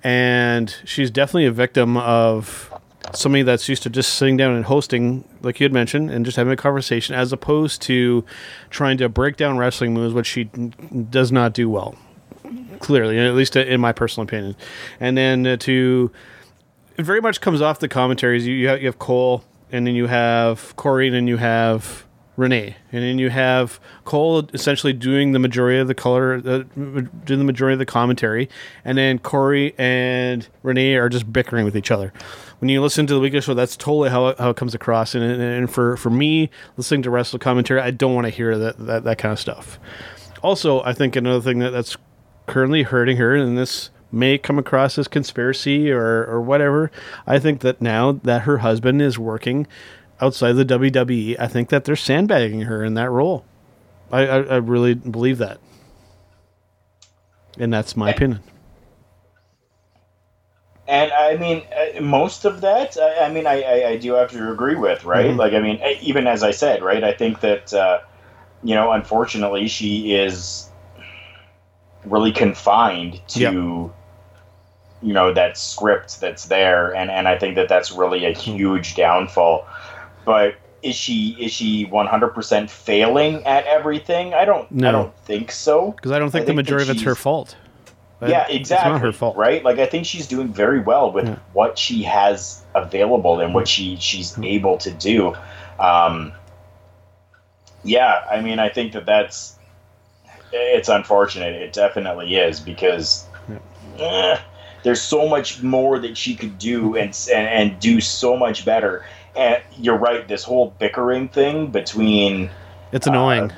And 0.03 0.75
she's 0.83 1.11
definitely 1.11 1.45
a 1.45 1.51
victim 1.51 1.95
of 1.97 2.73
somebody 3.13 3.43
that's 3.43 3.67
used 3.67 3.83
to 3.83 3.89
just 3.89 4.13
sitting 4.15 4.37
down 4.37 4.55
and 4.55 4.65
hosting, 4.65 5.23
like 5.41 5.59
you 5.59 5.65
had 5.65 5.73
mentioned, 5.73 6.09
and 6.09 6.25
just 6.25 6.37
having 6.37 6.53
a 6.53 6.57
conversation, 6.57 7.15
as 7.15 7.31
opposed 7.31 7.81
to 7.83 8.25
trying 8.69 8.97
to 8.97 9.09
break 9.09 9.37
down 9.37 9.57
wrestling 9.57 9.93
moves, 9.93 10.13
which 10.13 10.27
she 10.27 10.45
does 10.45 11.31
not 11.31 11.53
do 11.53 11.69
well 11.69 11.95
clearly, 12.79 13.19
at 13.19 13.33
least 13.33 13.55
in 13.55 13.81
my 13.81 13.91
personal 13.91 14.25
opinion. 14.25 14.55
And 14.99 15.17
then 15.17 15.45
uh, 15.45 15.57
to 15.57 16.11
it 16.97 17.03
very 17.03 17.21
much 17.21 17.41
comes 17.41 17.61
off 17.61 17.79
the 17.79 17.87
commentaries. 17.87 18.45
You 18.45 18.53
you 18.53 18.67
have, 18.67 18.81
you 18.81 18.87
have 18.87 18.99
Cole, 18.99 19.43
and 19.71 19.87
then 19.87 19.95
you 19.95 20.07
have 20.07 20.75
Corey, 20.75 21.07
and 21.07 21.15
then 21.15 21.27
you 21.27 21.37
have 21.37 22.05
Renee, 22.37 22.75
and 22.91 23.03
then 23.03 23.19
you 23.19 23.29
have 23.29 23.79
Cole 24.05 24.47
essentially 24.53 24.93
doing 24.93 25.31
the 25.31 25.39
majority 25.39 25.79
of 25.79 25.87
the 25.87 25.93
color, 25.93 26.35
uh, 26.35 26.63
doing 27.25 27.39
the 27.39 27.43
majority 27.43 27.73
of 27.73 27.79
the 27.79 27.85
commentary, 27.85 28.49
and 28.85 28.97
then 28.97 29.19
Corey 29.19 29.75
and 29.77 30.47
Renee 30.63 30.95
are 30.95 31.09
just 31.09 31.31
bickering 31.31 31.65
with 31.65 31.75
each 31.75 31.91
other. 31.91 32.13
When 32.59 32.69
you 32.69 32.81
listen 32.81 33.07
to 33.07 33.13
the 33.13 33.19
weekly 33.19 33.41
show, 33.41 33.53
that's 33.53 33.75
totally 33.75 34.09
how 34.09 34.27
it, 34.27 34.39
how 34.39 34.51
it 34.51 34.55
comes 34.55 34.75
across. 34.75 35.15
And, 35.15 35.23
and, 35.23 35.41
and 35.41 35.71
for, 35.71 35.97
for 35.97 36.09
me, 36.09 36.49
listening 36.77 37.01
to 37.03 37.09
wrestle 37.09 37.39
commentary, 37.39 37.81
I 37.81 37.91
don't 37.91 38.13
want 38.13 38.25
to 38.25 38.31
hear 38.31 38.57
that, 38.57 38.77
that 38.85 39.03
that 39.03 39.17
kind 39.17 39.31
of 39.31 39.39
stuff. 39.39 39.79
Also, 40.41 40.81
I 40.83 40.93
think 40.93 41.15
another 41.15 41.41
thing 41.41 41.59
that, 41.59 41.71
that's 41.71 41.97
currently 42.51 42.83
hurting 42.83 43.17
her, 43.17 43.33
and 43.35 43.57
this 43.57 43.89
may 44.11 44.37
come 44.37 44.59
across 44.59 44.97
as 44.97 45.07
conspiracy 45.07 45.89
or, 45.89 46.25
or 46.25 46.41
whatever. 46.41 46.91
I 47.25 47.39
think 47.39 47.61
that 47.61 47.81
now 47.81 48.11
that 48.23 48.41
her 48.41 48.59
husband 48.59 49.01
is 49.01 49.17
working 49.17 49.67
outside 50.19 50.53
the 50.53 50.65
WWE, 50.65 51.39
I 51.39 51.47
think 51.47 51.69
that 51.69 51.85
they're 51.85 51.95
sandbagging 51.95 52.61
her 52.61 52.83
in 52.83 52.93
that 52.95 53.09
role. 53.09 53.45
I, 54.11 54.27
I, 54.27 54.37
I 54.41 54.55
really 54.57 54.93
believe 54.93 55.37
that. 55.37 55.59
And 57.57 57.73
that's 57.73 57.95
my 57.95 58.11
opinion. 58.11 58.41
And 60.87 61.11
I 61.13 61.37
mean, 61.37 61.63
uh, 61.73 62.01
most 62.01 62.43
of 62.43 62.59
that, 62.61 62.97
I, 62.97 63.25
I 63.27 63.31
mean, 63.31 63.47
I, 63.47 63.61
I, 63.61 63.87
I 63.91 63.97
do 63.97 64.13
have 64.13 64.31
to 64.31 64.51
agree 64.51 64.75
with, 64.75 65.05
right? 65.05 65.31
Mhm. 65.31 65.37
Like, 65.37 65.53
I 65.53 65.59
mean, 65.59 65.79
even 66.01 66.27
as 66.27 66.43
I 66.43 66.51
said, 66.51 66.83
right? 66.83 67.01
I 67.03 67.13
think 67.13 67.39
that, 67.39 67.73
uh, 67.73 67.99
you 68.61 68.75
know, 68.75 68.91
unfortunately, 68.91 69.69
she 69.69 70.13
is 70.13 70.67
really 72.05 72.31
confined 72.31 73.21
to, 73.29 73.91
you 75.01 75.13
know, 75.13 75.33
that 75.33 75.57
script 75.57 76.19
that's 76.21 76.45
there, 76.45 76.93
and 76.95 77.09
and 77.11 77.27
I 77.27 77.37
think 77.37 77.55
that 77.55 77.67
that's 77.69 77.91
really 77.91 78.25
a 78.25 78.31
huge 78.31 78.95
downfall. 78.95 79.65
But 80.25 80.55
is 80.83 80.95
she 80.95 81.35
is 81.39 81.51
she 81.51 81.85
one 81.85 82.07
hundred 82.07 82.29
percent 82.29 82.69
failing 82.69 83.43
at 83.45 83.65
everything? 83.65 84.33
I 84.33 84.45
don't. 84.45 84.63
I 84.63 84.67
No. 84.71 84.91
don't 84.91 85.15
think 85.25 85.51
so. 85.51 85.91
Because 85.91 86.11
I 86.11 86.19
don't 86.19 86.31
think 86.31 86.45
the 86.45 86.51
that 86.51 86.55
majority 86.55 86.89
of 86.89 86.95
it's 86.97 87.05
her 87.05 87.15
fault. 87.15 87.55
yeah, 88.21 88.45
It's 88.47 88.55
exactly. 88.55 88.91
not 88.91 89.01
her 89.01 89.11
fault. 89.11 89.35
right? 89.37 89.63
Like 89.63 89.79
I 89.79 89.85
think 89.87 90.05
she's 90.05 90.27
doing 90.27 90.47
very 90.53 90.79
well 90.79 91.11
with 91.11 91.27
what 91.53 91.77
she 91.79 92.03
has 92.03 92.63
available 92.75 93.39
and 93.39 93.53
what 93.53 93.67
she 93.67 93.95
she's 93.97 94.37
able 94.39 94.77
to 94.79 94.91
do. 94.91 95.33
Um, 95.79 96.33
yeah, 97.83 98.23
I 98.29 98.41
mean, 98.41 98.59
I 98.59 98.69
think 98.69 98.93
that 98.93 99.05
that's 99.07 99.55
it's 100.51 100.89
unfortunate. 100.89 101.53
It 101.55 101.73
definitely 101.73 102.35
is 102.35 102.59
because 102.59 103.25
eh, 103.99 104.37
there's 104.83 105.01
so 105.01 105.27
much 105.27 105.61
more 105.61 105.99
that 105.99 106.17
she 106.17 106.35
could 106.35 106.57
do 106.57 106.95
and, 106.95 107.17
and 107.33 107.47
and 107.47 107.79
do 107.79 108.01
so 108.01 108.35
much 108.37 108.65
better. 108.65 109.05
And 109.35 109.61
you're 109.77 109.97
right. 109.97 110.27
This 110.27 110.43
whole 110.43 110.73
bickering 110.79 111.29
thing 111.29 111.67
between 111.67 112.49
It's 112.91 113.07
annoying. 113.07 113.51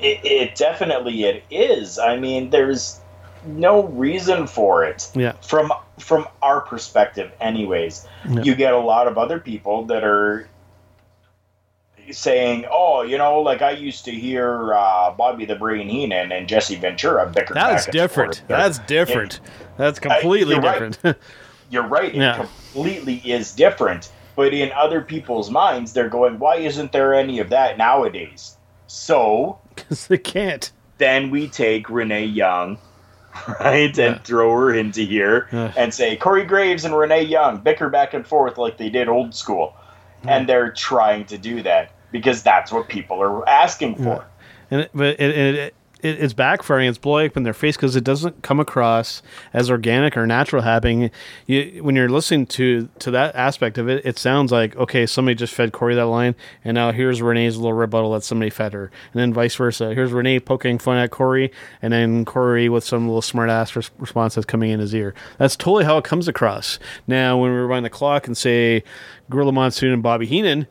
it, 0.00 0.20
it 0.24 0.54
definitely 0.54 1.24
it 1.24 1.44
is. 1.50 1.98
I 1.98 2.16
mean, 2.18 2.50
there's 2.50 3.00
no 3.44 3.84
reason 3.88 4.46
for 4.46 4.84
it. 4.84 5.10
Yeah. 5.14 5.32
From 5.42 5.72
from 5.98 6.26
our 6.42 6.60
perspective, 6.62 7.30
anyways, 7.40 8.06
Yeah. 8.28 8.42
you 8.42 8.54
get 8.54 8.72
a 8.72 8.78
lot 8.78 9.06
of 9.08 9.18
other 9.18 9.38
people 9.38 9.84
that 9.86 10.04
are 10.04 10.48
saying, 12.12 12.66
"Oh, 12.70 13.02
you 13.02 13.18
know, 13.18 13.40
like 13.40 13.62
I 13.62 13.70
used 13.72 14.04
to 14.06 14.10
hear 14.10 14.72
uh, 14.74 15.10
Bobby 15.12 15.44
the 15.44 15.56
Brain 15.56 15.88
Heenan 15.88 16.32
and 16.32 16.48
Jesse 16.48 16.76
Ventura 16.76 17.26
bicker." 17.26 17.54
That's 17.54 17.86
different. 17.86 18.42
That's 18.48 18.78
They're- 18.78 18.86
different. 19.04 19.40
That's 19.76 19.98
completely 19.98 20.54
you're 20.54 20.62
right. 20.62 20.90
different. 20.92 21.18
You're 21.70 21.86
right. 21.86 22.12
It 22.12 22.16
Yeah. 22.16 22.34
completely 22.36 23.16
is 23.24 23.52
different. 23.54 24.10
But 24.34 24.52
in 24.52 24.72
other 24.72 25.00
people's 25.02 25.50
minds, 25.50 25.92
they're 25.92 26.08
going, 26.08 26.38
"Why 26.40 26.56
isn't 26.56 26.90
there 26.92 27.14
any 27.14 27.38
of 27.38 27.48
that 27.50 27.78
nowadays?" 27.78 28.56
So 28.88 29.58
Because 29.76 30.06
they 30.08 30.18
can't. 30.18 30.72
then 30.98 31.30
we 31.30 31.46
take 31.48 31.88
Renee 31.88 32.24
Young, 32.24 32.78
right, 33.60 33.96
and 33.98 34.22
throw 34.24 34.50
her 34.56 34.74
into 34.74 35.02
here 35.02 35.48
Yeah. 35.52 35.72
and 35.76 35.94
say 35.94 36.16
Corey 36.16 36.44
Graves 36.44 36.84
and 36.84 36.96
Renee 36.96 37.22
Young 37.22 37.58
bicker 37.58 37.88
back 37.88 38.14
and 38.14 38.26
forth 38.26 38.58
like 38.58 38.76
they 38.76 38.90
did 38.90 39.08
old 39.08 39.34
school, 39.34 39.74
and 40.26 40.48
they're 40.48 40.72
trying 40.72 41.24
to 41.26 41.38
do 41.38 41.62
that 41.62 41.92
because 42.10 42.42
that's 42.42 42.72
what 42.72 42.88
people 42.88 43.22
are 43.22 43.48
asking 43.48 43.96
for. 43.96 44.26
And 44.70 44.82
it, 44.82 44.90
but 44.94 45.20
it, 45.20 45.36
it, 45.36 45.74
it, 46.02 46.22
it's 46.22 46.34
backfiring. 46.34 46.88
It's 46.88 46.98
blowing 46.98 47.28
up 47.28 47.36
in 47.36 47.42
their 47.42 47.54
face 47.54 47.76
because 47.76 47.96
it 47.96 48.04
doesn't 48.04 48.42
come 48.42 48.60
across 48.60 49.22
as 49.52 49.70
organic 49.70 50.16
or 50.16 50.26
natural 50.26 50.62
happening. 50.62 51.10
You, 51.46 51.82
when 51.82 51.96
you're 51.96 52.08
listening 52.08 52.46
to 52.46 52.88
to 53.00 53.10
that 53.10 53.34
aspect 53.34 53.78
of 53.78 53.88
it, 53.88 54.04
it 54.04 54.18
sounds 54.18 54.52
like 54.52 54.76
okay, 54.76 55.06
somebody 55.06 55.34
just 55.34 55.54
fed 55.54 55.72
Corey 55.72 55.94
that 55.94 56.06
line, 56.06 56.34
and 56.64 56.74
now 56.74 56.92
here's 56.92 57.20
Renee's 57.20 57.56
little 57.56 57.72
rebuttal 57.72 58.12
that 58.12 58.24
somebody 58.24 58.50
fed 58.50 58.72
her, 58.72 58.90
and 59.12 59.20
then 59.20 59.32
vice 59.32 59.54
versa. 59.54 59.94
Here's 59.94 60.12
Renee 60.12 60.40
poking 60.40 60.78
fun 60.78 60.98
at 60.98 61.10
Corey, 61.10 61.52
and 61.82 61.92
then 61.92 62.24
Corey 62.24 62.68
with 62.68 62.84
some 62.84 63.06
little 63.06 63.22
smart 63.22 63.50
ass 63.50 63.74
res- 63.76 63.90
response 63.98 64.34
that's 64.34 64.46
coming 64.46 64.70
in 64.70 64.80
his 64.80 64.94
ear. 64.94 65.14
That's 65.38 65.56
totally 65.56 65.84
how 65.84 65.98
it 65.98 66.04
comes 66.04 66.28
across. 66.28 66.78
Now, 67.06 67.38
when 67.38 67.50
we 67.50 67.58
rewind 67.58 67.84
the 67.84 67.90
clock 67.90 68.26
and 68.26 68.36
say 68.36 68.84
Gorilla 69.28 69.52
Monsoon 69.52 69.92
and 69.92 70.02
Bobby 70.02 70.26
Heenan. 70.26 70.66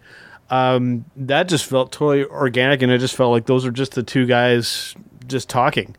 Um, 0.49 1.05
that 1.15 1.47
just 1.47 1.65
felt 1.65 1.91
totally 1.91 2.25
organic, 2.25 2.81
and 2.81 2.91
it 2.91 2.99
just 2.99 3.15
felt 3.15 3.31
like 3.31 3.45
those 3.45 3.65
are 3.65 3.71
just 3.71 3.93
the 3.93 4.03
two 4.03 4.25
guys 4.25 4.95
just 5.27 5.47
talking 5.47 5.95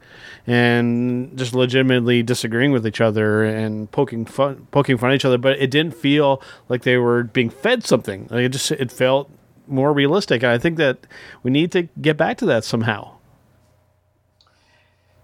and 0.47 1.39
just 1.39 1.55
legitimately 1.55 2.23
disagreeing 2.23 2.73
with 2.73 2.85
each 2.85 3.01
other 3.01 3.45
and 3.45 3.89
poking 3.93 4.25
fun 4.25 4.67
poking 4.73 4.99
fun 4.99 5.11
at 5.11 5.15
each 5.15 5.25
other. 5.25 5.39
But 5.39 5.61
it 5.61 5.71
didn't 5.71 5.95
feel 5.95 6.43
like 6.69 6.83
they 6.83 6.97
were 6.97 7.25
being 7.25 7.51
fed 7.51 7.85
something. 7.85 8.27
Like 8.31 8.45
it 8.45 8.49
just 8.51 8.73
it 8.73 8.91
felt 8.91 9.31
more 9.67 9.93
realistic. 9.93 10.43
And 10.43 10.53
i 10.53 10.59
think 10.59 10.77
that 10.79 11.07
we 11.43 11.51
need 11.51 11.73
to 11.73 11.85
get 12.01 12.17
back 12.17 12.37
to 12.39 12.47
that 12.47 12.65
somehow. 12.65 13.17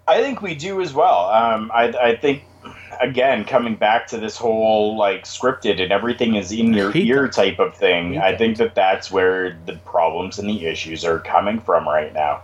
I 0.07 0.21
think 0.21 0.41
we 0.41 0.55
do 0.55 0.81
as 0.81 0.93
well. 0.93 1.25
Um, 1.25 1.69
I, 1.73 1.89
I 1.89 2.15
think 2.15 2.43
again 3.01 3.45
coming 3.45 3.75
back 3.75 4.07
to 4.07 4.17
this 4.17 4.37
whole 4.37 4.97
like 4.97 5.23
scripted 5.23 5.81
and 5.81 5.91
everything 5.91 6.35
is 6.35 6.51
in 6.51 6.73
your 6.73 6.95
ear 6.95 7.27
type 7.27 7.59
of 7.59 7.75
thing. 7.75 8.17
I 8.17 8.35
think 8.35 8.57
that 8.57 8.75
that's 8.75 9.11
where 9.11 9.57
the 9.65 9.75
problems 9.85 10.39
and 10.39 10.49
the 10.49 10.65
issues 10.65 11.05
are 11.05 11.19
coming 11.19 11.59
from 11.59 11.87
right 11.87 12.13
now. 12.13 12.41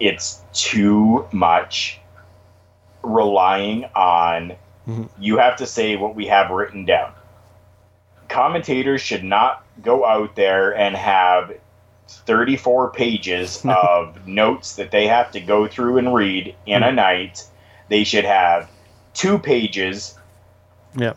It's 0.00 0.40
too 0.52 1.26
much 1.32 2.00
relying 3.02 3.84
on 3.94 4.56
you 5.18 5.38
have 5.38 5.56
to 5.56 5.66
say 5.66 5.96
what 5.96 6.14
we 6.14 6.26
have 6.26 6.50
written 6.50 6.84
down. 6.84 7.12
Commentators 8.28 9.00
should 9.00 9.24
not 9.24 9.64
go 9.82 10.04
out 10.04 10.34
there 10.36 10.76
and 10.76 10.94
have 10.96 11.52
34 12.08 12.90
pages 12.92 13.64
of 13.68 14.26
notes 14.26 14.76
that 14.76 14.90
they 14.90 15.06
have 15.06 15.30
to 15.32 15.40
go 15.40 15.66
through 15.66 15.98
and 15.98 16.14
read 16.14 16.54
in 16.66 16.82
a 16.82 16.92
night. 16.92 17.46
They 17.88 18.04
should 18.04 18.24
have 18.24 18.68
two 19.14 19.38
pages 19.38 20.18
yeah 20.96 21.14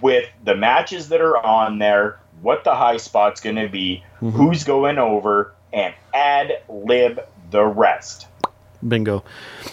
with 0.00 0.28
the 0.44 0.54
matches 0.56 1.08
that 1.10 1.20
are 1.22 1.38
on 1.38 1.78
there, 1.78 2.18
what 2.42 2.64
the 2.64 2.74
high 2.74 2.96
spot's 2.98 3.40
going 3.40 3.56
to 3.56 3.68
be, 3.68 4.02
Mhm. 4.20 4.32
who's 4.32 4.64
going 4.64 4.98
over, 4.98 5.54
and 5.72 5.94
ad 6.12 6.52
lib 6.68 7.20
the 7.50 7.64
rest. 7.64 8.26
Bingo. 8.86 9.24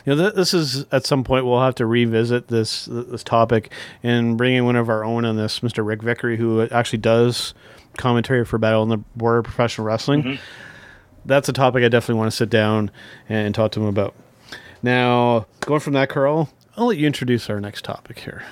You 0.05 0.15
know, 0.15 0.21
th- 0.23 0.35
this 0.35 0.53
is 0.53 0.85
at 0.91 1.05
some 1.05 1.25
point 1.25 1.45
we'll 1.45 1.59
have 1.61 1.75
to 1.75 1.85
revisit 1.85 2.47
this 2.47 2.85
this 2.85 3.23
topic 3.25 3.73
and 4.03 4.37
bring 4.37 4.53
in 4.55 4.63
one 4.63 4.77
of 4.77 4.87
our 4.87 5.03
own 5.03 5.25
on 5.25 5.35
this, 5.35 5.59
Mr. 5.59 5.85
Rick 5.85 6.01
Vickery, 6.01 6.37
who 6.37 6.61
actually 6.69 6.99
does 6.99 7.53
commentary 7.97 8.45
for 8.45 8.57
Battle 8.57 8.83
on 8.83 8.89
the 8.89 8.99
Border 9.17 9.41
Professional 9.43 9.85
Wrestling. 9.85 10.39
That's 11.25 11.49
a 11.49 11.53
topic 11.53 11.83
I 11.83 11.89
definitely 11.89 12.19
want 12.19 12.31
to 12.31 12.37
sit 12.37 12.49
down 12.49 12.89
and 13.27 13.53
talk 13.53 13.71
to 13.71 13.81
him 13.81 13.87
about. 13.87 14.13
Now, 14.81 15.45
going 15.59 15.81
from 15.81 15.93
that, 15.93 16.07
Carl, 16.07 16.49
I'll 16.77 16.87
let 16.87 16.97
you 16.97 17.05
introduce 17.07 17.49
our 17.49 17.59
next 17.59 17.83
topic 17.83 18.19
here. 18.19 18.43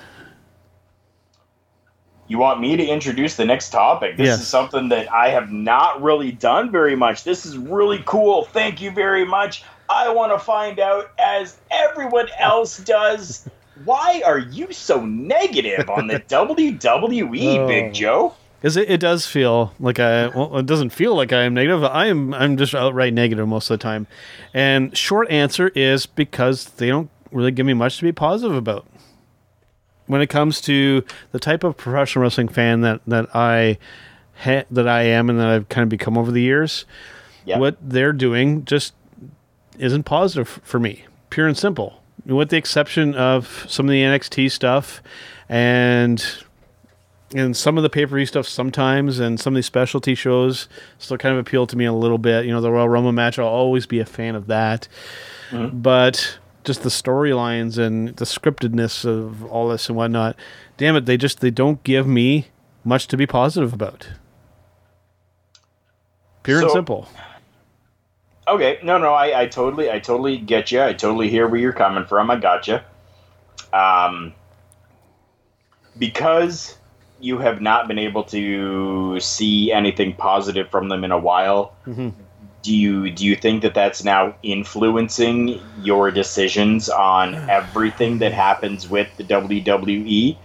You 2.28 2.38
want 2.38 2.60
me 2.60 2.76
to 2.76 2.84
introduce 2.86 3.36
the 3.36 3.44
next 3.44 3.70
topic? 3.70 4.16
This 4.16 4.26
Yes. 4.26 4.40
is 4.40 4.46
something 4.46 4.88
that 4.90 5.12
I 5.12 5.30
have 5.30 5.50
not 5.50 6.00
really 6.00 6.30
done 6.30 6.70
very 6.70 6.94
much. 6.94 7.24
This 7.24 7.44
is 7.44 7.58
really 7.58 8.02
cool. 8.06 8.44
Thank 8.44 8.80
you 8.80 8.90
very 8.92 9.24
much. 9.24 9.64
I 9.88 10.10
want 10.10 10.32
to 10.32 10.38
find 10.38 10.78
out, 10.78 11.10
as 11.18 11.56
everyone 11.72 12.28
else 12.38 12.78
does, 12.78 13.48
why 13.84 14.22
are 14.24 14.38
you 14.38 14.72
so 14.72 15.04
negative 15.04 15.90
on 15.90 16.06
the 16.06 16.20
WWE, 16.28 17.58
Oh. 17.58 17.66
Big 17.66 17.92
Joe? 17.92 18.34
Because 18.60 18.76
it, 18.76 18.88
it 18.90 19.00
does 19.00 19.26
feel 19.26 19.72
like 19.80 19.98
I 19.98 20.28
well, 20.28 20.58
it 20.58 20.66
doesn't 20.66 20.90
feel 20.90 21.16
like 21.16 21.32
I 21.32 21.42
am 21.44 21.54
negative. 21.54 21.82
I 21.82 22.06
am 22.06 22.32
I'm 22.34 22.58
just 22.58 22.74
outright 22.74 23.14
negative 23.14 23.48
most 23.48 23.70
of 23.70 23.78
the 23.78 23.82
time. 23.82 24.06
And 24.54 24.94
short 24.96 25.30
answer 25.30 25.68
is 25.74 26.04
because 26.06 26.66
they 26.66 26.88
don't 26.88 27.08
really 27.32 27.50
give 27.50 27.66
me 27.66 27.74
much 27.74 27.98
to 27.98 28.02
be 28.02 28.12
positive 28.12 28.56
about. 28.56 28.86
When 30.06 30.20
it 30.20 30.26
comes 30.28 30.60
to 30.62 31.04
the 31.32 31.38
type 31.38 31.62
of 31.62 31.76
professional 31.76 32.22
wrestling 32.24 32.48
fan 32.48 32.80
that 32.80 33.00
that 33.06 33.34
I 33.34 33.78
ha- 34.42 34.64
that 34.70 34.88
I 34.88 35.02
am 35.02 35.30
and 35.30 35.38
that 35.38 35.48
I've 35.48 35.68
kind 35.68 35.84
of 35.84 35.88
become 35.88 36.18
over 36.18 36.30
the 36.32 36.42
years, 36.42 36.84
what 37.58 37.76
they're 37.80 38.12
doing 38.12 38.64
just 38.64 38.92
isn't 39.78 40.04
positive 40.04 40.60
for 40.62 40.80
me. 40.80 41.04
Pure 41.30 41.48
and 41.48 41.56
simple. 41.56 42.02
With 42.26 42.50
the 42.50 42.56
exception 42.56 43.14
of 43.14 43.64
some 43.68 43.86
of 43.86 43.90
the 43.90 44.02
NXT 44.02 44.50
stuff 44.50 45.02
and 45.48 46.24
and 47.34 47.56
some 47.56 47.76
of 47.76 47.82
the 47.82 47.90
pay 47.90 48.06
per 48.06 48.16
view 48.16 48.26
stuff 48.26 48.48
sometimes, 48.48 49.20
and 49.20 49.38
some 49.38 49.54
of 49.54 49.56
these 49.56 49.66
specialty 49.66 50.14
shows 50.14 50.68
still 50.98 51.16
kind 51.16 51.32
of 51.32 51.38
appeal 51.38 51.66
to 51.66 51.76
me 51.76 51.84
a 51.84 51.92
little 51.92 52.18
bit. 52.18 52.44
You 52.44 52.52
know, 52.52 52.60
the 52.60 52.72
Royal 52.72 52.88
Rumble 52.88 53.12
match, 53.12 53.38
I'll 53.38 53.46
always 53.46 53.86
be 53.86 54.00
a 54.00 54.04
fan 54.04 54.34
of 54.34 54.48
that. 54.48 54.88
Mm-hmm. 55.50 55.78
But 55.80 56.38
just 56.64 56.82
the 56.82 56.88
storylines 56.88 57.78
and 57.78 58.16
the 58.16 58.24
scriptedness 58.24 59.04
of 59.04 59.44
all 59.46 59.68
this 59.68 59.88
and 59.88 59.96
whatnot, 59.96 60.36
damn 60.76 60.96
it, 60.96 61.06
they 61.06 61.16
just 61.16 61.40
they 61.40 61.50
don't 61.50 61.82
give 61.84 62.06
me 62.06 62.48
much 62.84 63.06
to 63.08 63.16
be 63.16 63.26
positive 63.26 63.72
about. 63.72 64.08
Pure 66.42 66.62
and 66.62 66.70
simple. 66.70 67.08
Okay, 68.48 68.78
no, 68.82 68.98
no, 68.98 69.12
I, 69.12 69.42
I 69.42 69.46
totally, 69.46 69.90
I 69.90 70.00
totally 70.00 70.38
get 70.38 70.72
you. 70.72 70.82
I 70.82 70.92
totally 70.92 71.28
hear 71.28 71.46
where 71.46 71.60
you're 71.60 71.72
coming 71.72 72.04
from. 72.04 72.30
I 72.30 72.36
got 72.36 72.66
you. 72.66 72.80
Um, 73.72 74.34
because 75.98 76.76
you 77.20 77.38
have 77.38 77.60
not 77.60 77.86
been 77.86 77.98
able 77.98 78.24
to 78.24 79.20
see 79.20 79.70
anything 79.70 80.14
positive 80.16 80.68
from 80.70 80.88
them 80.88 81.04
in 81.04 81.12
a 81.12 81.18
while. 81.18 81.74
Do 82.62 82.76
you 82.76 83.10
do 83.10 83.24
you 83.24 83.36
think 83.36 83.62
that 83.62 83.74
that's 83.74 84.04
now 84.04 84.34
influencing 84.42 85.60
your 85.82 86.10
decisions 86.10 86.88
on 86.88 87.34
everything 87.50 88.18
that 88.18 88.32
happens 88.32 88.88
with 88.88 89.08
the 89.16 89.24
WWE, 89.24 90.36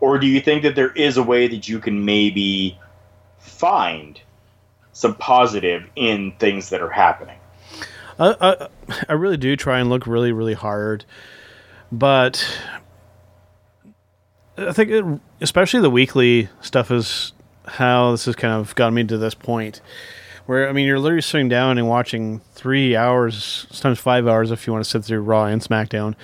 or 0.00 0.18
do 0.18 0.26
you 0.26 0.40
think 0.40 0.62
that 0.62 0.74
there 0.74 0.92
is 0.92 1.16
a 1.16 1.22
way 1.22 1.48
that 1.48 1.68
you 1.68 1.78
can 1.78 2.04
maybe 2.04 2.78
find 3.38 4.20
some 4.92 5.14
positive 5.14 5.88
in 5.96 6.32
things 6.32 6.70
that 6.70 6.80
are 6.80 6.90
happening? 6.90 7.38
I, 8.18 8.34
I, 8.40 8.68
I 9.10 9.12
really 9.12 9.36
do 9.36 9.56
try 9.56 9.78
and 9.78 9.90
look 9.90 10.06
really, 10.06 10.32
really 10.32 10.54
hard, 10.54 11.04
but 11.92 12.46
I 14.56 14.72
think, 14.72 14.90
it, 14.90 15.04
especially 15.40 15.80
the 15.80 15.90
weekly 15.90 16.48
stuff, 16.60 16.90
is 16.90 17.32
how 17.66 18.12
this 18.12 18.24
has 18.24 18.36
kind 18.36 18.54
of 18.54 18.74
gotten 18.74 18.94
me 18.94 19.04
to 19.04 19.18
this 19.18 19.34
point. 19.34 19.80
Where 20.46 20.68
I 20.68 20.72
mean, 20.72 20.86
you're 20.86 20.98
literally 21.00 21.22
sitting 21.22 21.48
down 21.48 21.76
and 21.78 21.88
watching 21.88 22.40
three 22.54 22.94
hours, 22.94 23.66
sometimes 23.70 23.98
five 23.98 24.26
hours, 24.28 24.50
if 24.50 24.66
you 24.66 24.72
want 24.72 24.84
to 24.84 24.90
sit 24.90 25.04
through 25.04 25.20
Raw 25.22 25.44
and 25.46 25.60
SmackDown, 25.60 26.14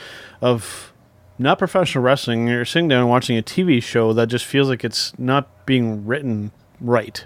of 0.40 0.92
not 1.38 1.58
professional 1.58 2.04
wrestling. 2.04 2.46
You're 2.46 2.64
sitting 2.64 2.88
down 2.88 3.00
and 3.00 3.08
watching 3.08 3.36
a 3.36 3.42
TV 3.42 3.82
show 3.82 4.12
that 4.12 4.28
just 4.28 4.44
feels 4.44 4.68
like 4.68 4.84
it's 4.84 5.12
not 5.18 5.66
being 5.66 6.06
written 6.06 6.52
right. 6.80 7.24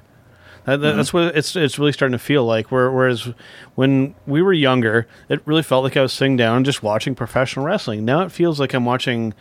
That, 0.64 0.80
that- 0.80 0.94
Mhm. 0.94 0.97
That's 0.97 1.12
what 1.12 1.36
it's 1.36 1.55
it's 1.55 1.78
really 1.78 1.92
starting 1.92 2.12
to 2.12 2.18
feel 2.24 2.44
like. 2.44 2.72
Where, 2.72 2.90
whereas 2.90 3.28
when 3.74 4.14
we 4.26 4.40
were 4.40 4.53
younger, 4.55 5.07
it 5.28 5.42
really 5.44 5.62
felt 5.62 5.84
like 5.84 5.97
I 5.99 6.03
was 6.03 6.12
sitting 6.14 6.36
down 6.36 6.57
and 6.59 6.64
just 6.66 6.82
watching 6.82 7.14
professional 7.14 7.66
wrestling. 7.66 8.05
Now 8.07 8.22
it 8.22 8.32
feels 8.32 8.59
like 8.59 8.72
I'm 8.72 8.84
watching 8.86 9.34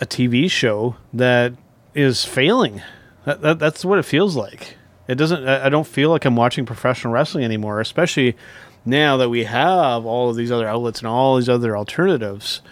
a 0.00 0.06
TV 0.06 0.50
show 0.50 0.96
that 1.12 1.52
is 1.94 2.24
failing. 2.24 2.82
That, 3.26 3.42
that, 3.42 3.58
that's 3.58 3.84
what 3.84 3.98
it 3.98 4.04
feels 4.04 4.34
like. 4.34 4.76
It 5.10 5.18
doesn't. 5.18 5.48
I 5.48 5.68
don't 5.68 5.88
feel 5.88 6.10
like 6.10 6.24
I'm 6.24 6.36
watching 6.36 6.64
professional 6.64 7.12
wrestling 7.12 7.42
anymore, 7.42 7.80
especially 7.80 8.36
now 8.84 9.16
that 9.16 9.28
we 9.28 9.42
have 9.42 10.06
all 10.06 10.30
of 10.30 10.36
these 10.36 10.52
other 10.52 10.68
outlets 10.68 11.00
and 11.00 11.08
all 11.08 11.34
these 11.34 11.48
other 11.48 11.76
alternatives. 11.76 12.62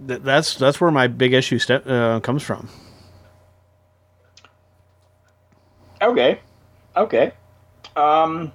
That, 0.00 0.24
that's 0.24 0.54
that's 0.54 0.80
where 0.80 0.90
my 0.90 1.06
big 1.06 1.34
issue 1.34 1.58
step, 1.58 1.86
uh, 1.86 2.20
comes 2.20 2.42
from. 2.42 2.70
Okay. 6.00 6.40
Okay. 6.96 7.32
Um 7.94 8.50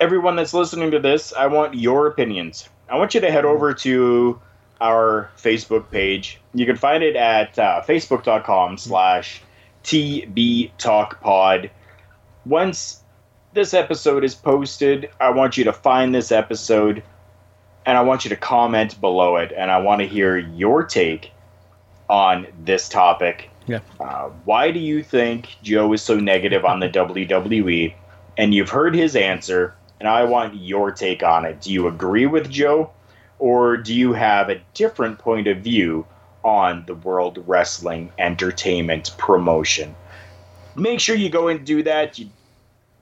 everyone 0.00 0.34
that's 0.34 0.54
listening 0.54 0.90
to 0.90 0.98
this, 0.98 1.32
I 1.32 1.46
want 1.46 1.74
your 1.74 2.08
opinions. 2.08 2.68
I 2.88 2.98
want 2.98 3.14
you 3.14 3.20
to 3.20 3.30
head 3.30 3.44
over 3.44 3.74
to 3.74 4.40
our 4.80 5.30
Facebook 5.38 5.88
page. 5.92 6.40
You 6.52 6.66
can 6.66 6.74
find 6.74 7.04
it 7.04 7.14
at 7.14 7.56
uh, 7.60 7.82
facebook.com 7.86 8.76
slash 8.76 9.40
tbtalkpod. 9.84 11.70
Once 12.46 13.02
this 13.52 13.72
episode 13.74 14.24
is 14.24 14.34
posted, 14.34 15.08
I 15.20 15.30
want 15.30 15.56
you 15.56 15.64
to 15.64 15.72
find 15.72 16.14
this 16.14 16.32
episode 16.32 17.02
and 17.86 17.96
I 17.96 18.00
want 18.02 18.24
you 18.24 18.30
to 18.30 18.36
comment 18.36 19.00
below 19.00 19.36
it 19.36 19.52
and 19.56 19.70
I 19.70 19.78
want 19.78 20.00
to 20.00 20.08
hear 20.08 20.36
your 20.36 20.82
take 20.84 21.30
on 22.08 22.46
this 22.64 22.88
topic. 22.88 23.50
Yeah. 23.66 23.80
Uh, 24.00 24.28
why 24.44 24.70
do 24.70 24.78
you 24.80 25.02
think 25.02 25.48
Joe 25.62 25.92
is 25.92 26.02
so 26.02 26.18
negative 26.18 26.64
on 26.64 26.80
the 26.80 26.88
WWE? 27.00 27.94
And 28.36 28.52
you've 28.52 28.70
heard 28.70 28.94
his 28.94 29.16
answer. 29.16 29.74
and 30.00 30.08
I 30.08 30.24
want 30.24 30.56
your 30.56 30.90
take 30.90 31.22
on 31.22 31.44
it. 31.44 31.60
Do 31.60 31.72
you 31.72 31.86
agree 31.86 32.26
with 32.26 32.50
Joe, 32.50 32.90
or 33.38 33.76
do 33.76 33.94
you 33.94 34.12
have 34.12 34.50
a 34.50 34.60
different 34.74 35.18
point 35.18 35.46
of 35.46 35.58
view 35.58 36.04
on 36.44 36.84
the 36.86 36.94
World 36.94 37.42
Wrestling 37.46 38.12
Entertainment 38.18 39.14
promotion? 39.18 39.94
Make 40.76 41.00
sure 41.00 41.16
you 41.16 41.28
go 41.30 41.48
and 41.48 41.64
do 41.64 41.82
that. 41.84 42.18
You, 42.18 42.28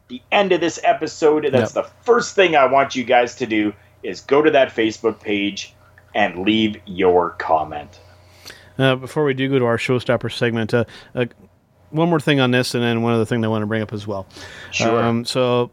the 0.09 0.23
end 0.31 0.53
of 0.53 0.61
this 0.61 0.79
episode, 0.85 1.47
that's 1.51 1.75
Yep. 1.75 1.85
the 1.85 1.91
first 2.05 2.35
thing 2.35 2.55
I 2.57 2.67
want 2.67 2.95
you 2.95 3.05
guys 3.05 3.35
to 3.37 3.47
do 3.47 3.73
is 4.03 4.21
go 4.21 4.43
to 4.43 4.51
that 4.51 4.69
Facebook 4.71 5.21
page 5.21 5.75
and 6.15 6.41
leave 6.45 6.77
your 6.87 7.31
comment. 7.31 7.99
Uh, 8.79 8.95
before 8.97 9.25
we 9.25 9.35
do 9.35 9.49
go 9.49 9.59
to 9.59 9.65
our 9.65 9.79
showstopper 9.79 10.31
segment, 10.33 10.73
uh, 10.75 10.85
uh, 11.15 11.27
one 11.91 12.09
more 12.09 12.21
thing 12.21 12.41
on 12.41 12.51
this, 12.51 12.75
and 12.75 12.83
then 12.83 13.03
one 13.03 13.13
other 13.15 13.25
thing 13.25 13.45
I 13.45 13.49
want 13.49 13.63
to 13.63 13.67
bring 13.67 13.83
up 13.83 13.93
as 13.93 14.07
well. 14.07 14.27
Sure. 14.71 15.03
Um, 15.03 15.25
so 15.25 15.71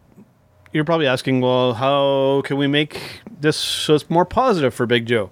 you're 0.72 0.84
probably 0.86 1.08
asking, 1.08 1.42
well, 1.42 1.74
how 1.74 2.42
can 2.46 2.58
we 2.58 2.68
make 2.68 3.22
this 3.40 3.58
so 3.58 3.96
it's 3.96 4.10
more 4.10 4.26
positive 4.26 4.74
for 4.74 4.86
Big 4.86 5.06
Joe? 5.06 5.32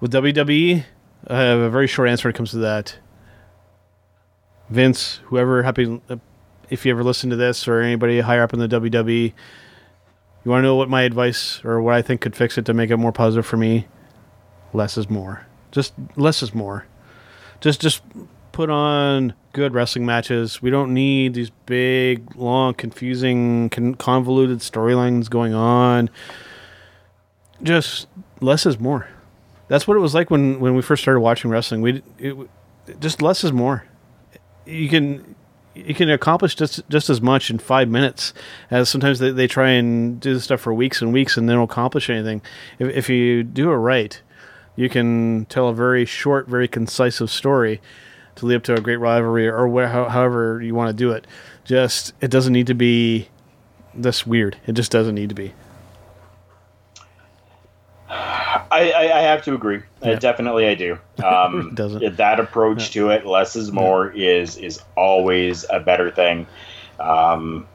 With 0.00 0.12
WWE, 0.12 0.84
I 1.26 1.40
have 1.40 1.58
a 1.58 1.70
very 1.70 1.86
short 1.86 2.08
answer 2.08 2.28
when 2.28 2.34
it 2.34 2.36
comes 2.36 2.50
to 2.50 2.58
that. 2.58 2.98
Vince, 4.70 5.20
whoever 5.24 5.62
happy, 5.62 6.00
uh, 6.08 6.16
if 6.70 6.84
you 6.84 6.92
ever 6.92 7.04
listen 7.04 7.30
to 7.30 7.36
this 7.36 7.68
or 7.68 7.80
anybody 7.80 8.20
higher 8.20 8.42
up 8.42 8.52
in 8.52 8.58
the 8.58 8.68
WWE, 8.68 9.32
you 10.44 10.50
want 10.50 10.62
to 10.62 10.66
know 10.66 10.74
what 10.74 10.88
my 10.88 11.02
advice 11.02 11.64
or 11.64 11.80
what 11.80 11.94
I 11.94 12.02
think 12.02 12.20
could 12.20 12.34
fix 12.34 12.58
it 12.58 12.64
to 12.66 12.74
make 12.74 12.90
it 12.90 12.96
more 12.96 13.12
positive 13.12 13.46
for 13.46 13.56
me? 13.56 13.86
Less 14.72 14.96
is 14.96 15.08
more. 15.08 15.46
Just 15.70 15.92
less 16.16 16.42
is 16.42 16.54
more. 16.54 16.86
Just 17.60 17.80
just 17.80 18.02
put 18.50 18.70
on 18.70 19.34
good 19.52 19.74
wrestling 19.74 20.06
matches. 20.06 20.60
We 20.60 20.70
don't 20.70 20.92
need 20.92 21.34
these 21.34 21.50
big, 21.66 22.34
long, 22.34 22.74
confusing, 22.74 23.68
convoluted 23.98 24.58
storylines 24.58 25.30
going 25.30 25.54
on. 25.54 26.10
Just 27.62 28.08
less 28.40 28.66
is 28.66 28.80
more. 28.80 29.08
That's 29.72 29.88
what 29.88 29.96
it 29.96 30.00
was 30.00 30.12
like 30.12 30.30
when 30.30 30.60
when 30.60 30.74
we 30.74 30.82
first 30.82 31.02
started 31.02 31.20
watching 31.20 31.50
wrestling. 31.50 31.80
We 31.80 32.02
just 33.00 33.22
less 33.22 33.42
is 33.42 33.52
more. 33.52 33.86
You 34.66 34.86
can 34.86 35.34
you 35.74 35.94
can 35.94 36.10
accomplish 36.10 36.56
just 36.56 36.86
just 36.90 37.08
as 37.08 37.22
much 37.22 37.48
in 37.48 37.58
five 37.58 37.88
minutes 37.88 38.34
as 38.70 38.90
sometimes 38.90 39.18
they, 39.18 39.30
they 39.30 39.46
try 39.46 39.70
and 39.70 40.20
do 40.20 40.34
this 40.34 40.44
stuff 40.44 40.60
for 40.60 40.74
weeks 40.74 41.00
and 41.00 41.10
weeks 41.10 41.38
and 41.38 41.48
they 41.48 41.54
don't 41.54 41.70
accomplish 41.70 42.10
anything. 42.10 42.42
If, 42.78 42.94
if 42.94 43.08
you 43.08 43.42
do 43.42 43.70
it 43.70 43.76
right, 43.76 44.20
you 44.76 44.90
can 44.90 45.46
tell 45.46 45.68
a 45.68 45.74
very 45.74 46.04
short, 46.04 46.48
very 46.48 46.68
concise 46.68 47.22
story 47.30 47.80
to 48.34 48.44
lead 48.44 48.56
up 48.56 48.64
to 48.64 48.74
a 48.74 48.80
great 48.82 48.98
rivalry 48.98 49.48
or 49.48 49.66
wh- 49.68 49.90
however 49.90 50.60
you 50.60 50.74
want 50.74 50.90
to 50.90 50.94
do 50.94 51.12
it. 51.12 51.26
Just 51.64 52.12
it 52.20 52.30
doesn't 52.30 52.52
need 52.52 52.66
to 52.66 52.74
be 52.74 53.30
this 53.94 54.26
weird. 54.26 54.58
It 54.66 54.72
just 54.72 54.92
doesn't 54.92 55.14
need 55.14 55.30
to 55.30 55.34
be. 55.34 55.54
I, 58.12 58.92
I, 58.94 59.18
I 59.18 59.20
have 59.22 59.42
to 59.44 59.54
agree. 59.54 59.82
Yeah. 60.02 60.16
definitely, 60.16 60.66
I 60.66 60.74
do. 60.74 60.98
Um, 61.24 61.72
Doesn't. 61.74 62.16
that 62.16 62.40
approach 62.40 62.90
to 62.92 63.10
it, 63.10 63.24
less 63.24 63.54
is 63.54 63.70
more, 63.70 64.10
is 64.10 64.56
is 64.56 64.80
always 64.96 65.64
a 65.70 65.78
better 65.78 66.10
thing. 66.10 66.46
Um, 66.98 67.68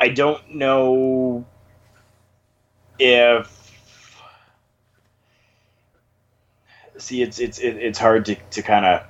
I 0.00 0.08
don't 0.08 0.54
know 0.54 1.44
if 3.00 4.22
see 6.98 7.22
it's 7.22 7.40
it's 7.40 7.58
it's 7.58 7.98
hard 7.98 8.26
to, 8.26 8.36
to 8.36 8.62
kind 8.62 8.86
of 8.86 9.02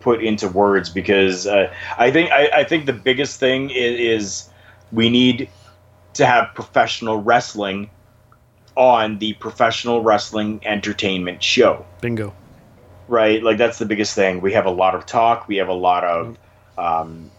put 0.00 0.22
into 0.22 0.48
words 0.48 0.90
because 0.90 1.46
uh, 1.46 1.72
I 1.96 2.10
think 2.10 2.32
I, 2.32 2.50
I 2.54 2.64
think 2.64 2.86
the 2.86 2.92
biggest 2.92 3.38
thing 3.38 3.70
is, 3.70 4.00
is 4.00 4.48
we 4.90 5.10
need 5.10 5.48
to 6.14 6.26
have 6.26 6.54
professional 6.54 7.20
wrestling 7.22 7.90
on 8.76 9.18
the 9.18 9.34
professional 9.34 10.02
wrestling 10.02 10.60
entertainment 10.64 11.42
show. 11.42 11.84
Bingo. 12.00 12.32
right? 13.08 13.42
Like 13.42 13.58
that's 13.58 13.78
the 13.78 13.86
biggest 13.86 14.14
thing. 14.14 14.40
We 14.40 14.52
have 14.52 14.66
a 14.66 14.70
lot 14.70 14.94
of 14.94 15.06
talk. 15.06 15.48
We 15.48 15.56
have 15.56 15.68
a 15.68 15.74
lot 15.74 16.04
of 16.04 16.38
um, 16.78 17.30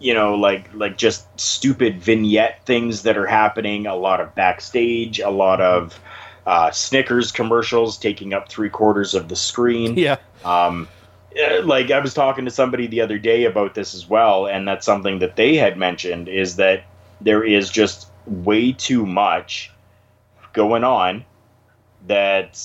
you 0.00 0.14
know 0.14 0.34
like 0.34 0.72
like 0.74 0.96
just 0.96 1.26
stupid 1.38 2.00
vignette 2.00 2.64
things 2.66 3.02
that 3.02 3.16
are 3.16 3.26
happening. 3.26 3.86
A 3.86 3.94
lot 3.94 4.20
of 4.20 4.34
backstage 4.34 5.20
a 5.20 5.30
lot 5.30 5.60
of 5.60 6.00
uh, 6.46 6.70
snickers 6.72 7.30
commercials 7.30 7.96
taking 7.98 8.32
up 8.34 8.48
three 8.48 8.70
quarters 8.70 9.14
of 9.14 9.28
the 9.28 9.36
screen. 9.36 9.96
Yeah. 9.98 10.16
um, 10.44 10.88
like 11.64 11.90
I 11.90 12.00
was 12.00 12.12
talking 12.14 12.44
to 12.46 12.50
somebody 12.50 12.86
the 12.88 13.00
other 13.00 13.18
day 13.18 13.44
about 13.44 13.74
this 13.74 13.94
as 13.94 14.08
well, 14.08 14.46
and 14.46 14.66
that's 14.66 14.84
something 14.84 15.20
that 15.20 15.36
they 15.36 15.54
had 15.56 15.76
mentioned 15.78 16.28
is 16.28 16.56
that 16.56 16.84
there 17.24 17.44
is 17.44 17.70
just 17.70 18.08
way 18.26 18.72
too 18.72 19.06
much 19.06 19.70
going 20.52 20.84
on 20.84 21.24
that 22.06 22.60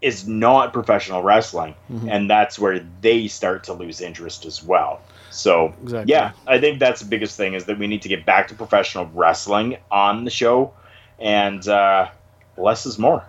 is 0.00 0.26
not 0.26 0.72
professional 0.72 1.22
wrestling, 1.22 1.74
Mhm. 1.90 2.08
and 2.10 2.30
that's 2.30 2.58
where 2.58 2.80
they 3.02 3.26
start 3.28 3.64
to 3.64 3.72
lose 3.74 4.00
interest 4.00 4.46
as 4.46 4.62
well. 4.62 5.00
So 5.30 5.74
Exactly. 5.82 6.10
yeah, 6.12 6.32
I 6.46 6.58
think 6.58 6.78
that's 6.78 7.00
the 7.02 7.06
biggest 7.06 7.36
thing 7.36 7.52
is 7.54 7.66
that 7.66 7.78
we 7.78 7.86
need 7.86 8.02
to 8.02 8.08
get 8.08 8.24
back 8.24 8.48
to 8.48 8.54
professional 8.54 9.10
wrestling 9.14 9.76
on 9.90 10.24
the 10.24 10.30
show, 10.30 10.72
and 11.18 11.66
uh, 11.68 12.08
less 12.56 12.86
is 12.86 12.98
more. 12.98 13.24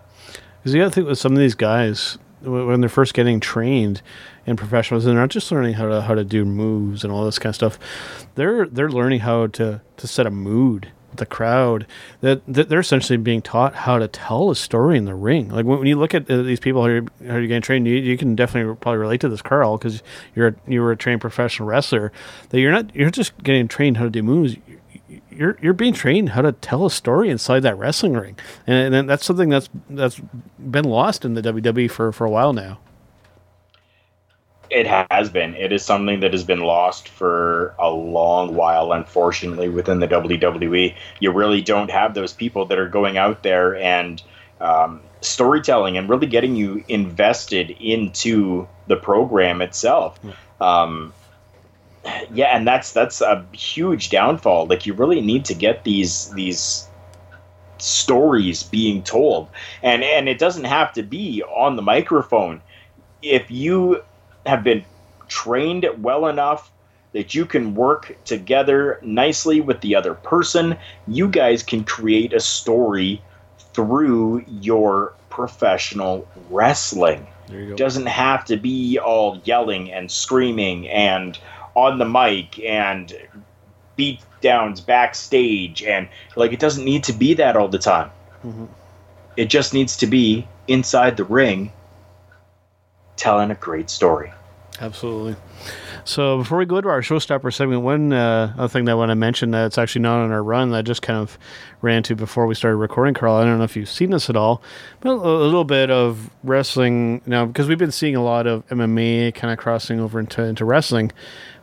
Because 0.59 0.73
you 0.73 0.81
got 0.81 0.87
to 0.89 0.91
think 0.95 1.07
with 1.07 1.19
some 1.19 1.33
of 1.33 1.39
these 1.39 1.55
guys 1.55 2.17
when 2.41 2.81
they're 2.81 2.89
first 2.89 3.13
getting 3.13 3.39
trained 3.39 4.01
in 4.45 4.55
professionals, 4.55 5.05
they're 5.05 5.13
not 5.13 5.29
just 5.29 5.51
learning 5.51 5.73
how 5.73 5.87
to 5.87 6.01
how 6.01 6.15
to 6.15 6.23
do 6.23 6.45
moves 6.45 7.03
and 7.03 7.11
all 7.13 7.25
this 7.25 7.39
kind 7.39 7.51
of 7.51 7.55
stuff. 7.55 7.79
They're 8.35 8.65
they're 8.65 8.89
learning 8.89 9.21
how 9.21 9.47
to 9.47 9.81
to 9.97 10.07
set 10.07 10.25
a 10.25 10.31
mood 10.31 10.91
with 11.11 11.19
the 11.19 11.25
crowd. 11.25 11.85
That, 12.21 12.41
that 12.47 12.69
they're 12.69 12.79
essentially 12.79 13.17
being 13.17 13.41
taught 13.41 13.75
how 13.75 13.99
to 13.99 14.07
tell 14.07 14.49
a 14.49 14.55
story 14.55 14.97
in 14.97 15.05
the 15.05 15.13
ring. 15.13 15.49
Like 15.49 15.65
when, 15.65 15.79
when 15.79 15.87
you 15.87 15.97
look 15.97 16.15
at 16.15 16.29
uh, 16.29 16.41
these 16.41 16.59
people 16.59 16.85
who 16.85 16.89
are, 16.89 17.25
who 17.25 17.35
are 17.35 17.41
getting 17.41 17.61
trained, 17.61 17.87
you, 17.87 17.95
you 17.95 18.17
can 18.17 18.35
definitely 18.35 18.75
probably 18.77 18.99
relate 18.99 19.21
to 19.21 19.29
this, 19.29 19.41
Carl, 19.41 19.77
because 19.77 20.01
you're 20.35 20.47
a, 20.47 20.55
you 20.67 20.81
were 20.81 20.91
a 20.91 20.97
trained 20.97 21.21
professional 21.21 21.67
wrestler. 21.67 22.11
That 22.49 22.59
you're 22.59 22.71
not 22.71 22.95
you're 22.95 23.11
just 23.11 23.37
getting 23.43 23.67
trained 23.67 23.97
how 23.97 24.05
to 24.05 24.09
do 24.09 24.23
moves 24.23 24.55
you're 25.41 25.57
you're 25.59 25.73
being 25.73 25.93
trained 25.93 26.29
how 26.29 26.43
to 26.43 26.51
tell 26.51 26.85
a 26.85 26.91
story 26.91 27.31
inside 27.31 27.61
that 27.61 27.75
wrestling 27.75 28.13
ring, 28.13 28.37
and, 28.67 28.93
and 28.93 29.09
that's 29.09 29.25
something 29.25 29.49
that's 29.49 29.69
that's 29.89 30.21
been 30.59 30.85
lost 30.85 31.25
in 31.25 31.33
the 31.33 31.41
WWE 31.41 31.89
for 31.89 32.11
for 32.11 32.25
a 32.25 32.29
while 32.29 32.53
now. 32.53 32.79
It 34.69 34.85
has 34.85 35.31
been. 35.31 35.55
It 35.55 35.73
is 35.73 35.83
something 35.83 36.19
that 36.19 36.31
has 36.31 36.43
been 36.43 36.61
lost 36.61 37.09
for 37.09 37.73
a 37.79 37.89
long 37.89 38.55
while, 38.55 38.93
unfortunately, 38.93 39.67
within 39.67 39.99
the 39.99 40.07
WWE. 40.07 40.95
You 41.19 41.31
really 41.31 41.61
don't 41.61 41.89
have 41.89 42.13
those 42.13 42.31
people 42.33 42.67
that 42.67 42.77
are 42.77 42.87
going 42.87 43.17
out 43.17 43.41
there 43.41 43.75
and 43.75 44.21
um, 44.61 45.01
storytelling 45.21 45.97
and 45.97 46.07
really 46.07 46.27
getting 46.27 46.55
you 46.55 46.85
invested 46.87 47.71
into 47.81 48.67
the 48.87 48.95
program 48.95 49.61
itself. 49.61 50.19
Um, 50.61 51.13
yeah, 52.33 52.55
and 52.55 52.67
that's 52.67 52.93
that's 52.93 53.21
a 53.21 53.45
huge 53.51 54.09
downfall. 54.09 54.67
Like 54.67 54.85
you 54.85 54.93
really 54.93 55.21
need 55.21 55.45
to 55.45 55.53
get 55.53 55.83
these 55.83 56.29
these 56.31 56.87
stories 57.77 58.63
being 58.63 59.03
told, 59.03 59.49
and 59.83 60.03
and 60.03 60.27
it 60.27 60.39
doesn't 60.39 60.65
have 60.65 60.93
to 60.93 61.03
be 61.03 61.43
on 61.43 61.75
the 61.75 61.81
microphone. 61.81 62.61
If 63.21 63.51
you 63.51 64.03
have 64.45 64.63
been 64.63 64.83
trained 65.27 65.87
well 65.99 66.27
enough 66.27 66.71
that 67.13 67.35
you 67.35 67.45
can 67.45 67.75
work 67.75 68.15
together 68.25 68.99
nicely 69.01 69.61
with 69.61 69.81
the 69.81 69.95
other 69.95 70.13
person, 70.13 70.77
you 71.07 71.27
guys 71.27 71.61
can 71.61 71.83
create 71.83 72.33
a 72.33 72.39
story 72.39 73.21
through 73.73 74.43
your 74.47 75.13
professional 75.29 76.27
wrestling. 76.49 77.27
There 77.47 77.59
you 77.59 77.69
go. 77.69 77.75
Doesn't 77.75 78.07
have 78.07 78.45
to 78.45 78.57
be 78.57 78.97
all 78.97 79.41
yelling 79.43 79.91
and 79.91 80.09
screaming 80.09 80.87
and 80.89 81.37
on 81.75 81.97
the 81.99 82.05
mic 82.05 82.59
and 82.63 83.13
beat 83.95 84.19
downs 84.41 84.81
backstage 84.81 85.83
and 85.83 86.07
like 86.35 86.51
it 86.51 86.59
doesn't 86.59 86.85
need 86.85 87.03
to 87.03 87.13
be 87.13 87.33
that 87.35 87.55
all 87.55 87.67
the 87.67 87.77
time. 87.79 88.09
Mhm. 88.45 88.67
It 89.37 89.45
just 89.45 89.73
needs 89.73 89.95
to 89.97 90.07
be 90.07 90.47
inside 90.67 91.17
the 91.17 91.23
ring 91.23 91.71
telling 93.15 93.51
a 93.51 93.55
great 93.55 93.89
story. 93.89 94.31
Absolutely. 94.79 95.35
So 96.05 96.39
before 96.39 96.57
we 96.57 96.65
go 96.65 96.81
to 96.81 96.89
our 96.89 97.01
showstopper 97.01 97.53
segment, 97.53 97.83
one 97.83 98.11
uh, 98.11 98.53
other 98.57 98.67
thing 98.67 98.85
that 98.85 98.93
I 98.93 98.95
want 98.95 99.09
to 99.09 99.15
mention 99.15 99.51
that's 99.51 99.77
actually 99.77 100.01
not 100.01 100.19
on 100.23 100.31
our 100.31 100.41
run 100.41 100.71
that 100.71 100.77
I 100.77 100.81
just 100.81 101.03
kind 101.03 101.19
of 101.19 101.37
ran 101.81 102.01
to 102.03 102.15
before 102.15 102.47
we 102.47 102.55
started 102.55 102.77
recording, 102.77 103.13
Carl. 103.13 103.35
I 103.35 103.43
don't 103.45 103.59
know 103.59 103.63
if 103.63 103.75
you've 103.75 103.89
seen 103.89 104.09
this 104.09 104.27
at 104.27 104.35
all, 104.35 104.61
but 105.01 105.09
a 105.09 105.13
a 105.13 105.45
little 105.45 105.65
bit 105.65 105.91
of 105.91 106.31
wrestling 106.43 107.21
now 107.27 107.45
because 107.45 107.67
we've 107.67 107.77
been 107.77 107.91
seeing 107.91 108.15
a 108.15 108.23
lot 108.23 108.47
of 108.47 108.67
MMA 108.69 109.35
kind 109.35 109.53
of 109.53 109.59
crossing 109.59 109.99
over 109.99 110.19
into, 110.19 110.41
into 110.41 110.65
wrestling. 110.65 111.11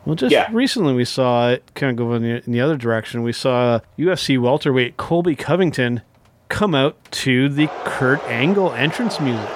Well, 0.09 0.15
just 0.15 0.33
Yeah. 0.33 0.49
recently 0.51 0.95
we 0.95 1.05
saw 1.05 1.51
it 1.51 1.71
kind 1.75 1.91
of 1.91 1.97
go 1.97 2.15
in 2.15 2.23
the, 2.23 2.43
in 2.47 2.51
the 2.53 2.63
other 2.63 2.79
direction. 2.79 3.23
We 3.23 3.35
saw 3.35 3.81
UFC 3.99 4.39
welterweight 4.39 4.97
Colby 4.97 5.37
Covington 5.37 6.01
come 6.49 6.75
out 6.75 6.97
to 7.11 7.51
the 7.51 7.69
Kurt 7.85 8.25
Angle 8.25 8.73
entrance 8.73 9.21
music. 9.21 9.47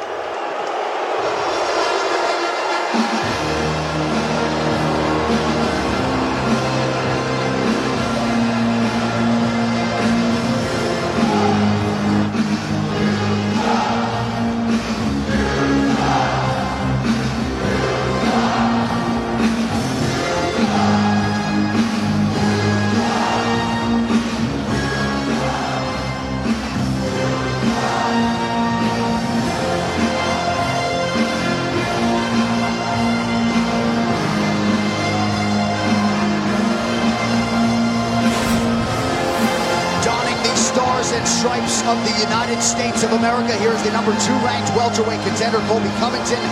Of 41.86 41.98
the 42.04 42.20
United 42.22 42.60
States 42.62 43.02
of 43.02 43.12
America. 43.12 43.52
Here's 43.58 43.82
the 43.82 43.92
number 43.92 44.12
two 44.20 44.32
ranked 44.44 44.70
welterweight 44.76 45.20
contender, 45.26 45.58
Colby 45.66 45.88
Covington. 45.98 46.42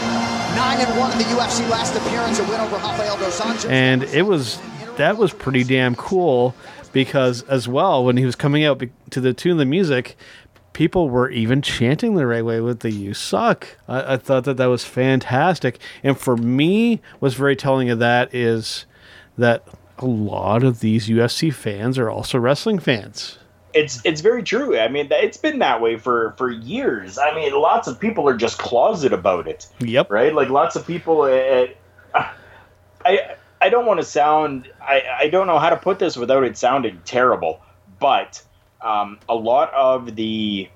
Nine 0.56 0.80
and 0.80 0.98
one 0.98 1.12
in 1.12 1.18
the 1.18 1.24
UFC 1.24 1.68
last 1.70 1.94
appearance, 1.94 2.38
a 2.40 2.44
win 2.44 2.60
over 2.60 2.76
Rafael 2.76 3.16
dos 3.16 3.40
Anjos. 3.40 3.70
and 3.70 4.02
it 4.04 4.22
was 4.22 4.58
that 4.96 5.16
was 5.16 5.32
pretty 5.32 5.62
damn 5.62 5.94
cool 5.94 6.54
because 6.92 7.42
as 7.44 7.68
well 7.68 8.04
when 8.04 8.16
he 8.16 8.24
was 8.24 8.34
coming 8.34 8.64
out 8.64 8.82
to 9.10 9.20
the 9.20 9.32
tune 9.32 9.52
of 9.52 9.58
the 9.58 9.64
music 9.64 10.16
people 10.72 11.08
were 11.08 11.30
even 11.30 11.62
chanting 11.62 12.14
the 12.14 12.26
right 12.26 12.44
way 12.44 12.60
with 12.60 12.80
the 12.80 12.90
you 12.90 13.14
suck 13.14 13.76
I, 13.88 14.14
I 14.14 14.16
thought 14.16 14.44
that 14.44 14.56
that 14.56 14.66
was 14.66 14.84
fantastic 14.84 15.78
and 16.02 16.18
for 16.18 16.36
me 16.36 17.00
what's 17.20 17.36
very 17.36 17.56
telling 17.56 17.88
of 17.90 17.98
that 18.00 18.34
is 18.34 18.86
that 19.38 19.64
a 19.98 20.06
lot 20.06 20.64
of 20.64 20.80
these 20.80 21.08
ufc 21.08 21.54
fans 21.54 21.98
are 21.98 22.10
also 22.10 22.38
wrestling 22.38 22.78
fans 22.78 23.38
It's 23.72 24.04
it's 24.04 24.20
very 24.20 24.42
true. 24.42 24.78
I 24.78 24.88
mean, 24.88 25.08
it's 25.10 25.36
been 25.36 25.60
that 25.60 25.80
way 25.80 25.96
for 25.96 26.32
for 26.36 26.50
years. 26.50 27.18
I 27.18 27.34
mean, 27.34 27.52
lots 27.52 27.88
of 27.88 28.00
people 28.00 28.28
are 28.28 28.36
just 28.36 28.58
closet 28.58 29.12
about 29.12 29.46
it. 29.46 29.68
Yep. 29.80 30.10
Right. 30.10 30.34
Like 30.34 30.48
lots 30.48 30.76
of 30.76 30.86
people. 30.86 31.22
Uh, 31.22 31.66
I 33.04 33.36
I 33.60 33.68
don't 33.68 33.86
want 33.86 34.00
to 34.00 34.06
sound. 34.06 34.70
I 34.80 35.02
I 35.20 35.28
don't 35.28 35.46
know 35.46 35.58
how 35.58 35.70
to 35.70 35.76
put 35.76 35.98
this 35.98 36.16
without 36.16 36.44
it 36.44 36.56
sounding 36.56 37.00
terrible, 37.04 37.60
but 37.98 38.42
um, 38.80 39.18
a 39.28 39.34
lot 39.34 39.72
of 39.74 40.16
the 40.16 40.68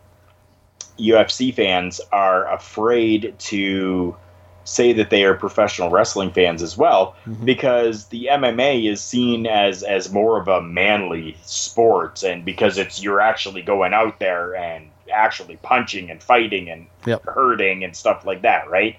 UFC 0.99 1.55
fans 1.55 2.01
are 2.13 2.53
afraid 2.53 3.35
to 3.39 4.17
say 4.65 4.93
that 4.95 5.11
they 5.11 5.25
are 5.25 5.35
professional 5.35 5.91
wrestling 5.91 6.31
fans 6.31 6.63
as 6.63 6.77
well 6.77 7.15
because 7.45 8.07
the 8.07 8.29
MMA 8.31 8.91
is 8.91 9.03
seen 9.03 9.47
as 9.47 9.83
as 9.83 10.11
more 10.11 10.41
of 10.41 10.49
a 10.49 10.63
manly 10.63 11.37
sport 11.45 12.23
and 12.23 12.45
because 12.45 12.79
it's 12.79 13.03
you're 13.03 13.21
actually 13.21 13.61
going 13.63 13.93
out 13.93 14.19
there 14.21 14.55
and 14.57 14.91
actually 15.13 15.57
punching 15.57 16.11
and 16.11 16.23
fighting 16.23 16.71
and 16.71 16.87
Yep. 17.07 17.23
hurting 17.27 17.85
and 17.85 17.95
stuff 17.95 18.25
like 18.25 18.41
that, 18.43 18.71
right? 18.71 18.97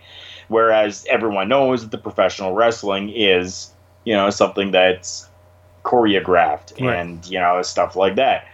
Whereas 0.47 1.05
everyone 1.09 1.47
knows 1.49 1.81
that 1.81 1.89
the 1.89 1.97
professional 1.97 2.53
wrestling 2.53 3.09
is, 3.09 3.71
you 4.03 4.13
know, 4.13 4.29
something 4.29 4.69
that's 4.69 5.27
choreographed 5.83 6.79
Right. 6.79 6.97
and 6.97 7.25
you 7.25 7.39
know 7.39 7.61
stuff 7.61 7.95
like 7.95 8.15
that. 8.15 8.45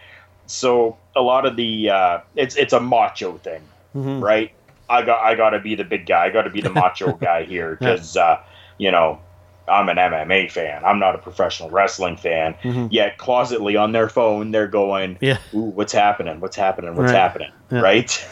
So 0.48 0.98
a 1.16 1.22
lot 1.22 1.46
of 1.46 1.56
the 1.56 1.90
uh, 1.90 2.20
it's 2.36 2.56
it's 2.56 2.74
a 2.74 2.80
macho 2.80 3.34
thing, 3.40 3.62
Mhm. 3.96 4.22
right? 4.22 4.52
I 4.92 5.02
got 5.04 5.22
I 5.24 5.36
got 5.36 5.52
to 5.52 5.60
be 5.60 5.76
the 5.76 5.84
big 5.84 6.06
guy. 6.06 6.26
I 6.26 6.30
got 6.30 6.44
to 6.44 6.50
be 6.50 6.62
the 6.62 6.70
macho 6.70 7.14
guy 7.22 7.44
here 7.44 7.76
because 7.76 8.16
uh, 8.18 8.42
you 8.78 8.92
know 8.92 9.20
I'm 9.68 9.88
an 9.90 9.98
MMA 9.98 10.52
fan. 10.52 10.84
I'm 10.84 11.00
not 11.00 11.16
a 11.16 11.18
professional 11.20 11.70
wrestling 11.70 12.18
fan. 12.18 12.56
Mhm. 12.64 12.90
Yet 12.92 13.18
closetly 13.18 13.80
on 13.82 13.92
their 13.94 14.10
phone, 14.10 14.52
they're 14.52 14.68
going, 14.68 15.18
Yeah. 15.22 15.38
"Ooh, 15.54 15.60
what's 15.62 15.94
happening? 15.94 16.40
What's 16.40 16.56
happening? 16.58 16.96
What's 16.96 17.12
Right. 17.12 17.18
happening?" 17.20 17.52
Yeah. 17.72 17.80
Right? 17.82 18.28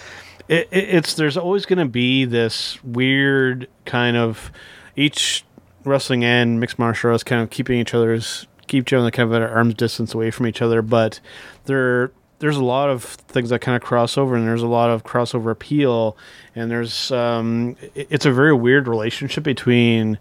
it, 0.48 0.68
it, 0.72 0.90
it's 0.96 1.14
there's 1.14 1.38
always 1.38 1.66
going 1.66 1.80
to 1.80 1.86
be 1.86 2.26
this 2.26 2.84
weird 2.84 3.68
kind 3.86 4.18
of 4.18 4.52
each 4.96 5.46
wrestling 5.86 6.26
and 6.26 6.60
mixed 6.60 6.78
martial 6.80 7.12
arts 7.12 7.24
kind 7.24 7.42
of 7.42 7.50
keeping 7.50 7.80
each 7.80 7.94
other's 7.94 8.48
keep 8.68 8.84
each 8.84 8.94
other 8.94 9.10
kind 9.12 9.30
of 9.34 9.42
at 9.42 9.42
arm's 9.50 9.74
distance 9.76 10.14
away 10.14 10.30
from 10.30 10.46
each 10.46 10.62
other 10.62 10.82
but 10.82 11.20
there 11.66 12.12
there's 12.40 12.58
a 12.58 12.64
lot 12.64 12.90
of 12.90 13.04
things 13.04 13.50
that 13.50 13.60
kind 13.60 13.76
of 13.76 13.82
cross 13.82 14.18
over 14.18 14.36
and 14.36 14.48
there's 14.48 14.62
a 14.64 14.68
lot 14.68 14.90
of 14.90 15.04
crossover 15.04 15.52
appeal 15.52 16.16
and 16.56 16.72
there's 16.72 17.12
um 17.12 17.76
it- 17.96 18.08
it's 18.10 18.26
a 18.26 18.32
very 18.32 18.54
weird 18.54 18.88
relationship 18.88 19.44
between 19.44 20.18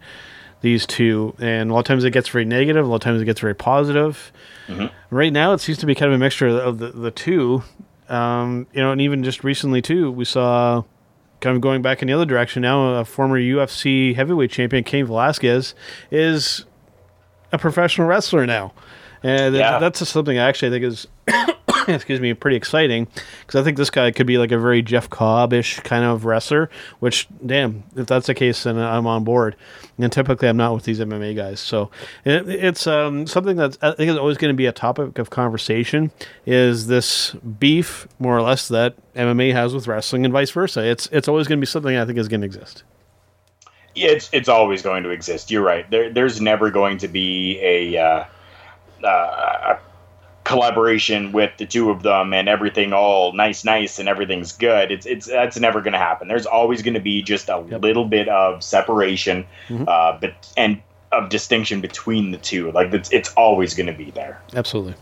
these 0.61 0.85
two 0.87 1.35
and 1.39 1.71
a 1.71 1.73
lot 1.73 1.81
of 1.81 1.87
times 1.87 2.03
it 2.05 2.11
gets 2.11 2.29
very 2.29 2.45
negative 2.45 2.85
a 2.85 2.89
lot 2.89 2.97
of 2.97 3.01
times 3.03 3.23
it 3.23 3.25
gets 3.25 3.41
very 3.41 3.55
positive. 3.55 4.33
Right 5.11 5.33
now 5.33 5.53
it 5.53 5.61
seems 5.61 5.79
to 5.79 5.87
be 5.87 5.95
kind 5.95 6.11
of 6.13 6.17
a 6.17 6.19
mixture 6.19 6.49
of 6.49 6.79
the, 6.79 6.89
the 6.89 7.11
two 7.13 7.63
um, 8.09 8.67
you 8.73 8.81
know 8.83 8.91
and 8.93 9.01
even 9.01 9.23
just 9.23 9.45
recently 9.45 9.81
too 9.81 10.11
we 10.11 10.25
saw 10.25 10.83
kind 11.41 11.55
of 11.55 11.63
going 11.63 11.83
back 11.83 12.03
in 12.03 12.09
the 12.09 12.15
other 12.15 12.25
direction. 12.25 12.63
Now 12.63 12.95
a 12.95 13.05
former 13.05 13.39
ufc 13.39 14.15
heavyweight 14.17 14.51
champion 14.51 14.83
Cain 14.83 15.07
velasquez 15.07 15.75
is 16.11 16.65
a 17.53 17.59
professional 17.59 18.09
wrestler 18.09 18.45
now. 18.45 18.73
And 19.23 19.55
Yeah. 19.55 19.79
that's 19.79 20.01
just 20.01 20.13
something 20.13 20.39
i 20.39 20.49
actually 20.49 20.71
think 20.71 20.85
is 20.85 21.07
excuse 21.89 22.21
me 22.21 22.35
pretty 22.35 22.57
exciting 22.57 23.07
because 23.41 23.61
i 23.61 23.65
think 23.65 23.77
this 23.77 23.91
guy 23.91 24.11
could 24.11 24.27
be 24.27 24.39
like 24.39 24.53
a 24.53 24.59
very 24.59 24.83
jeff 24.83 25.09
cobb-ish 25.09 25.81
kind 25.81 26.05
of 26.05 26.25
wrestler 26.25 26.69
which 27.01 27.27
damn 27.45 27.83
if 27.97 28.07
that's 28.07 28.27
the 28.27 28.35
case 28.35 28.63
then 28.65 28.79
i'm 28.79 29.07
on 29.07 29.25
board 29.25 29.57
and 29.99 30.13
typically 30.13 30.49
i'm 30.49 30.57
not 30.57 30.75
with 30.75 30.85
these 30.85 31.01
mma 31.01 31.35
guys 31.35 31.61
so 31.61 31.91
it, 32.25 32.49
it's 32.49 32.87
um, 32.87 33.27
something 33.27 33.57
that 33.57 33.77
i 33.83 33.93
think 33.93 34.11
is 34.11 34.17
always 34.17 34.37
going 34.37 34.53
to 34.53 34.57
be 34.57 34.67
a 34.67 34.73
topic 34.73 35.19
of 35.19 35.31
conversation 35.31 36.11
is 36.47 36.87
this 36.87 37.33
beef 37.59 38.07
more 38.19 38.37
or 38.37 38.43
less 38.43 38.69
that 38.69 38.95
mma 39.15 39.53
has 39.53 39.75
with 39.75 39.87
wrestling 39.87 40.25
and 40.25 40.33
vice 40.33 40.51
versa 40.51 40.85
it's 40.85 41.09
it's 41.13 41.29
always 41.29 41.49
going 41.49 41.59
to 41.59 41.63
be 41.63 41.67
something 41.67 41.97
i 41.97 42.05
think 42.05 42.19
is 42.19 42.29
going 42.29 42.41
to 42.41 42.47
exist 42.47 42.85
Yeah, 43.95 44.11
it's 44.11 44.29
it's 44.33 44.49
always 44.49 44.83
going 44.83 45.03
to 45.05 45.11
exist. 45.11 45.51
You're 45.51 45.65
right. 45.65 45.91
There, 45.91 46.13
there's 46.13 46.41
never 46.41 46.71
going 46.71 46.99
to 46.99 47.09
be 47.09 47.59
a, 47.61 47.97
uh, 47.99 48.25
uh, 49.03 49.09
a 49.75 49.79
collaboration 50.49 51.31
with 51.33 51.53
the 51.59 51.67
two 51.67 51.91
of 51.91 52.03
them 52.03 52.33
and 52.33 52.49
everything 52.49 52.93
all 52.93 53.33
nice, 53.35 53.65
nice, 53.65 53.99
and 53.99 54.09
everything's 54.09 54.53
good. 54.53 54.91
It's 54.91 55.07
it's 55.07 55.27
that's 55.27 55.59
never 55.61 55.81
going 55.83 55.93
to 55.93 55.99
happen. 55.99 56.27
There's 56.27 56.47
always 56.47 56.83
going 56.83 56.95
to 56.95 57.01
be 57.01 57.23
just 57.23 57.49
a 57.49 57.59
little 57.59 58.07
bit 58.07 58.29
of 58.29 58.65
separation, 58.65 59.47
Mhm. 59.69 59.87
uh, 59.87 60.19
but 60.21 60.33
and 60.57 60.81
of 61.13 61.29
distinction 61.29 61.81
between 61.81 62.31
the 62.33 62.39
two. 62.39 62.73
Like 62.73 62.93
it's 62.93 63.13
it's 63.13 63.33
always 63.35 63.75
going 63.75 63.87
to 63.87 63.93
be 63.93 64.11
there. 64.11 64.41
Absolutely. 64.57 64.95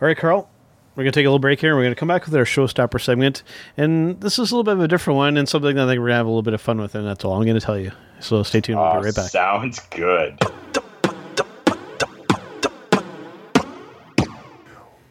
All 0.00 0.06
right, 0.08 0.16
Carl. 0.16 0.48
We're 0.96 1.04
going 1.04 1.12
to 1.12 1.18
take 1.20 1.24
a 1.26 1.28
little 1.30 1.38
break 1.38 1.60
here. 1.60 1.70
and 1.70 1.78
We're 1.78 1.84
going 1.84 1.94
to 1.94 1.98
come 1.98 2.08
back 2.08 2.26
with 2.26 2.34
our 2.34 2.44
showstopper 2.44 3.00
segment. 3.00 3.42
And 3.76 4.20
this 4.20 4.38
is 4.38 4.50
a 4.50 4.54
little 4.56 4.64
bit 4.64 4.72
of 4.74 4.80
a 4.80 4.88
different 4.88 5.16
one 5.16 5.36
and 5.36 5.48
something 5.48 5.76
that 5.76 5.84
I 5.84 5.86
think 5.86 5.98
we're 6.00 6.06
going 6.08 6.14
to 6.14 6.16
have 6.16 6.26
a 6.26 6.28
little 6.28 6.42
bit 6.42 6.52
of 6.52 6.60
fun 6.60 6.80
with. 6.80 6.94
And 6.96 7.06
that's 7.06 7.24
all 7.24 7.32
I'm 7.34 7.44
going 7.44 7.58
to 7.58 7.64
tell 7.64 7.78
you. 7.78 7.92
So 8.18 8.42
stay 8.42 8.60
tuned. 8.60 8.78
We'll 8.80 8.98
be 9.00 9.06
right 9.06 9.14
back. 9.14 9.30
Sounds 9.30 9.78
good. 9.90 10.36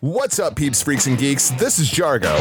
What's 0.02 0.40
up, 0.40 0.56
peeps, 0.56 0.82
freaks, 0.82 1.08
and 1.08 1.18
geeks? 1.18 1.50
This 1.52 1.78
is 1.78 1.90
Jargo. 1.90 2.38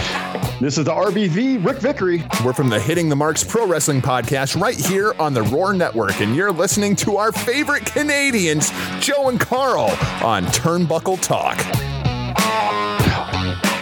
This 0.61 0.79
is 0.79 0.85
the 0.85 0.93
RBV, 0.93 1.65
Rick 1.65 1.79
Vickery. 1.79 2.23
We're 2.45 2.53
from 2.53 2.69
the 2.69 2.79
Hitting 2.79 3.09
the 3.09 3.17
Marks 3.17 3.43
Pro 3.43 3.67
Wrestling 3.67 4.01
Podcast 4.01 4.61
right 4.61 4.77
here 4.77 5.13
on 5.19 5.35
the 5.35 5.43
Roar 5.43 5.73
Network, 5.73 6.21
and 6.21 6.37
you're 6.37 6.53
listening 6.53 6.95
to 6.97 7.17
our 7.17 7.33
favorite 7.33 7.85
Canadians, 7.85 8.71
Joe 9.01 9.29
and 9.29 9.41
Carl, 9.41 9.87
on 10.25 10.45
Turnbuckle 10.47 11.21
Talk. 11.21 11.57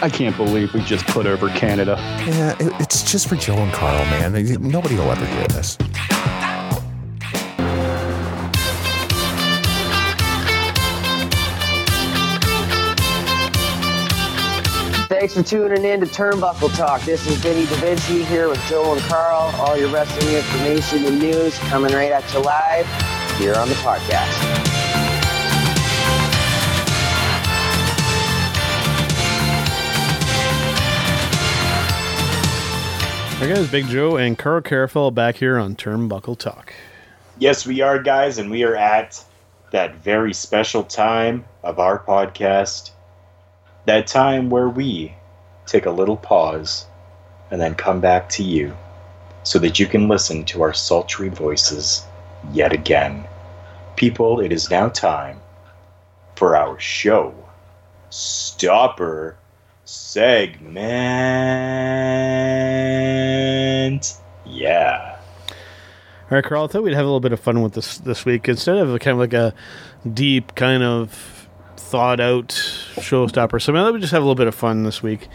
I 0.02 0.08
can't 0.10 0.36
believe 0.38 0.72
we 0.72 0.80
just 0.82 1.06
put 1.08 1.26
over 1.26 1.48
Canada. 1.50 1.96
Yeah, 2.26 2.56
it- 2.58 2.72
it's 2.80 3.02
just 3.02 3.28
for 3.28 3.36
Joe 3.36 3.56
and 3.56 3.72
Carl, 3.74 3.98
man. 4.06 4.32
Nobody 4.62 4.94
will 4.94 5.10
ever 5.10 5.26
hear 5.26 5.46
this. 5.48 5.76
Thanks 15.08 15.34
for 15.34 15.42
tuning 15.44 15.84
in 15.84 16.00
to 16.00 16.06
Turnbuckle 16.06 16.76
Talk. 16.76 17.00
This 17.02 17.24
is 17.28 17.36
Vinny 17.36 17.64
Da 17.66 17.76
Vinci 17.76 18.24
here 18.24 18.48
with 18.48 18.60
Joe 18.66 18.92
and 18.92 19.00
Carl. 19.02 19.54
All 19.60 19.76
your 19.76 19.88
wrestling 19.88 20.34
information 20.34 21.04
and 21.04 21.20
news 21.20 21.56
coming 21.60 21.92
right 21.92 22.10
at 22.10 22.34
you 22.34 22.40
live 22.40 22.86
here 23.38 23.54
on 23.54 23.68
the 23.68 23.76
podcast. 23.76 24.32
Hey 33.38 33.54
guys, 33.54 33.70
Big 33.70 33.86
Joe 33.86 34.16
and 34.16 34.36
Carl 34.36 34.60
Carafell 34.60 35.14
back 35.14 35.36
here 35.36 35.56
on 35.56 35.76
Turnbuckle 35.76 36.36
Talk. 36.36 36.74
Yes, 37.38 37.64
we 37.64 37.80
are, 37.80 38.02
guys, 38.02 38.38
and 38.38 38.50
we 38.50 38.64
are 38.64 38.74
at 38.74 39.22
that 39.70 40.02
very 40.02 40.34
special 40.34 40.82
time 40.82 41.44
of 41.62 41.78
our 41.78 41.96
podcast. 42.02 42.90
That 43.86 44.06
time 44.06 44.50
where 44.50 44.68
we 44.68 45.14
take 45.66 45.86
a 45.86 45.90
little 45.90 46.16
pause 46.16 46.86
and 47.50 47.60
then 47.60 47.74
come 47.74 48.00
back 48.00 48.28
to 48.30 48.42
you 48.42 48.76
so 49.44 49.58
that 49.60 49.78
you 49.78 49.86
can 49.86 50.08
listen 50.08 50.44
to 50.46 50.62
our 50.62 50.74
sultry 50.74 51.28
voices 51.28 52.04
yet 52.52 52.72
again. 52.72 53.24
People, 53.94 54.40
it 54.40 54.52
is 54.52 54.70
now 54.70 54.88
time 54.88 55.40
for 56.34 56.56
our 56.56 56.78
show 56.78 57.34
stopper 58.10 59.36
segment. 59.84 60.76
Yeah. 64.44 65.18
All 66.28 66.30
right, 66.30 66.44
Carl, 66.44 66.64
I 66.64 66.66
thought 66.66 66.82
we'd 66.82 66.94
have 66.94 67.04
a 67.04 67.08
little 67.08 67.20
bit 67.20 67.32
of 67.32 67.38
fun 67.38 67.62
with 67.62 67.74
this 67.74 67.98
this 67.98 68.24
week. 68.24 68.48
Instead 68.48 68.78
of 68.78 68.88
kind 68.98 69.12
of 69.12 69.18
like 69.18 69.32
a 69.32 69.54
deep, 70.12 70.56
kind 70.56 70.82
of 70.82 71.48
thought 71.76 72.18
out 72.18 72.52
showstopper, 72.96 73.60
so 73.60 73.72
maybe 73.72 73.92
we 73.92 74.00
just 74.00 74.12
have 74.12 74.22
a 74.22 74.24
little 74.24 74.34
bit 74.34 74.46
of 74.46 74.54
fun 74.54 74.82
this 74.82 75.02
week. 75.02 75.28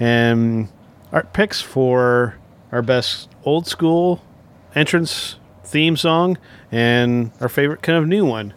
And 0.00 0.68
our 1.12 1.22
picks 1.24 1.60
for 1.60 2.36
our 2.72 2.82
best 2.82 3.28
old 3.44 3.66
school 3.66 4.22
entrance 4.74 5.36
theme 5.64 5.96
song 5.96 6.38
and 6.70 7.30
our 7.40 7.48
favorite 7.48 7.82
kind 7.82 7.98
of 7.98 8.06
new 8.06 8.24
one. 8.24 8.54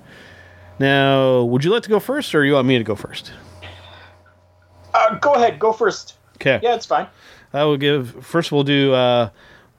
Now, 0.80 1.44
would 1.44 1.64
you 1.64 1.72
like 1.72 1.84
to 1.84 1.90
go 1.90 2.00
first, 2.00 2.36
or 2.36 2.44
you 2.44 2.54
want 2.54 2.68
me 2.68 2.78
to 2.78 2.84
go 2.84 2.96
first? 2.96 3.32
Uh, 4.94 5.16
go 5.20 5.34
ahead. 5.34 5.60
Go 5.60 5.72
first. 5.72 6.16
Okay. 6.36 6.60
Yeah, 6.62 6.76
it's 6.76 6.86
fine. 6.86 7.08
I 7.54 7.64
will 7.64 7.78
give 7.78 8.26
first. 8.26 8.52
We'll 8.52 8.64
do. 8.64 8.94
Uh, 8.94 9.30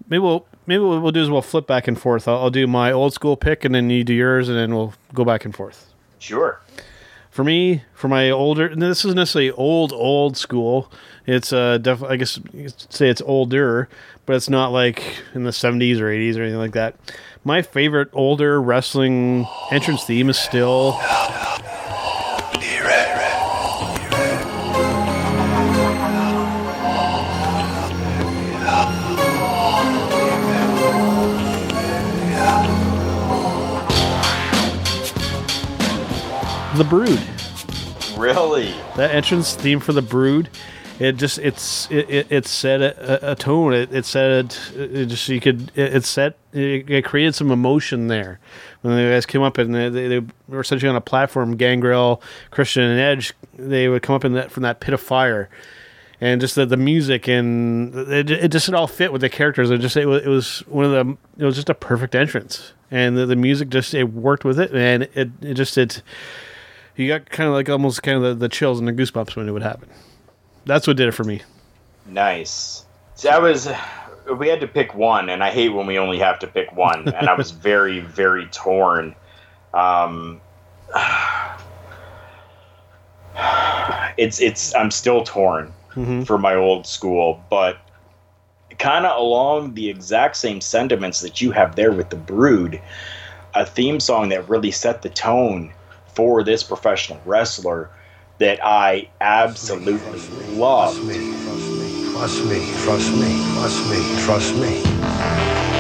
maybe 0.09 0.21
we'll 0.21 0.47
maybe 0.67 0.83
what 0.83 1.03
we'll 1.03 1.13
do 1.13 1.23
is 1.23 1.31
we'll 1.31 1.43
flip 1.43 1.67
back 1.67 1.89
and 1.89 2.01
forth. 2.01 2.29
I'll, 2.29 2.37
I'll 2.37 2.51
do 2.51 2.67
my 2.67 2.93
old 2.93 3.13
school 3.13 3.37
pick, 3.37 3.65
and 3.65 3.75
then 3.75 3.91
you 3.91 4.05
do 4.05 4.15
yours, 4.15 4.49
and 4.49 4.57
then 4.57 4.75
we'll 4.75 4.95
go 5.13 5.25
back 5.25 5.45
and 5.45 5.55
forth. 5.55 5.93
Sure. 6.19 6.61
For 7.37 7.45
me, 7.45 7.83
for 7.93 8.09
my 8.09 8.31
older, 8.31 8.75
this 8.75 9.05
isn't 9.05 9.15
necessarily 9.15 9.51
old 9.51 9.93
old 9.93 10.39
school. 10.39 10.91
It's 11.27 11.53
uh, 11.53 11.77
definitely 11.77 12.15
I 12.15 12.17
guess 12.17 12.41
say 12.89 13.11
it's 13.11 13.21
older, 13.21 13.91
but 14.25 14.37
it's 14.37 14.49
not 14.49 14.73
like 14.73 15.03
in 15.35 15.45
the 15.45 15.53
seventies 15.53 16.01
or 16.01 16.09
eighties 16.09 16.39
or 16.39 16.45
anything 16.45 16.61
like 16.61 16.73
that. 16.73 16.97
My 17.45 17.61
favorite 17.61 18.09
older 18.15 18.59
wrestling 18.59 19.47
entrance 19.71 20.05
theme 20.05 20.31
is 20.31 20.39
still. 20.39 20.99
The 36.77 36.85
Brood. 36.85 37.23
Really? 38.19 38.75
That 38.97 39.15
entrance 39.15 39.55
theme 39.55 39.81
for 39.81 39.95
the 39.95 40.03
Brood, 40.03 40.51
it 40.99 41.13
just 41.13 41.39
it's 41.39 41.91
it, 41.91 42.11
it, 42.11 42.27
it 42.31 42.47
set 42.47 42.83
a, 42.83 43.33
a 43.33 43.35
tone. 43.35 43.73
It, 43.73 43.95
it 43.95 44.05
said 44.05 44.55
it 44.75 45.07
just 45.07 45.27
you 45.31 45.41
could 45.41 45.73
it, 45.75 45.97
it 45.97 46.05
set 46.05 46.37
it, 46.53 46.91
it 46.91 47.05
created 47.07 47.35
some 47.35 47.51
emotion 47.51 48.09
there 48.09 48.41
when 48.83 48.95
the 48.95 49.11
guys 49.11 49.25
came 49.25 49.41
up 49.41 49.57
and 49.57 49.75
they, 49.75 49.89
they, 49.89 50.09
they 50.09 50.27
were 50.49 50.61
essentially 50.61 50.91
on 50.91 50.97
a 50.97 51.01
platform. 51.01 51.57
Gangrel, 51.57 52.21
Christian, 52.51 52.83
and 52.83 53.01
Edge. 53.01 53.33
They 53.55 53.89
would 53.89 54.03
come 54.03 54.15
up 54.15 54.27
in 54.27 54.35
that 54.35 54.51
from 54.51 54.63
that 54.65 54.81
pit 54.81 54.93
of 54.93 55.01
fire. 55.01 55.49
And 56.21 56.43
just 56.43 56.57
the, 56.57 56.67
the 56.67 56.77
music 56.77 57.27
and 57.27 57.95
it, 57.95 58.31
it 58.31 58.49
just 58.53 58.69
it 58.69 58.75
all 58.75 58.87
fit 58.87 59.13
with 59.13 59.23
the 59.23 59.31
characters. 59.31 59.71
It 59.71 59.79
just 59.79 59.97
it 59.97 60.05
was, 60.05 60.23
it 60.23 60.29
was 60.29 60.59
one 60.67 60.85
of 60.85 60.91
the 60.91 61.17
it 61.43 61.47
was 61.47 61.55
just 61.55 61.71
a 61.71 61.75
perfect 61.75 62.15
entrance, 62.15 62.73
and 62.91 63.17
the, 63.17 63.25
the 63.25 63.37
music 63.37 63.71
just 63.71 63.95
it 63.95 64.13
worked 64.13 64.45
with 64.45 64.61
it, 64.61 64.75
and 64.75 65.05
it, 65.15 65.31
it 65.41 65.55
just 65.55 65.79
it 65.79 66.03
you 66.97 67.09
got 67.09 67.29
kind 67.31 67.49
of 67.49 67.55
like 67.55 67.69
almost 67.69 68.03
kind 68.03 68.17
of 68.17 68.23
the, 68.23 68.35
the 68.35 68.49
chills 68.49 68.79
and 68.79 68.89
the 68.89 68.93
goosebumps 68.93 69.37
when 69.37 69.49
it 69.49 69.53
would 69.53 69.63
happen. 69.63 69.89
That's 70.65 70.87
what 70.87 70.97
did 70.97 71.09
it 71.09 71.13
for 71.13 71.25
me. 71.25 71.43
Nice. 72.07 72.85
See, 73.15 73.29
I 73.29 73.39
was. 73.39 73.69
We 74.39 74.49
had 74.49 74.61
to 74.61 74.67
pick 74.67 74.95
one, 74.95 75.29
and 75.29 75.45
I 75.45 75.51
hate 75.51 75.69
when 75.69 75.87
we 75.87 75.99
only 75.99 76.19
have 76.19 76.39
to 76.41 76.47
pick 76.47 76.75
one. 76.75 77.09
and 77.15 77.29
I 77.29 77.35
was 77.35 77.53
very, 77.53 78.01
very 78.01 78.47
torn. 78.47 79.15
Um, 79.73 80.41
it's 84.17 84.41
it's. 84.41 84.75
I'm 84.75 84.91
still 84.91 85.23
torn 85.23 85.73
for 86.27 86.37
my 86.37 86.55
old 86.55 86.87
school, 86.87 87.43
but 87.49 87.79
kind 88.79 89.07
of 89.07 89.19
along 89.19 89.73
the 89.75 89.89
exact 89.89 90.37
same 90.37 90.61
sentiments 90.61 91.21
that 91.21 91.41
you 91.41 91.53
have 91.53 91.77
there 91.77 91.93
with 91.93 92.11
the 92.11 92.17
Brood, 92.17 92.81
a 93.55 93.65
theme 93.65 93.99
song 94.01 94.29
that 94.29 94.47
really 94.49 94.71
set 94.71 95.01
the 95.01 95.09
tone 95.09 95.73
for 96.17 96.43
this 96.43 96.65
professional 96.65 97.21
wrestler 97.27 97.91
that 98.39 98.59
I 98.65 99.11
absolutely 99.21 100.21
loved. 100.55 100.99
Trust 100.99 101.09
me, 101.09 102.73
trust 102.85 103.15
me, 103.17 103.37
trust 103.55 103.91
me, 103.91 104.17
trust 104.25 104.57
me. 104.57 104.83
Do 104.83 105.76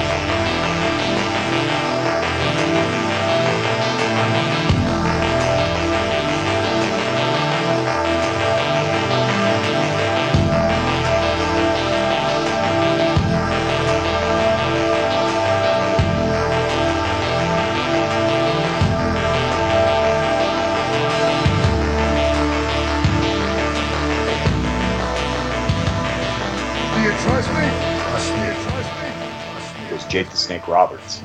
Jake 30.08 30.30
the 30.30 30.36
Snake 30.36 30.66
Roberts. 30.68 31.22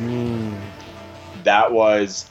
That 1.43 1.71
was 1.71 2.29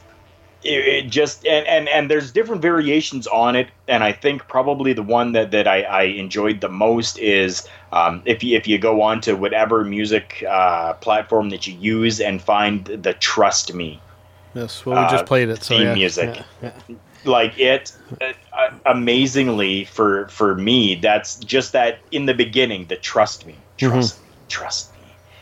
it, 0.63 0.87
it 0.87 1.09
just 1.09 1.45
and, 1.45 1.65
and 1.67 1.89
and 1.89 2.09
there's 2.09 2.31
different 2.31 2.61
variations 2.61 3.27
on 3.27 3.55
it, 3.55 3.69
and 3.87 4.03
I 4.03 4.11
think 4.11 4.47
probably 4.47 4.93
the 4.93 5.03
one 5.03 5.31
that 5.33 5.51
that 5.51 5.67
I, 5.67 5.81
I 5.81 6.03
enjoyed 6.03 6.61
the 6.61 6.69
most 6.69 7.17
is 7.19 7.67
um, 7.91 8.21
if 8.25 8.43
you 8.43 8.57
if 8.57 8.67
you 8.67 8.77
go 8.77 9.01
on 9.01 9.21
to 9.21 9.33
whatever 9.33 9.83
music 9.83 10.43
uh, 10.47 10.93
platform 10.93 11.49
that 11.49 11.67
you 11.67 11.73
use 11.73 12.21
and 12.21 12.41
find 12.41 12.85
the 12.85 13.13
Trust 13.13 13.73
Me 13.73 13.99
Yes, 14.53 14.85
well, 14.85 15.01
we 15.01 15.09
just 15.09 15.23
uh, 15.23 15.27
played 15.27 15.49
it. 15.49 15.63
So 15.63 15.75
theme 15.75 15.87
yeah, 15.87 15.93
music. 15.93 16.43
yeah, 16.61 16.73
yeah. 16.87 16.95
like 17.23 17.57
it 17.59 17.93
uh, 18.19 18.71
amazingly 18.85 19.85
for 19.85 20.27
for 20.29 20.55
me 20.55 20.95
that's 20.95 21.35
just 21.35 21.71
that 21.73 21.99
in 22.11 22.25
the 22.25 22.33
beginning 22.33 22.87
the 22.87 22.95
trust 22.95 23.45
me 23.45 23.55
trust 23.77 24.19
me 24.19 24.27
trust 24.49 24.90
me 24.90 24.90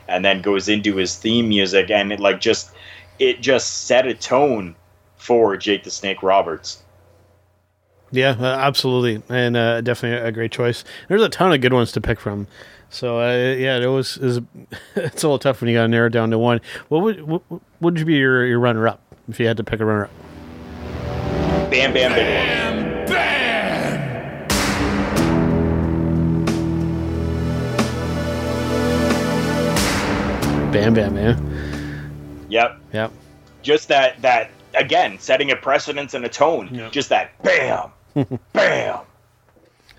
and 0.10 0.26
then 0.26 0.41
goes 0.41 0.68
into 0.68 0.95
his 0.95 1.16
theme 1.16 1.49
music 1.49 1.89
and 1.89 2.12
it 2.12 2.20
like 2.20 2.39
just 2.41 2.72
it 3.20 3.41
just 3.41 3.86
set 3.86 4.07
a 4.07 4.14
tone 4.14 4.76
for 5.18 5.55
jake 5.57 5.84
the 5.84 5.91
snake 5.91 6.24
roberts 6.24 6.84
Yeah, 8.12 8.36
uh, 8.39 8.45
absolutely, 8.45 9.22
and 9.30 9.55
uh, 9.55 9.82
definitely 9.82 10.28
a 10.28 10.32
great 10.32 10.51
choice. 10.51 10.84
There's 11.07 11.22
a 11.22 11.30
ton 11.30 11.53
of 11.53 11.62
good 11.62 11.74
ones 11.74 11.91
to 11.91 12.01
pick 12.01 12.20
from. 12.20 12.47
So 12.89 13.20
uh, 13.20 13.53
yeah, 13.53 13.78
it 13.78 13.86
was, 13.86 14.18
was 14.18 14.41
it's 14.95 15.22
a 15.22 15.28
little 15.28 15.38
tough 15.38 15.62
when 15.62 15.70
you 15.70 15.78
got 15.78 15.84
to 15.84 15.88
narrow 15.89 16.07
it 16.07 16.14
down 16.14 16.32
to 16.32 16.39
one. 16.39 16.60
What 16.88 17.03
would 17.03 17.22
what, 17.22 17.43
what 17.47 17.62
would 17.82 17.99
you 17.99 18.05
be 18.05 18.16
your, 18.16 18.47
your 18.47 18.60
runner 18.60 18.88
up 18.88 18.99
if 19.28 19.39
you 19.39 19.45
had 19.45 19.57
to 19.57 19.64
pick 19.64 19.80
a 19.80 19.86
runner 19.86 20.05
up? 20.05 20.12
bam 21.70 21.93
bam 21.93 22.12
bam 22.12 22.68
Bam 30.72 30.93
Bam 30.93 31.13
Man. 31.15 32.45
yep 32.49 32.78
Yep. 32.93 33.11
just 33.61 33.88
that 33.88 34.22
that 34.22 34.51
again 34.76 35.17
setting 35.20 35.51
a 35.51 35.55
precedence 35.55 36.13
and 36.13 36.24
a 36.26 36.30
tone 36.30 36.89
just 36.91 37.09
that 37.09 37.32
bam 37.43 37.91
bam 38.53 38.99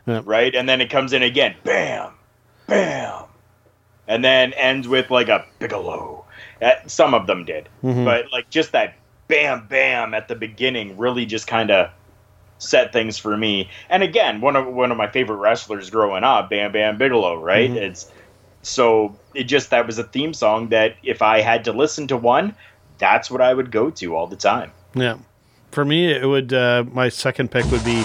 Yep. 0.06 0.22
right 0.24 0.54
and 0.54 0.68
then 0.68 0.80
it 0.80 0.90
comes 0.90 1.12
in 1.12 1.22
again 1.22 1.54
bam 1.64 2.12
bam 2.66 3.24
and 4.08 4.24
then 4.24 4.52
ends 4.54 4.88
with 4.88 5.10
like 5.10 5.28
a 5.28 5.44
bigelow 5.58 6.24
Uh, 6.62 6.70
some 6.86 7.14
of 7.14 7.26
them 7.26 7.44
did 7.44 7.68
Mhm. 7.82 8.04
but 8.04 8.26
like 8.32 8.48
just 8.50 8.72
that 8.72 8.94
bam 9.28 9.66
bam 9.68 10.14
at 10.14 10.28
the 10.28 10.34
beginning 10.34 10.96
really 10.98 11.26
just 11.26 11.46
kind 11.46 11.70
of 11.70 11.90
set 12.58 12.92
things 12.92 13.16
for 13.18 13.36
me 13.36 13.70
and 13.88 14.02
again 14.02 14.40
one 14.40 14.54
of 14.56 14.66
one 14.66 14.90
of 14.90 14.96
my 14.98 15.08
favorite 15.08 15.36
wrestlers 15.36 15.88
growing 15.90 16.22
up 16.24 16.50
bam 16.50 16.70
bam 16.72 16.98
bigelow 16.98 17.40
right 17.40 17.70
Mhm. 17.70 17.76
it's 17.76 18.10
so 18.62 19.16
it 19.34 19.44
just 19.44 19.70
that 19.70 19.86
was 19.86 19.98
a 19.98 20.04
theme 20.04 20.34
song 20.34 20.68
that 20.68 20.94
if 21.02 21.22
i 21.22 21.40
had 21.40 21.64
to 21.64 21.72
listen 21.72 22.06
to 22.06 22.16
one 22.16 22.54
that's 22.98 23.30
what 23.30 23.40
i 23.40 23.52
would 23.54 23.70
go 23.70 23.90
to 23.90 24.14
all 24.14 24.26
the 24.26 24.36
time 24.36 24.70
Yeah. 24.94 25.16
For 25.70 25.84
me, 25.84 26.10
it 26.10 26.26
would. 26.26 26.52
Uh, 26.52 26.82
my 26.92 27.08
second 27.08 27.52
pick 27.52 27.64
would 27.70 27.84
be. 27.84 28.02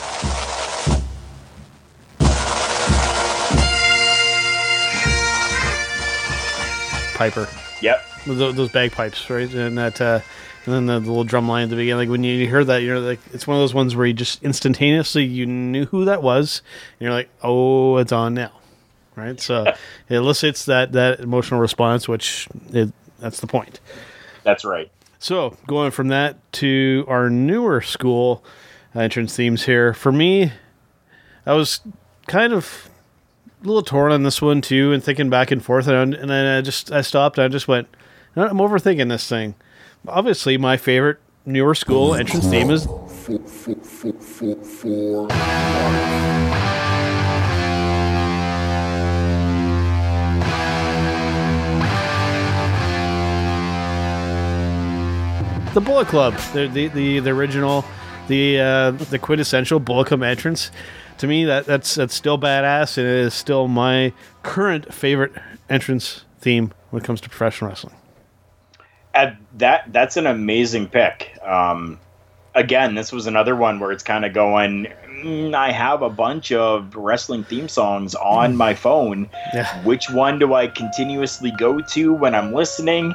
Piper. 7.16 7.47
Yep. 7.82 8.03
Those, 8.28 8.56
those 8.56 8.70
bagpipes, 8.72 9.30
right? 9.30 9.51
And 9.53 9.78
that, 9.78 10.01
uh, 10.01 10.20
and 10.66 10.74
then 10.74 10.86
the, 10.88 10.99
the 10.99 11.08
little 11.08 11.24
drum 11.24 11.47
line 11.47 11.64
at 11.64 11.70
the 11.70 11.76
beginning. 11.78 11.97
Like 11.97 12.10
when 12.10 12.24
you 12.26 12.45
hear 12.45 12.64
that, 12.66 12.80
you're 12.80 12.99
like, 12.99 13.20
it's 13.34 13.47
one 13.47 13.56
of 13.56 13.62
those 13.62 13.74
ones 13.74 13.95
where 13.95 14.06
you 14.06 14.14
just 14.14 14.43
instantaneously 14.43 15.24
you 15.24 15.45
knew 15.45 15.86
who 15.86 16.06
that 16.06 16.22
was, 16.22 16.62
and 16.99 17.06
you're 17.06 17.14
like, 17.14 17.30
oh, 17.41 17.97
it's 17.97 18.12
on 18.12 18.34
now, 18.34 18.51
right? 19.16 19.39
So 19.39 19.66
it 20.09 20.16
elicits 20.16 20.66
that 20.66 20.91
that 20.93 21.20
emotional 21.20 21.59
response, 21.59 22.07
which 22.07 22.47
it, 22.72 22.91
that's 23.20 23.39
the 23.39 23.47
point. 23.47 23.80
that's 24.43 24.66
right 24.66 24.91
So 25.20 25.57
going 25.68 25.91
from 25.91 26.09
that 26.09 26.38
to 26.53 27.05
our 27.07 27.30
newer 27.30 27.82
school 27.82 28.43
entrance 28.93 29.36
themes 29.36 29.66
here. 29.66 29.93
For 29.93 30.11
me, 30.11 30.51
I 31.45 31.53
was 31.53 31.80
kind 32.28 32.53
of 32.53 32.89
a 33.63 33.68
little 33.68 33.82
torn 33.84 34.11
on 34.11 34.24
this 34.24 34.41
one 34.41 34.61
too, 34.61 34.93
and 34.93 35.03
thinking 35.03 35.30
back 35.30 35.51
and 35.51 35.63
forth, 35.63 35.88
and, 35.88 36.13
and 36.13 36.30
then 36.30 36.57
I 36.57 36.61
just 36.61 36.91
I 36.91 37.01
stopped. 37.01 37.38
And 37.38 37.45
I 37.45 37.47
just 37.47 37.68
went, 37.68 37.88
I'm 38.36 38.57
overthinking 38.57 39.09
this 39.09 39.28
thing. 39.28 39.55
Obviously, 40.07 40.57
my 40.57 40.78
favorite 40.78 41.18
newer 41.45 41.76
school 41.76 42.16
entrance 42.16 42.47
theme 42.47 42.70
is 42.70 42.86
the 55.76 55.82
Bullet 55.82 56.07
Club, 56.07 56.34
the 56.53 56.67
the 56.67 56.88
the, 56.88 57.19
the 57.19 57.30
original, 57.30 57.86
the 58.28 58.59
uh, 58.59 58.91
the 58.91 59.19
quintessential 59.19 59.80
Bullet 59.80 60.07
Club 60.07 60.23
entrance. 60.23 60.71
to 61.19 61.28
me 61.28 61.45
that 61.45 61.65
that's 61.65 61.93
that's 61.95 62.15
still 62.15 62.39
badass 62.39 62.97
and 62.97 63.05
it 63.05 63.13
is 63.13 63.34
still 63.34 63.67
my 63.67 64.11
current 64.43 64.91
favorite 64.93 65.32
entrance 65.69 66.26
theme 66.39 66.73
when 66.89 67.03
it 67.03 67.05
comes 67.05 67.21
to 67.21 67.30
professional 67.30 67.69
wrestling. 67.69 67.95
At 69.13 69.38
that 69.57 69.91
that's 69.93 70.17
an 70.17 70.26
amazing 70.28 70.88
pick. 70.88 71.38
Um, 71.43 71.99
again, 72.53 72.95
this 72.95 73.11
was 73.11 73.28
another 73.28 73.55
one 73.55 73.80
where 73.80 73.91
it's 73.91 74.03
kind 74.03 74.23
of 74.26 74.34
going. 74.34 74.88
"Mm, 75.23 75.53
I 75.55 75.71
have 75.71 76.01
a 76.01 76.09
bunch 76.09 76.51
of 76.53 76.95
wrestling 76.95 77.43
theme 77.43 77.67
songs 77.67 78.15
on 78.15 78.55
my 78.55 78.73
phone. 78.73 79.30
Yeah. 79.53 79.84
Which 79.84 80.09
one 80.09 80.39
do 80.39 80.53
I 80.53 80.67
continuously 80.67 81.51
go 81.57 81.80
to 81.82 82.13
when 82.13 82.34
I'm 82.34 82.53
listening? 82.53 83.13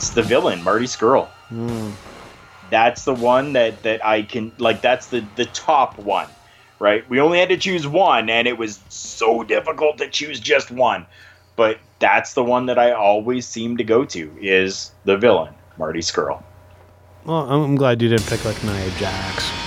It's 0.00 0.08
the 0.08 0.22
villain, 0.22 0.64
Marty 0.64 0.86
Scurll. 0.86 1.28
Hmm. 1.50 1.90
That's 2.70 3.04
the 3.04 3.12
one 3.12 3.52
that 3.52 3.82
that 3.82 4.02
I 4.02 4.22
can 4.22 4.50
like. 4.56 4.80
That's 4.80 5.08
the 5.08 5.22
the 5.36 5.44
top 5.44 5.98
one, 5.98 6.26
right? 6.78 7.06
We 7.10 7.20
only 7.20 7.38
had 7.38 7.50
to 7.50 7.58
choose 7.58 7.86
one, 7.86 8.30
and 8.30 8.48
it 8.48 8.56
was 8.56 8.80
so 8.88 9.42
difficult 9.42 9.98
to 9.98 10.08
choose 10.08 10.40
just 10.40 10.70
one. 10.70 11.04
But 11.54 11.80
that's 11.98 12.32
the 12.32 12.42
one 12.42 12.64
that 12.64 12.78
I 12.78 12.92
always 12.92 13.46
seem 13.46 13.76
to 13.76 13.84
go 13.84 14.06
to 14.06 14.34
is 14.40 14.90
the 15.04 15.18
villain, 15.18 15.52
Marty 15.76 16.00
Scurll. 16.00 16.42
Well, 17.26 17.50
I'm 17.50 17.62
I'm 17.62 17.76
glad 17.76 18.00
you 18.00 18.08
didn't 18.08 18.26
pick 18.26 18.42
like 18.46 18.64
Nia 18.64 18.90
Jax. 18.92 19.59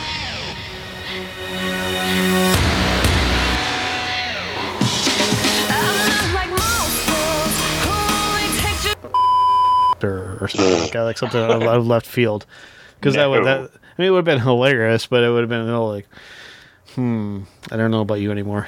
Or, 10.43 10.47
something 10.47 10.79
like, 10.81 10.91
that, 10.91 11.01
like 11.03 11.17
something 11.17 11.39
out 11.41 11.63
of 11.63 11.87
left 11.87 12.05
field, 12.05 12.45
because 12.99 13.15
that 13.15 13.29
would 13.29 13.45
that 13.45 13.59
I 13.59 14.01
mean 14.01 14.07
it 14.07 14.11
would 14.11 14.17
have 14.17 14.25
been 14.25 14.39
hilarious, 14.39 15.07
but 15.07 15.23
it 15.23 15.29
would 15.29 15.41
have 15.41 15.49
been 15.49 15.67
know, 15.67 15.85
like, 15.87 16.07
hmm, 16.95 17.41
I 17.71 17.77
don't 17.77 17.91
know 17.91 18.01
about 18.01 18.15
you 18.15 18.31
anymore. 18.31 18.67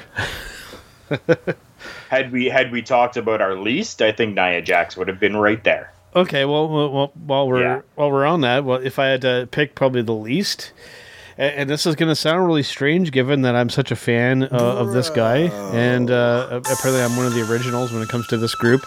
Had 2.09 2.31
we 2.31 2.45
had 2.45 2.71
we 2.71 2.81
talked 2.81 3.17
about 3.17 3.41
our 3.41 3.55
least, 3.55 4.01
I 4.01 4.11
think 4.11 4.35
Nia 4.35 4.61
Jax 4.61 4.95
would 4.97 5.07
have 5.07 5.19
been 5.19 5.35
right 5.35 5.63
there. 5.63 5.91
Okay, 6.15 6.45
well, 6.45 6.67
well, 6.69 7.11
while 7.13 7.47
we're 7.47 7.61
Yeah. 7.61 7.81
while 7.95 8.09
we're 8.11 8.25
on 8.25 8.41
that, 8.41 8.63
well, 8.63 8.79
if 8.79 8.97
I 8.99 9.07
had 9.07 9.21
to 9.21 9.47
pick 9.51 9.75
probably 9.75 10.01
the 10.01 10.13
least, 10.13 10.71
and, 11.37 11.53
and 11.55 11.69
this 11.69 11.85
is 11.85 11.95
going 11.95 12.09
to 12.09 12.15
sound 12.15 12.45
really 12.47 12.63
strange, 12.63 13.11
given 13.11 13.41
that 13.41 13.55
I'm 13.55 13.69
such 13.69 13.91
a 13.91 13.95
fan 13.95 14.43
uh, 14.43 14.47
of 14.49 14.93
this 14.93 15.09
guy, 15.09 15.49
and 15.73 16.09
uh, 16.09 16.47
apparently 16.51 17.01
I'm 17.01 17.17
one 17.17 17.25
of 17.25 17.33
the 17.33 17.41
originals 17.51 17.91
when 17.91 18.01
it 18.01 18.09
comes 18.09 18.27
to 18.27 18.37
this 18.37 18.55
group. 18.55 18.85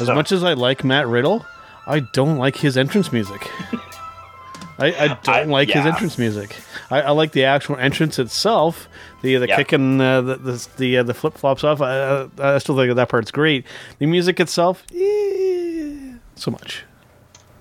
As 0.00 0.08
much 0.08 0.32
as 0.32 0.44
I 0.44 0.52
like 0.52 0.84
Matt 0.84 1.06
Riddle, 1.08 1.44
I 1.86 2.00
don't 2.00 2.36
like 2.36 2.56
his 2.56 2.76
entrance 2.76 3.12
music. 3.12 3.50
I, 4.78 4.88
I 4.92 5.08
don't 5.22 5.28
I- 5.28 5.42
like 5.44 5.68
his 5.70 5.86
entrance 5.86 6.18
music. 6.18 6.54
I, 6.90 7.00
I 7.02 7.10
like 7.12 7.32
the 7.32 7.44
actual 7.44 7.76
entrance 7.76 8.18
itself, 8.18 8.88
the 9.22 9.36
the 9.36 9.48
Yeah. 9.48 9.56
kicking 9.56 10.00
uh, 10.00 10.20
the 10.20 10.36
the 10.36 10.68
the, 10.76 10.98
uh, 10.98 11.02
the 11.02 11.14
flip 11.14 11.34
flops 11.38 11.64
off. 11.64 11.80
I, 11.80 12.28
I 12.38 12.54
I 12.56 12.58
still 12.58 12.76
think 12.76 12.94
that 12.94 13.08
part's 13.08 13.30
great. 13.30 13.64
The 13.98 14.06
music 14.06 14.38
itself, 14.38 14.84
eh, 14.94 16.12
so 16.34 16.50
much. 16.50 16.84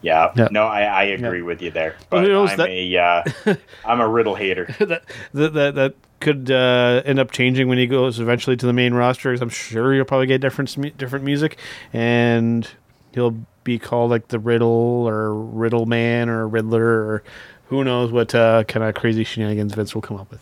Yeah, 0.05 0.31
Yeah. 0.35 0.49
no, 0.51 0.65
I, 0.65 0.83
I 0.83 1.03
agree 1.05 1.41
with 1.41 1.61
you 1.63 1.71
there. 1.71 1.95
But 2.11 2.21
knows 2.27 2.51
I'm 2.51 2.57
that- 2.57 2.69
a 2.69 2.97
uh, 2.97 3.55
I'm 3.85 3.99
a 3.99 4.07
Riddle 4.07 4.35
hater. 4.35 4.65
that 4.79 5.03
that 5.33 5.53
that, 5.53 5.75
that 5.75 5.95
could 6.19 6.51
uh, 6.51 7.01
end 7.05 7.17
up 7.19 7.31
changing 7.31 7.67
when 7.67 7.77
he 7.79 7.87
goes 7.87 8.19
eventually 8.19 8.55
to 8.57 8.65
the 8.67 8.73
main 8.73 8.93
roster. 8.93 9.33
I'm 9.33 9.49
sure 9.49 9.93
you'll 9.95 10.05
probably 10.05 10.27
get 10.27 10.41
different 10.41 10.97
different 10.97 11.25
music, 11.25 11.57
and 11.91 12.69
he'll 13.13 13.35
be 13.63 13.79
called 13.79 14.11
like 14.11 14.27
the 14.27 14.37
Riddle 14.39 14.69
or 15.07 15.33
Riddle 15.33 15.87
Man 15.87 16.29
or 16.29 16.47
Riddler 16.47 16.85
or 16.85 17.23
who 17.69 17.83
knows 17.83 18.11
what 18.11 18.35
uh, 18.35 18.63
kind 18.65 18.85
of 18.85 18.93
crazy 18.93 19.23
shenanigans 19.23 19.73
Vince 19.73 19.95
will 19.95 20.03
come 20.03 20.17
up 20.17 20.29
with. 20.29 20.39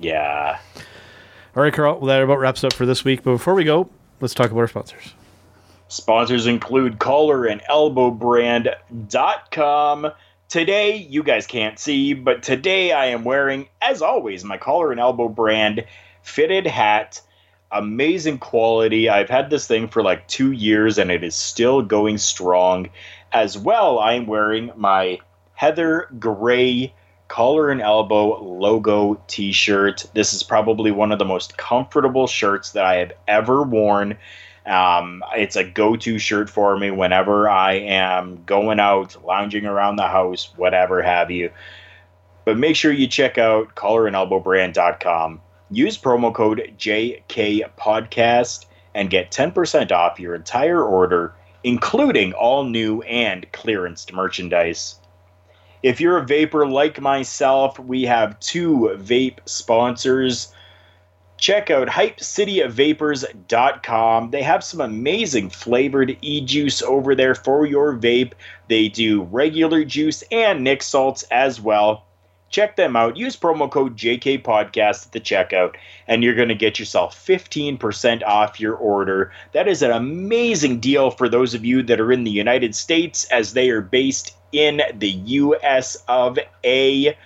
Yeah. 0.00 0.58
All 1.56 1.62
right, 1.62 1.72
Carl. 1.72 1.98
Well, 2.00 2.06
that 2.06 2.20
about 2.22 2.40
wraps 2.40 2.64
up 2.64 2.72
for 2.72 2.84
this 2.84 3.04
week. 3.04 3.22
But 3.22 3.32
before 3.32 3.54
we 3.54 3.62
go, 3.62 3.88
let's 4.20 4.34
talk 4.34 4.50
about 4.50 4.60
our 4.60 4.68
sponsors. 4.68 5.14
Sponsors 5.88 6.46
include 6.46 6.98
collar 6.98 7.46
and 7.46 7.62
elbow 7.66 8.10
brand.com. 8.10 8.82
Today, 10.48 10.96
you 10.96 11.22
guys 11.22 11.46
can't 11.46 11.78
see, 11.78 12.12
but 12.14 12.42
today 12.42 12.92
I 12.92 13.06
am 13.06 13.24
wearing, 13.24 13.68
as 13.80 14.02
always, 14.02 14.44
my 14.44 14.58
collar 14.58 14.90
and 14.92 15.00
elbow 15.00 15.28
brand 15.28 15.84
fitted 16.22 16.66
hat. 16.66 17.22
Amazing 17.70 18.38
quality. 18.38 19.08
I've 19.08 19.30
had 19.30 19.50
this 19.50 19.66
thing 19.66 19.88
for 19.88 20.02
like 20.02 20.28
two 20.28 20.52
years 20.52 20.98
and 20.98 21.10
it 21.10 21.24
is 21.24 21.34
still 21.34 21.82
going 21.82 22.18
strong. 22.18 22.88
As 23.32 23.58
well, 23.58 23.98
I 23.98 24.14
am 24.14 24.26
wearing 24.26 24.70
my 24.76 25.18
Heather 25.54 26.08
Gray 26.18 26.94
collar 27.28 27.70
and 27.70 27.82
elbow 27.82 28.42
logo 28.42 29.20
t 29.26 29.52
shirt. 29.52 30.06
This 30.14 30.32
is 30.32 30.42
probably 30.42 30.90
one 30.90 31.12
of 31.12 31.18
the 31.18 31.24
most 31.26 31.58
comfortable 31.58 32.26
shirts 32.26 32.72
that 32.72 32.84
I 32.84 32.96
have 32.96 33.12
ever 33.26 33.62
worn. 33.62 34.16
Um, 34.68 35.24
it's 35.34 35.56
a 35.56 35.64
go 35.64 35.96
to 35.96 36.18
shirt 36.18 36.50
for 36.50 36.76
me 36.76 36.90
whenever 36.90 37.48
I 37.48 37.74
am 37.74 38.44
going 38.44 38.78
out, 38.78 39.16
lounging 39.24 39.64
around 39.64 39.96
the 39.96 40.06
house, 40.06 40.52
whatever 40.56 41.02
have 41.02 41.30
you. 41.30 41.50
But 42.44 42.58
make 42.58 42.76
sure 42.76 42.92
you 42.92 43.06
check 43.06 43.38
out 43.38 43.74
collarandelbowbrand.com. 43.74 45.40
Use 45.70 45.98
promo 45.98 46.34
code 46.34 46.74
JK 46.78 47.70
Podcast 47.78 48.66
and 48.94 49.10
get 49.10 49.30
10% 49.30 49.92
off 49.92 50.18
your 50.18 50.34
entire 50.34 50.82
order, 50.82 51.34
including 51.62 52.32
all 52.32 52.64
new 52.64 53.02
and 53.02 53.50
clearanced 53.52 54.12
merchandise. 54.12 54.98
If 55.82 56.00
you're 56.00 56.18
a 56.18 56.26
vapor 56.26 56.66
like 56.66 57.00
myself, 57.00 57.78
we 57.78 58.02
have 58.02 58.40
two 58.40 58.96
vape 58.96 59.38
sponsors. 59.44 60.52
Check 61.38 61.70
out 61.70 61.88
hypecityvapors.com. 61.88 64.30
They 64.30 64.42
have 64.42 64.64
some 64.64 64.80
amazing 64.80 65.50
flavored 65.50 66.16
e 66.20 66.40
juice 66.40 66.82
over 66.82 67.14
there 67.14 67.36
for 67.36 67.64
your 67.64 67.96
vape. 67.96 68.32
They 68.68 68.88
do 68.88 69.22
regular 69.22 69.84
juice 69.84 70.24
and 70.32 70.64
nic 70.64 70.82
salts 70.82 71.22
as 71.30 71.60
well. 71.60 72.08
Check 72.50 72.76
them 72.76 72.96
out. 72.96 73.16
Use 73.16 73.36
promo 73.36 73.70
code 73.70 73.96
JK 73.96 74.42
Podcast 74.42 75.06
at 75.06 75.12
the 75.12 75.20
checkout, 75.20 75.76
and 76.06 76.24
you're 76.24 76.34
going 76.34 76.48
to 76.48 76.54
get 76.54 76.78
yourself 76.78 77.14
15% 77.26 78.22
off 78.24 78.58
your 78.58 78.74
order. 78.74 79.32
That 79.52 79.68
is 79.68 79.82
an 79.82 79.90
amazing 79.90 80.80
deal 80.80 81.10
for 81.10 81.28
those 81.28 81.54
of 81.54 81.64
you 81.64 81.82
that 81.84 82.00
are 82.00 82.10
in 82.10 82.24
the 82.24 82.30
United 82.30 82.74
States, 82.74 83.24
as 83.26 83.52
they 83.52 83.68
are 83.70 83.82
based 83.82 84.34
in 84.52 84.80
the 84.94 85.10
US 85.10 86.02
of 86.08 86.38
A. 86.64 87.16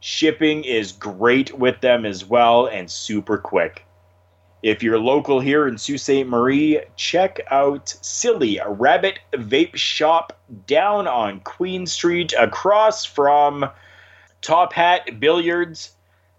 Shipping 0.00 0.64
is 0.64 0.92
great 0.92 1.58
with 1.58 1.80
them 1.80 2.06
as 2.06 2.24
well 2.24 2.66
and 2.66 2.90
super 2.90 3.36
quick. 3.36 3.84
If 4.62 4.82
you're 4.82 4.98
local 4.98 5.38
here 5.38 5.68
in 5.68 5.78
Sault 5.78 6.00
Ste. 6.00 6.26
Marie, 6.26 6.80
check 6.96 7.40
out 7.50 7.94
Silly 8.00 8.60
Rabbit 8.66 9.20
Vape 9.32 9.76
Shop 9.76 10.36
down 10.66 11.06
on 11.06 11.40
Queen 11.40 11.86
Street 11.86 12.32
across 12.36 13.04
from 13.04 13.70
Top 14.40 14.72
Hat 14.72 15.20
Billiards. 15.20 15.92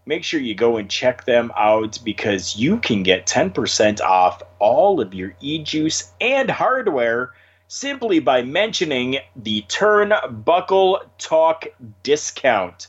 Make 0.05 0.24
sure 0.24 0.39
you 0.39 0.55
go 0.55 0.78
and 0.78 0.89
check 0.89 1.26
them 1.26 1.51
out 1.55 1.99
because 2.03 2.57
you 2.57 2.80
can 2.80 3.03
get 3.03 3.26
10% 3.26 4.01
off 4.01 4.41
all 4.60 4.99
of 4.99 5.14
your 5.14 5.34
e 5.39 5.64
juice 5.64 6.12
and 6.20 6.49
hardware 6.49 7.32
simply 7.68 8.20
by 8.20 8.41
mentioning 8.41 9.20
the 9.36 9.62
Turnbuckle 9.70 11.01
Talk 11.18 11.68
discount. 12.03 12.88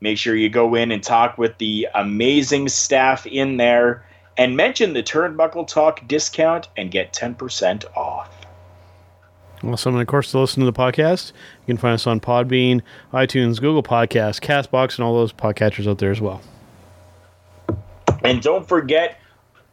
Make 0.00 0.18
sure 0.18 0.34
you 0.34 0.48
go 0.48 0.74
in 0.74 0.90
and 0.92 1.02
talk 1.02 1.36
with 1.36 1.58
the 1.58 1.88
amazing 1.94 2.68
staff 2.68 3.26
in 3.26 3.58
there 3.58 4.04
and 4.36 4.56
mention 4.56 4.94
the 4.94 5.02
Turnbuckle 5.02 5.66
Talk 5.66 6.06
discount 6.08 6.68
and 6.76 6.90
get 6.90 7.12
10% 7.12 7.84
off. 7.96 8.34
Awesome. 9.62 9.94
And 9.94 10.00
of 10.00 10.08
course, 10.08 10.30
to 10.30 10.38
listen 10.38 10.60
to 10.60 10.66
the 10.66 10.72
podcast, 10.72 11.32
you 11.32 11.66
can 11.66 11.76
find 11.76 11.94
us 11.94 12.06
on 12.06 12.20
Podbean, 12.20 12.80
iTunes, 13.12 13.60
Google 13.60 13.82
Podcasts, 13.82 14.40
Castbox, 14.40 14.96
and 14.96 15.04
all 15.04 15.14
those 15.14 15.34
podcatchers 15.34 15.86
out 15.86 15.98
there 15.98 16.10
as 16.10 16.20
well. 16.20 16.40
And 18.24 18.40
don't 18.40 18.66
forget, 18.66 19.20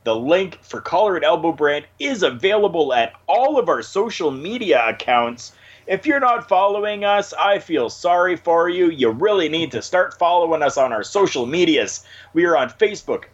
the 0.03 0.15
link 0.15 0.59
for 0.61 0.82
Collar 0.82 1.15
and 1.15 1.23
Elbow 1.23 1.53
Brand 1.53 1.86
is 1.99 2.23
available 2.23 2.93
at 2.93 3.13
all 3.28 3.57
of 3.57 3.69
our 3.69 3.82
social 3.82 4.32
media 4.32 4.86
accounts. 4.88 5.53
If 5.88 6.06
you're 6.06 6.20
not 6.20 6.50
following 6.50 7.06
us, 7.06 7.34
I 7.34 7.60
feel 7.60 7.90
sorry 7.90 8.36
for 8.36 8.68
you. 8.68 8.90
You 8.90 9.10
really 9.12 9.48
need 9.48 9.72
to 9.72 9.82
start 9.82 10.20
following 10.20 10.62
us 10.62 10.78
on 10.78 10.92
our 10.92 11.04
social 11.04 11.46
medias. 11.46 12.04
We 12.34 12.46
are 12.46 12.58
on 12.58 12.70
Facebook, 12.70 13.26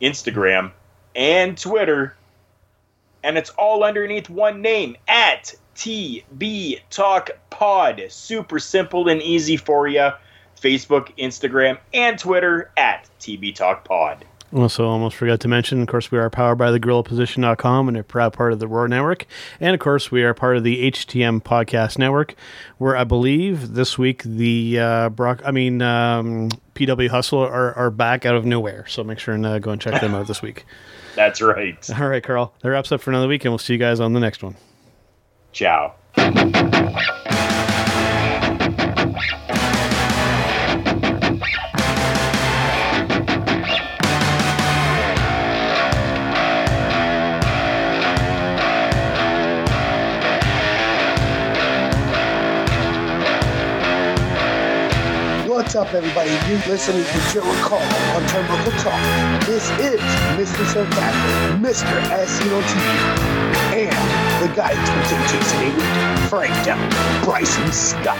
Instagram, 0.00 0.72
and 1.14 1.58
Twitter. 1.58 2.16
And 3.22 3.36
it's 3.36 3.50
all 3.50 3.84
underneath 3.84 4.30
one 4.30 4.62
name 4.62 4.96
at 5.06 5.54
TB 5.76 6.80
Talk 6.88 7.30
Pod. 7.50 8.02
Super 8.08 8.58
simple 8.58 9.08
and 9.08 9.20
easy 9.20 9.58
for 9.58 9.86
you. 9.86 10.10
Facebook, 10.58 11.14
Instagram, 11.18 11.78
and 11.92 12.18
Twitter 12.18 12.70
at 12.78 13.06
TB 13.20 13.54
Talk 13.54 13.84
Pod. 13.84 14.24
Also, 14.52 14.86
almost 14.86 15.16
forgot 15.16 15.40
to 15.40 15.48
mention, 15.48 15.82
of 15.82 15.88
course, 15.88 16.10
we 16.10 16.18
are 16.18 16.30
powered 16.30 16.56
by 16.56 16.70
the 16.70 16.80
GorillaPosition.com 16.80 17.88
and 17.88 17.96
a 17.98 18.02
proud 18.02 18.32
part 18.32 18.52
of 18.52 18.58
the 18.58 18.66
Roar 18.66 18.88
Network. 18.88 19.26
And 19.60 19.74
of 19.74 19.80
course, 19.80 20.10
we 20.10 20.22
are 20.22 20.32
part 20.32 20.56
of 20.56 20.64
the 20.64 20.90
HTM 20.90 21.42
Podcast 21.42 21.98
Network, 21.98 22.34
where 22.78 22.96
I 22.96 23.04
believe 23.04 23.74
this 23.74 23.98
week 23.98 24.22
the 24.22 24.78
uh, 24.78 25.08
Brock, 25.10 25.42
I 25.44 25.50
mean, 25.50 25.82
um, 25.82 26.48
PW 26.74 27.08
Hustle 27.10 27.40
are, 27.40 27.74
are 27.74 27.90
back 27.90 28.24
out 28.24 28.36
of 28.36 28.46
nowhere. 28.46 28.86
So 28.88 29.04
make 29.04 29.18
sure 29.18 29.34
and 29.34 29.44
uh, 29.44 29.58
go 29.58 29.70
and 29.70 29.80
check 29.80 30.00
them 30.00 30.14
out 30.14 30.26
this 30.26 30.40
week. 30.40 30.64
That's 31.14 31.42
right. 31.42 31.90
All 31.98 32.08
right, 32.08 32.22
Carl. 32.22 32.54
That 32.62 32.70
wraps 32.70 32.92
up 32.92 33.00
for 33.00 33.10
another 33.10 33.28
week, 33.28 33.44
and 33.44 33.52
we'll 33.52 33.58
see 33.58 33.74
you 33.74 33.78
guys 33.78 34.00
on 34.00 34.12
the 34.12 34.20
next 34.20 34.42
one. 34.42 34.56
Ciao. 35.52 35.94
Up, 55.88 55.94
everybody? 55.94 56.30
You're 56.50 56.58
listening 56.66 57.04
to 57.04 57.32
Joe 57.32 57.42
Carl 57.62 57.80
on 58.14 58.22
Turnbuckle 58.24 58.82
Talk. 58.82 59.46
This 59.46 59.70
is 59.78 60.00
Mr. 60.36 60.64
Sarcastic, 60.66 61.60
Mr. 61.60 61.96
As 62.10 62.40
on 62.40 62.62
TV, 62.62 63.88
and 63.88 64.42
the 64.42 64.54
guy 64.54 64.72
into 64.72 65.16
Jason 65.32 65.60
Avery, 65.62 66.28
Frank 66.28 66.64
Down, 66.64 67.24
Bryson 67.24 67.72
Scott. 67.72 68.18